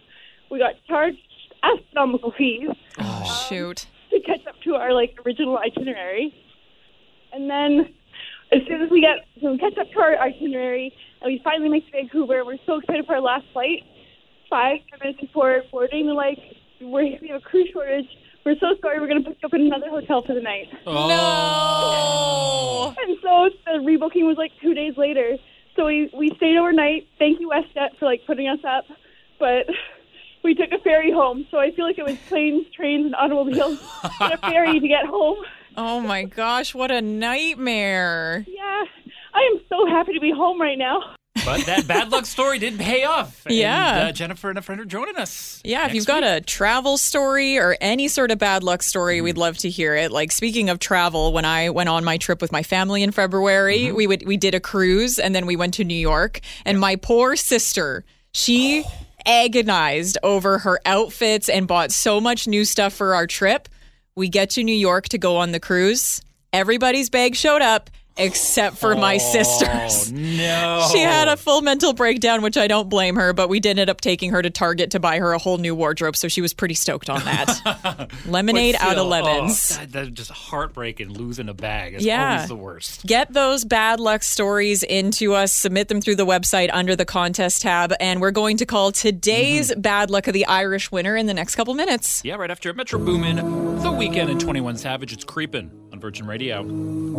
We 0.51 0.59
got 0.59 0.75
charged 0.87 1.17
astronomical 1.63 2.31
fees 2.37 2.69
Oh 2.99 3.03
um, 3.03 3.47
Shoot. 3.49 3.87
to 4.11 4.19
catch 4.21 4.45
up 4.47 4.55
to 4.63 4.75
our 4.75 4.93
like 4.93 5.17
original 5.25 5.57
itinerary. 5.57 6.33
And 7.33 7.49
then 7.49 7.93
as 8.51 8.61
soon 8.67 8.81
as 8.81 8.89
we 8.89 9.01
get 9.01 9.25
so 9.41 9.51
we 9.51 9.57
catch 9.57 9.77
up 9.77 9.91
to 9.91 9.99
our 9.99 10.15
itinerary 10.17 10.93
and 11.21 11.31
we 11.33 11.41
finally 11.43 11.69
make 11.69 11.85
to 11.87 11.91
Vancouver, 11.91 12.45
we're 12.45 12.57
so 12.65 12.77
excited 12.77 13.05
for 13.07 13.15
our 13.15 13.21
last 13.21 13.45
flight. 13.51 13.83
Five 14.49 14.79
minutes 14.99 15.19
before 15.21 15.63
boarding, 15.71 16.07
like, 16.07 16.39
"We're 16.81 17.17
we 17.21 17.27
have 17.29 17.41
a 17.41 17.43
crew 17.43 17.65
shortage. 17.71 18.07
We're 18.45 18.57
so 18.59 18.75
sorry. 18.81 18.99
We're 18.99 19.07
going 19.07 19.23
to 19.23 19.29
pick 19.29 19.43
up 19.43 19.53
in 19.53 19.61
another 19.61 19.89
hotel 19.89 20.21
for 20.21 20.33
the 20.33 20.41
night." 20.41 20.67
No. 20.85 22.93
And 22.97 23.17
so 23.21 23.49
the 23.65 23.79
rebooking 23.79 24.25
was 24.25 24.37
like 24.37 24.51
two 24.61 24.73
days 24.73 24.95
later. 24.97 25.37
So 25.75 25.85
we 25.85 26.09
we 26.13 26.31
stayed 26.37 26.57
overnight. 26.57 27.07
Thank 27.17 27.39
you 27.39 27.49
WestJet 27.49 27.97
for 27.99 28.05
like 28.05 28.21
putting 28.25 28.47
us 28.47 28.59
up, 28.67 28.85
but 29.39 29.65
we 30.43 30.55
took 30.55 30.71
a 30.71 30.79
ferry 30.79 31.11
home. 31.11 31.45
So 31.51 31.57
I 31.57 31.71
feel 31.71 31.85
like 31.85 31.97
it 31.97 32.05
was 32.05 32.17
planes, 32.27 32.65
trains, 32.75 33.05
and 33.05 33.15
automobiles 33.15 33.79
and 34.19 34.33
a 34.33 34.37
ferry 34.37 34.79
to 34.79 34.87
get 34.87 35.05
home. 35.05 35.37
Oh 35.77 36.01
my 36.01 36.23
gosh, 36.23 36.75
what 36.75 36.91
a 36.91 37.01
nightmare. 37.01 38.45
Yeah, 38.47 38.83
I 39.33 39.49
am 39.53 39.61
so 39.69 39.85
happy 39.87 40.13
to 40.13 40.19
be 40.19 40.31
home 40.31 40.59
right 40.59 40.77
now. 40.77 41.15
But 41.45 41.65
that 41.65 41.87
bad 41.87 42.11
luck 42.11 42.25
story 42.25 42.59
did 42.59 42.77
pay 42.79 43.03
off. 43.03 43.45
And, 43.45 43.55
Yeah. 43.55 44.07
uh, 44.07 44.11
Jennifer 44.11 44.49
and 44.49 44.57
a 44.57 44.61
friend 44.61 44.79
are 44.81 44.85
joining 44.85 45.15
us. 45.17 45.61
Yeah, 45.63 45.85
if 45.87 45.93
you've 45.93 46.05
got 46.05 46.23
week. 46.23 46.31
a 46.31 46.41
travel 46.41 46.97
story 46.97 47.57
or 47.57 47.75
any 47.81 48.07
sort 48.07 48.31
of 48.31 48.37
bad 48.37 48.63
luck 48.63 48.83
story, 48.83 49.21
we'd 49.21 49.37
love 49.37 49.57
to 49.59 49.69
hear 49.69 49.95
it. 49.95 50.11
Like 50.11 50.31
speaking 50.31 50.69
of 50.69 50.79
travel, 50.79 51.33
when 51.33 51.45
I 51.45 51.69
went 51.69 51.89
on 51.89 52.03
my 52.03 52.17
trip 52.17 52.41
with 52.41 52.51
my 52.51 52.63
family 52.63 53.03
in 53.03 53.11
February, 53.11 53.91
we 53.91 54.07
would 54.07 54.25
we 54.27 54.37
did 54.37 54.53
a 54.55 54.59
cruise 54.59 55.19
and 55.19 55.33
then 55.33 55.45
we 55.45 55.55
went 55.55 55.73
to 55.75 55.83
New 55.83 55.93
York 55.93 56.39
and 56.65 56.79
my 56.79 56.95
poor 56.95 57.35
sister, 57.35 58.03
she 58.31 58.83
agonized 59.25 60.17
over 60.23 60.59
her 60.59 60.79
outfits 60.85 61.49
and 61.49 61.67
bought 61.67 61.91
so 61.91 62.19
much 62.19 62.47
new 62.47 62.65
stuff 62.65 62.93
for 62.93 63.15
our 63.15 63.27
trip. 63.27 63.67
We 64.15 64.27
get 64.29 64.49
to 64.51 64.63
New 64.63 64.75
York 64.75 65.09
to 65.09 65.17
go 65.17 65.37
on 65.37 65.51
the 65.51 65.59
cruise. 65.59 66.21
Everybody's 66.51 67.09
bag 67.09 67.35
showed 67.35 67.61
up 67.61 67.89
except 68.19 68.77
for 68.77 68.95
my 68.95 69.15
oh, 69.15 69.17
sister's. 69.17 70.11
Oh, 70.11 70.15
no. 70.15 70.89
She 70.91 70.99
had 70.99 71.27
a 71.27 71.37
full 71.37 71.61
mental 71.61 71.93
breakdown, 71.93 72.41
which 72.41 72.57
I 72.57 72.67
don't 72.67 72.89
blame 72.89 73.15
her, 73.15 73.33
but 73.33 73.49
we 73.49 73.59
did 73.59 73.79
end 73.79 73.89
up 73.89 74.01
taking 74.01 74.31
her 74.31 74.41
to 74.41 74.49
Target 74.49 74.91
to 74.91 74.99
buy 74.99 75.19
her 75.19 75.33
a 75.33 75.37
whole 75.37 75.57
new 75.57 75.73
wardrobe, 75.75 76.15
so 76.15 76.27
she 76.27 76.41
was 76.41 76.53
pretty 76.53 76.73
stoked 76.73 77.09
on 77.09 77.23
that. 77.25 78.09
Lemonade 78.25 78.75
But 78.79 78.81
out 78.81 78.97
of 78.97 79.05
oh, 79.05 79.09
lemons. 79.09 79.71
Oh, 79.73 79.79
that, 79.81 79.91
that's 79.91 80.09
just 80.09 80.31
heartbreaking. 80.31 81.09
Losing 81.09 81.49
a 81.49 81.53
bag 81.53 81.95
is 81.95 82.05
Yeah. 82.05 82.33
always 82.33 82.47
the 82.49 82.55
worst. 82.55 83.05
Get 83.05 83.33
those 83.33 83.65
bad 83.65 83.99
luck 83.99 84.23
stories 84.23 84.83
into 84.83 85.33
us. 85.33 85.53
Submit 85.53 85.87
them 85.87 86.01
through 86.01 86.15
the 86.15 86.25
website 86.25 86.69
under 86.73 86.95
the 86.95 87.05
contest 87.05 87.61
tab, 87.61 87.93
and 87.99 88.21
we're 88.21 88.31
going 88.31 88.57
to 88.57 88.65
call 88.65 88.91
today's 88.91 89.71
mm-hmm. 89.71 89.81
bad 89.81 90.09
luck 90.09 90.27
of 90.27 90.33
the 90.33 90.45
Irish 90.45 90.91
winner 90.91 91.15
in 91.15 91.25
the 91.25 91.33
next 91.33 91.55
couple 91.55 91.73
minutes. 91.73 92.21
Yeah, 92.23 92.35
right 92.35 92.51
after 92.51 92.73
Metro 92.73 92.99
Boomin, 92.99 93.37
The 93.37 93.89
Weeknd, 93.89 94.29
and 94.29 94.39
21 94.39 94.77
Savage, 94.77 95.13
it's 95.13 95.23
creeping 95.23 95.71
on 95.91 95.99
Virgin 95.99 96.27
Radio. 96.27 97.18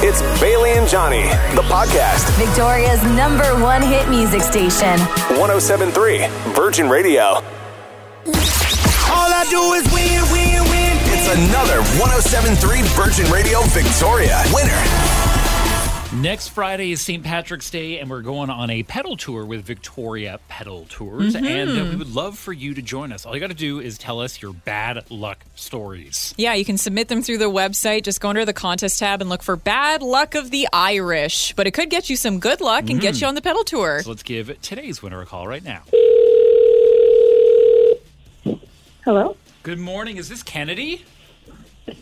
It's 0.00 0.22
Bailey 0.40 0.70
and 0.78 0.88
Johnny, 0.88 1.22
the 1.58 1.62
podcast. 1.66 2.30
Victoria's 2.38 3.02
number 3.18 3.44
one 3.60 3.82
hit 3.82 4.08
music 4.08 4.42
station. 4.42 4.94
1073 5.34 6.28
Virgin 6.54 6.88
Radio. 6.88 7.42
All 9.10 9.30
I 9.34 9.44
do 9.50 9.58
is 9.74 9.82
win, 9.90 10.22
win, 10.30 10.62
win. 10.70 10.94
It's 11.10 11.26
another 11.50 11.82
1073 11.98 12.82
Virgin 12.94 13.26
Radio 13.32 13.58
Victoria 13.74 14.38
winner. 14.54 14.78
Next 16.20 16.48
Friday 16.48 16.90
is 16.90 17.00
St. 17.00 17.22
Patrick's 17.22 17.70
Day, 17.70 18.00
and 18.00 18.10
we're 18.10 18.22
going 18.22 18.50
on 18.50 18.70
a 18.70 18.82
pedal 18.82 19.16
tour 19.16 19.44
with 19.44 19.64
Victoria 19.64 20.40
Pedal 20.48 20.86
Tours. 20.88 21.36
Mm-hmm. 21.36 21.46
And 21.46 21.70
uh, 21.70 21.84
we 21.84 21.94
would 21.94 22.12
love 22.12 22.36
for 22.36 22.52
you 22.52 22.74
to 22.74 22.82
join 22.82 23.12
us. 23.12 23.24
All 23.24 23.34
you 23.34 23.40
got 23.40 23.50
to 23.50 23.54
do 23.54 23.78
is 23.78 23.98
tell 23.98 24.20
us 24.20 24.42
your 24.42 24.52
bad 24.52 25.08
luck 25.12 25.44
stories. 25.54 26.34
Yeah, 26.36 26.54
you 26.54 26.64
can 26.64 26.76
submit 26.76 27.06
them 27.06 27.22
through 27.22 27.38
the 27.38 27.44
website. 27.44 28.02
Just 28.02 28.20
go 28.20 28.30
under 28.30 28.44
the 28.44 28.52
contest 28.52 28.98
tab 28.98 29.20
and 29.20 29.30
look 29.30 29.44
for 29.44 29.54
bad 29.54 30.02
luck 30.02 30.34
of 30.34 30.50
the 30.50 30.66
Irish. 30.72 31.52
But 31.54 31.68
it 31.68 31.70
could 31.70 31.88
get 31.88 32.10
you 32.10 32.16
some 32.16 32.40
good 32.40 32.60
luck 32.60 32.90
and 32.90 33.00
get 33.00 33.20
you 33.20 33.28
on 33.28 33.36
the 33.36 33.42
pedal 33.42 33.62
tour. 33.62 34.00
So 34.02 34.10
let's 34.10 34.24
give 34.24 34.60
today's 34.60 35.00
winner 35.00 35.20
a 35.20 35.26
call 35.26 35.46
right 35.46 35.62
now. 35.62 35.82
Hello. 39.04 39.36
Good 39.62 39.78
morning. 39.78 40.16
Is 40.16 40.28
this 40.28 40.42
Kennedy? 40.42 41.04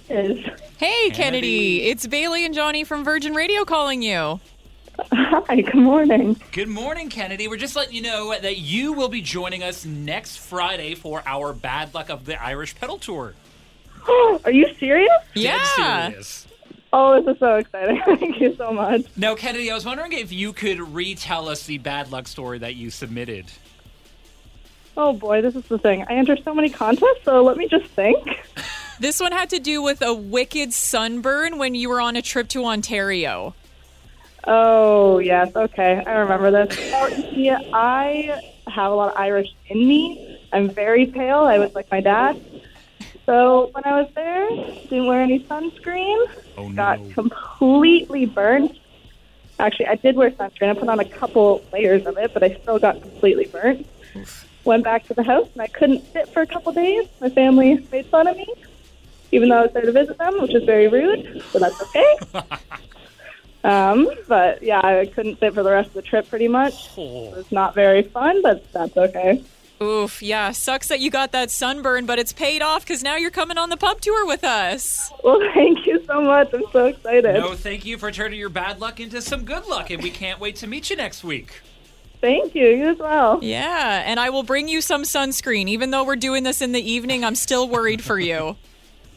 Is 0.09 0.39
Hey, 0.79 1.11
Kennedy. 1.11 1.13
Kennedy. 1.13 1.83
It's 1.89 2.07
Bailey 2.07 2.45
and 2.45 2.55
Johnny 2.55 2.85
from 2.85 3.05
Virgin 3.05 3.35
Radio 3.35 3.65
calling 3.65 4.03
you. 4.03 4.41
hi. 5.13 5.61
Good 5.61 5.75
morning. 5.75 6.41
Good 6.53 6.69
morning, 6.69 7.09
Kennedy. 7.11 7.49
We're 7.49 7.57
just 7.57 7.77
letting 7.77 7.95
you 7.95 8.03
know 8.03 8.31
that 8.39 8.59
you 8.59 8.93
will 8.93 9.09
be 9.09 9.21
joining 9.21 9.63
us 9.63 9.85
next 9.85 10.39
Friday 10.39 10.95
for 10.95 11.23
our 11.27 11.53
Bad 11.53 11.95
Luck 11.95 12.09
of 12.11 12.25
the 12.25 12.43
Irish 12.43 12.75
Pedal 12.77 12.99
Tour. 12.99 13.35
Are 14.09 14.51
you 14.51 14.73
serious? 14.79 15.11
Dead 15.35 15.43
Yeah. 15.45 16.09
serious. 16.09 16.47
Oh, 16.93 17.21
this 17.21 17.35
is 17.35 17.41
so 17.41 17.57
exciting. 17.57 18.01
Thank 18.19 18.41
you 18.41 18.55
so 18.57 18.73
much. 18.73 19.03
Now, 19.17 19.35
Kennedy, 19.35 19.71
I 19.71 19.75
was 19.75 19.85
wondering 19.85 20.13
if 20.13 20.33
you 20.33 20.53
could 20.53 20.81
retell 20.81 21.49
us 21.49 21.65
the 21.67 21.79
bad 21.79 22.11
luck 22.11 22.27
story 22.29 22.59
that 22.61 22.77
you 22.77 22.91
submitted. 22.91 23.47
Oh 24.97 25.13
boy, 25.13 25.43
this 25.43 25.55
is 25.55 25.65
the 25.65 25.77
thing. 25.79 26.05
I 26.09 26.15
enter 26.15 26.39
so 26.39 26.55
many 26.55 26.71
contests, 26.71 27.23
so 27.25 27.43
let 27.43 27.59
me 27.59 27.69
just 27.69 27.87
think. 27.87 28.41
This 28.99 29.21
one 29.21 29.33
had 29.33 29.51
to 29.51 29.59
do 29.59 29.83
with 29.83 30.01
a 30.03 30.15
wicked 30.15 30.73
sunburn 30.73 31.59
when 31.59 31.75
you 31.75 31.89
were 31.89 32.01
on 32.01 32.17
a 32.17 32.23
trip 32.23 32.49
to 32.49 32.65
Ontario. 32.65 33.55
Oh 34.45 35.19
yes, 35.19 35.55
okay, 35.55 36.03
I 36.07 36.13
remember 36.19 36.51
this. 36.51 36.79
Oh, 36.95 37.09
yeah, 37.33 37.59
I 37.73 38.41
have 38.69 38.93
a 38.93 38.95
lot 38.95 39.13
of 39.13 39.19
Irish 39.19 39.49
in 39.69 39.87
me. 39.87 40.39
I'm 40.53 40.71
very 40.71 41.07
pale. 41.07 41.41
I 41.41 41.59
was 41.59 41.75
like 41.75 41.91
my 41.91 42.01
dad. 42.01 42.41
So 43.27 43.71
when 43.73 43.85
I 43.85 44.01
was 44.03 44.11
there, 44.15 44.49
didn't 44.89 45.07
wear 45.09 45.21
any 45.21 45.41
sunscreen. 45.41 46.27
Oh, 46.57 46.71
Got 46.73 47.01
no. 47.01 47.13
completely 47.13 48.25
burnt. 48.25 48.79
Actually, 49.59 49.87
I 49.87 49.97
did 49.97 50.15
wear 50.17 50.31
sunscreen. 50.31 50.71
I 50.71 50.75
put 50.75 50.89
on 50.89 51.01
a 51.01 51.05
couple 51.05 51.65
layers 51.73 52.07
of 52.07 52.17
it, 52.19 52.33
but 52.33 52.45
I 52.45 52.55
still 52.63 52.79
got 52.79 53.01
completely 53.03 53.47
burnt. 53.47 53.87
Went 54.65 54.85
back 54.85 55.07
to 55.09 55.15
the 55.15 55.23
house 55.25 55.49
and 55.55 55.63
I 55.63 55.67
couldn't 55.67 56.05
sit 56.13 56.29
for 56.29 56.43
a 56.43 56.47
couple 56.47 56.73
days. 56.73 57.09
My 57.21 57.29
family 57.31 57.85
made 57.91 58.07
fun 58.07 58.27
of 58.29 58.37
me, 58.37 58.47
even 59.33 59.49
though 59.49 59.59
I 59.59 59.63
was 59.63 59.73
there 59.73 59.83
to 59.83 59.93
visit 59.93 60.19
them, 60.19 60.41
which 60.41 60.55
is 60.55 60.65
very 60.65 60.89
rude. 60.89 61.43
So 61.51 61.59
that's 61.59 61.81
okay. 61.83 62.17
um, 63.65 64.09
but 64.29 64.63
yeah, 64.63 64.81
I 64.81 65.07
couldn't 65.07 65.39
sit 65.41 65.55
for 65.55 65.63
the 65.63 65.71
rest 65.71 65.89
of 65.89 65.95
the 65.95 66.03
trip 66.03 66.29
pretty 66.29 66.49
much. 66.49 66.91
Oh. 66.97 67.33
It 67.33 67.37
was 67.37 67.53
not 67.53 67.75
very 67.75 68.03
fun, 68.03 68.43
but 68.43 68.71
that's 68.73 68.97
okay. 68.97 69.43
Oof, 69.83 70.23
yeah. 70.23 70.53
Sucks 70.53 70.89
that 70.89 71.01
you 71.01 71.11
got 71.11 71.33
that 71.33 71.51
sunburn, 71.51 72.07
but 72.07 72.19
it's 72.19 72.33
paid 72.33 72.63
off 72.63 72.83
because 72.83 73.03
now 73.03 73.17
you're 73.17 73.31
coming 73.31 73.59
on 73.59 73.69
the 73.69 73.77
pub 73.77 74.01
tour 74.01 74.27
with 74.27 74.43
us. 74.43 75.13
Well, 75.23 75.39
thank 75.55 75.87
you 75.87 76.03
so 76.07 76.23
much. 76.23 76.53
I'm 76.55 76.65
so 76.73 76.87
excited. 76.87 77.35
No, 77.35 77.55
thank 77.55 77.85
you 77.85 77.99
for 77.99 78.11
turning 78.11 78.39
your 78.39 78.49
bad 78.49 78.81
luck 78.81 79.01
into 79.01 79.21
some 79.21 79.45
good 79.45 79.67
luck, 79.67 79.91
and 79.91 80.03
we 80.03 80.11
can't 80.11 80.41
wait 80.41 80.57
to 80.57 80.67
meet 80.67 80.89
you 80.89 80.97
next 80.97 81.23
week. 81.23 81.61
Thank 82.23 82.55
you. 82.55 82.67
You 82.69 82.89
as 82.89 82.99
well. 82.99 83.41
Yeah, 83.43 84.03
and 84.07 84.19
I 84.19 84.31
will 84.31 84.43
bring 84.43 84.69
you 84.69 84.81
some 84.81 85.03
sunscreen. 85.03 85.69
Even 85.69 85.91
though 85.91 86.05
we're 86.05 86.17
doing 86.17 86.43
this 86.43 86.63
in 86.63 86.73
the 86.73 86.81
evening, 86.81 87.23
I'm 87.23 87.35
still 87.35 87.69
worried 87.69 88.03
for 88.03 88.19
you. 88.19 88.57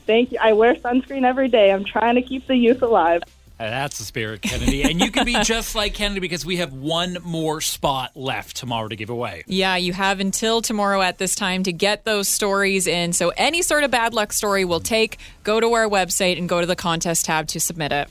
Thank 0.10 0.32
you. 0.32 0.39
I 0.41 0.53
wear 0.53 0.74
sunscreen 0.74 1.24
every 1.24 1.49
day. 1.49 1.72
I'm 1.72 1.86
trying 1.86 2.16
to 2.16 2.24
keep 2.24 2.47
the 2.47 2.55
youth 2.55 2.82
alive. 2.82 3.22
Uh, 3.60 3.70
That's 3.70 3.99
the 3.99 4.03
spirit, 4.03 4.41
Kennedy. 4.41 4.82
And 4.82 4.99
you 4.99 5.12
can 5.12 5.24
be 5.24 5.36
just 5.43 5.76
like 5.76 5.93
Kennedy 5.93 6.20
because 6.20 6.43
we 6.43 6.57
have 6.57 6.74
one 6.74 7.20
more 7.24 7.62
spot 7.62 8.18
left 8.18 8.55
tomorrow 8.55 8.88
to 8.88 8.95
give 8.95 9.12
away. 9.12 9.43
Yeah, 9.45 9.76
you 9.76 9.93
have 9.93 10.20
until 10.20 10.64
tomorrow 10.64 11.03
at 11.03 11.20
this 11.20 11.36
time 11.36 11.62
to 11.62 11.72
get 11.72 12.05
those 12.05 12.28
stories 12.28 12.88
in. 12.88 13.14
So 13.14 13.32
any 13.38 13.62
sort 13.62 13.84
of 13.84 13.91
bad 13.91 14.16
luck 14.16 14.34
story 14.34 14.66
we'll 14.66 14.80
take. 14.80 15.20
Go 15.43 15.60
to 15.60 15.74
our 15.74 15.88
website 15.88 16.39
and 16.39 16.49
go 16.49 16.60
to 16.60 16.66
the 16.66 16.76
contest 16.76 17.26
tab 17.26 17.45
to 17.49 17.60
submit 17.60 17.91
it. 17.91 18.10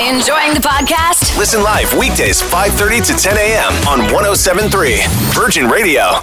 Enjoying 0.00 0.54
the 0.54 0.62
podcast? 0.62 1.36
Listen 1.36 1.64
live 1.64 1.92
weekdays 1.98 2.40
5:30 2.40 3.06
to 3.08 3.12
10 3.20 3.36
a.m. 3.36 3.72
on 3.88 4.12
1073 4.12 5.00
Virgin 5.34 5.68
Radio. 5.68 6.20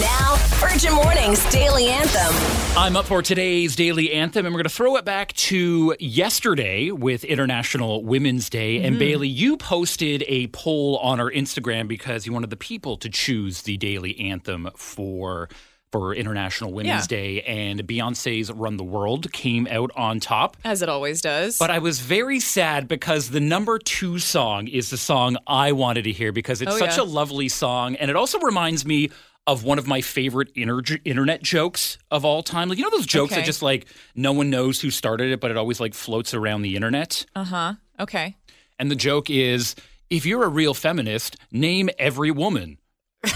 Now, 0.00 0.36
Virgin 0.56 0.92
Mornings 0.92 1.48
Daily 1.50 1.86
Anthem. 1.86 2.34
I'm 2.76 2.96
up 2.96 3.06
for 3.06 3.22
today's 3.22 3.74
daily 3.76 4.12
anthem, 4.12 4.44
and 4.44 4.54
we're 4.54 4.58
going 4.58 4.68
to 4.68 4.74
throw 4.74 4.96
it 4.96 5.06
back 5.06 5.32
to 5.34 5.94
yesterday 5.98 6.90
with 6.90 7.24
International 7.24 8.04
Women's 8.04 8.50
Day. 8.50 8.76
And 8.82 8.96
mm-hmm. 8.96 8.98
Bailey, 8.98 9.28
you 9.28 9.56
posted 9.56 10.22
a 10.26 10.48
poll 10.48 10.98
on 10.98 11.18
our 11.18 11.30
Instagram 11.30 11.88
because 11.88 12.26
you 12.26 12.32
wanted 12.34 12.50
the 12.50 12.56
people 12.58 12.98
to 12.98 13.08
choose 13.08 13.62
the 13.62 13.78
daily 13.78 14.18
anthem 14.18 14.68
for 14.76 15.48
for 15.92 16.12
International 16.14 16.72
Women's 16.72 17.10
Yeah. 17.10 17.16
Day, 17.16 17.42
and 17.42 17.80
Beyonce's 17.86 18.50
"Run 18.52 18.76
the 18.76 18.84
World" 18.84 19.32
came 19.32 19.68
out 19.70 19.92
on 19.96 20.18
top. 20.20 20.56
As 20.64 20.82
it 20.82 20.88
always 20.88 21.22
does. 21.22 21.56
But 21.58 21.70
I 21.70 21.78
was 21.78 22.00
very 22.00 22.40
sad 22.40 22.88
because 22.88 23.30
the 23.30 23.40
number 23.40 23.78
two 23.78 24.18
song 24.18 24.66
is 24.66 24.90
the 24.90 24.98
song 24.98 25.36
I 25.46 25.72
wanted 25.72 26.02
to 26.04 26.12
hear 26.12 26.32
because 26.32 26.60
it's 26.60 26.72
Oh, 26.74 26.78
such 26.78 26.98
yeah. 26.98 27.04
a 27.04 27.06
lovely 27.06 27.48
song. 27.48 27.94
And 27.96 28.10
it 28.10 28.16
also 28.16 28.40
reminds 28.40 28.84
me 28.84 29.10
of 29.46 29.62
one 29.64 29.78
of 29.78 29.86
my 29.86 30.00
favorite 30.00 30.50
inter- 30.54 30.98
internet 31.04 31.42
jokes 31.42 31.98
of 32.10 32.24
all 32.24 32.42
time. 32.42 32.68
Like, 32.68 32.78
you 32.78 32.84
know, 32.84 32.90
those 32.90 33.06
jokes 33.06 33.34
that 33.34 33.44
just 33.44 33.62
like 33.62 33.86
no 34.14 34.32
one 34.32 34.50
knows 34.50 34.80
who 34.80 34.90
started 34.90 35.30
it, 35.32 35.40
but 35.40 35.50
it 35.50 35.56
always 35.56 35.78
like 35.80 35.94
floats 35.94 36.34
around 36.34 36.62
the 36.62 36.74
internet. 36.76 37.24
uh 37.34 37.44
huh. 37.44 37.72
Okay. 38.00 38.36
And 38.78 38.90
the 38.90 38.96
joke 38.96 39.30
is 39.30 39.74
if 40.10 40.26
you're 40.26 40.44
a 40.44 40.48
real 40.48 40.74
feminist, 40.74 41.36
name 41.50 41.88
every 41.98 42.30
woman. 42.30 42.78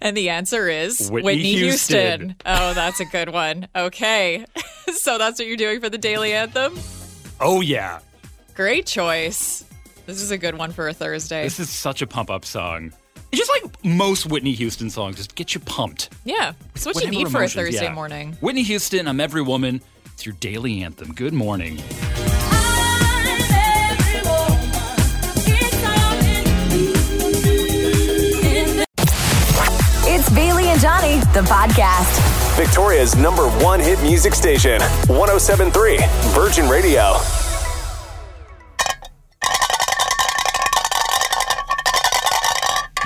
And 0.00 0.16
the 0.16 0.30
answer 0.30 0.68
is 0.68 1.08
Whitney 1.08 1.40
Houston. 1.54 2.34
Oh, 2.44 2.74
that's 2.74 2.98
a 2.98 3.04
good 3.04 3.28
one. 3.32 3.68
Okay. 3.76 4.44
so 4.96 5.16
that's 5.16 5.38
what 5.38 5.46
you're 5.46 5.56
doing 5.56 5.80
for 5.80 5.88
the 5.88 5.98
daily 5.98 6.32
anthem? 6.32 6.76
Oh, 7.40 7.60
yeah. 7.60 8.00
Great 8.54 8.86
choice. 8.86 9.64
This 10.06 10.20
is 10.20 10.32
a 10.32 10.38
good 10.38 10.58
one 10.58 10.72
for 10.72 10.88
a 10.88 10.92
Thursday. 10.92 11.44
This 11.44 11.60
is 11.60 11.70
such 11.70 12.02
a 12.02 12.06
pump 12.06 12.30
up 12.30 12.44
song. 12.44 12.92
It's 13.32 13.38
just 13.48 13.50
like 13.62 13.82
most 13.82 14.26
Whitney 14.26 14.52
Houston 14.52 14.90
songs, 14.90 15.16
just 15.16 15.34
get 15.34 15.54
you 15.54 15.60
pumped. 15.60 16.10
yeah, 16.24 16.52
it's 16.74 16.84
what 16.84 16.96
you 16.96 17.00
Whatever 17.08 17.16
need 17.16 17.28
for 17.30 17.42
a 17.42 17.48
Thursday 17.48 17.84
yeah. 17.84 17.94
morning. 17.94 18.36
Whitney 18.40 18.62
Houston, 18.64 19.08
I'm 19.08 19.20
Every 19.20 19.40
Woman. 19.40 19.80
It's 20.12 20.26
your 20.26 20.34
daily 20.38 20.82
anthem. 20.82 21.14
Good 21.14 21.32
morning. 21.32 21.78
It's 30.04 30.28
Bailey 30.30 30.66
and 30.66 30.80
Johnny, 30.80 31.20
the 31.32 31.40
podcast. 31.48 32.56
Victoria's 32.56 33.16
number 33.16 33.48
one 33.64 33.80
hit 33.80 34.00
music 34.02 34.34
station, 34.34 34.80
1073 35.08 35.98
Virgin 36.34 36.68
Radio. 36.68 37.14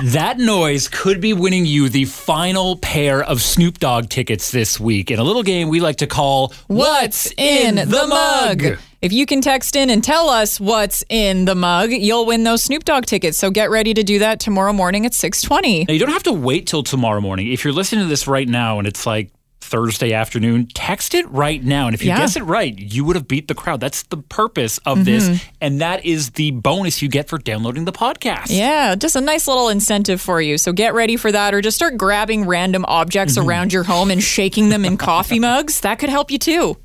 That 0.04 0.36
noise 0.36 0.88
could 0.88 1.22
be 1.22 1.32
winning 1.32 1.64
you 1.64 1.88
the 1.88 2.04
final 2.04 2.76
pair 2.76 3.22
of 3.22 3.40
Snoop 3.40 3.78
Dogg 3.78 4.10
tickets 4.10 4.50
this 4.50 4.78
week 4.78 5.10
in 5.10 5.18
a 5.18 5.22
little 5.22 5.42
game 5.42 5.70
we 5.70 5.80
like 5.80 5.96
to 5.96 6.06
call 6.06 6.52
What's 6.66 7.32
in 7.38 7.76
the 7.76 8.06
mug? 8.06 8.78
If 9.00 9.14
you 9.14 9.24
can 9.24 9.40
text 9.40 9.74
in 9.74 9.88
and 9.88 10.04
tell 10.04 10.28
us 10.28 10.60
what's 10.60 11.02
in 11.08 11.46
the 11.46 11.54
mug, 11.54 11.92
you'll 11.92 12.26
win 12.26 12.44
those 12.44 12.62
Snoop 12.62 12.84
Dogg 12.84 13.06
tickets. 13.06 13.38
So 13.38 13.50
get 13.50 13.70
ready 13.70 13.94
to 13.94 14.02
do 14.02 14.18
that 14.18 14.38
tomorrow 14.38 14.74
morning 14.74 15.06
at 15.06 15.12
6:20. 15.12 15.86
Now, 15.88 15.94
you 15.94 16.00
don't 16.00 16.10
have 16.10 16.24
to 16.24 16.32
wait 16.32 16.66
till 16.66 16.82
tomorrow 16.82 17.22
morning. 17.22 17.50
If 17.50 17.64
you're 17.64 17.72
listening 17.72 18.04
to 18.04 18.08
this 18.08 18.26
right 18.26 18.48
now 18.48 18.78
and 18.78 18.86
it's 18.86 19.06
like 19.06 19.30
Thursday 19.66 20.12
afternoon, 20.12 20.68
text 20.74 21.14
it 21.14 21.28
right 21.30 21.62
now. 21.62 21.86
And 21.86 21.94
if 21.94 22.02
you 22.02 22.08
Yeah. 22.08 22.18
guess 22.18 22.36
it 22.36 22.42
right, 22.44 22.76
you 22.78 23.04
would 23.04 23.16
have 23.16 23.28
beat 23.28 23.48
the 23.48 23.54
crowd. 23.54 23.80
That's 23.80 24.02
the 24.04 24.16
purpose 24.18 24.78
of 24.86 25.04
this. 25.04 25.28
Mm-hmm. 25.28 25.48
And 25.60 25.80
that 25.80 26.04
is 26.04 26.30
the 26.30 26.52
bonus 26.52 27.02
you 27.02 27.08
get 27.08 27.28
for 27.28 27.38
downloading 27.38 27.84
the 27.84 27.92
podcast. 27.92 28.46
Yeah, 28.48 28.94
just 28.94 29.16
a 29.16 29.20
nice 29.20 29.46
little 29.48 29.68
incentive 29.68 30.20
for 30.20 30.40
you. 30.40 30.56
So 30.58 30.72
get 30.72 30.94
ready 30.94 31.16
for 31.16 31.30
that 31.32 31.52
or 31.54 31.60
just 31.60 31.76
start 31.76 31.96
grabbing 31.96 32.46
random 32.46 32.84
objects 32.86 33.36
Mm-hmm. 33.36 33.48
around 33.48 33.72
your 33.72 33.82
home 33.84 34.10
and 34.10 34.22
shaking 34.22 34.68
them 34.68 34.84
in 34.84 34.96
coffee 35.10 35.38
mugs. 35.40 35.80
That 35.80 35.98
could 35.98 36.10
help 36.10 36.30
you 36.30 36.38
too. 36.38 36.76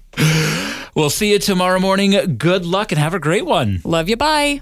We'll 0.96 1.10
see 1.10 1.32
you 1.32 1.40
tomorrow 1.40 1.80
morning. 1.80 2.38
Good 2.38 2.66
luck 2.66 2.92
and 2.92 3.00
have 3.00 3.14
a 3.14 3.20
great 3.20 3.46
one. 3.46 3.82
Love 3.86 4.10
you. 4.10 4.18
Bye. 4.18 4.62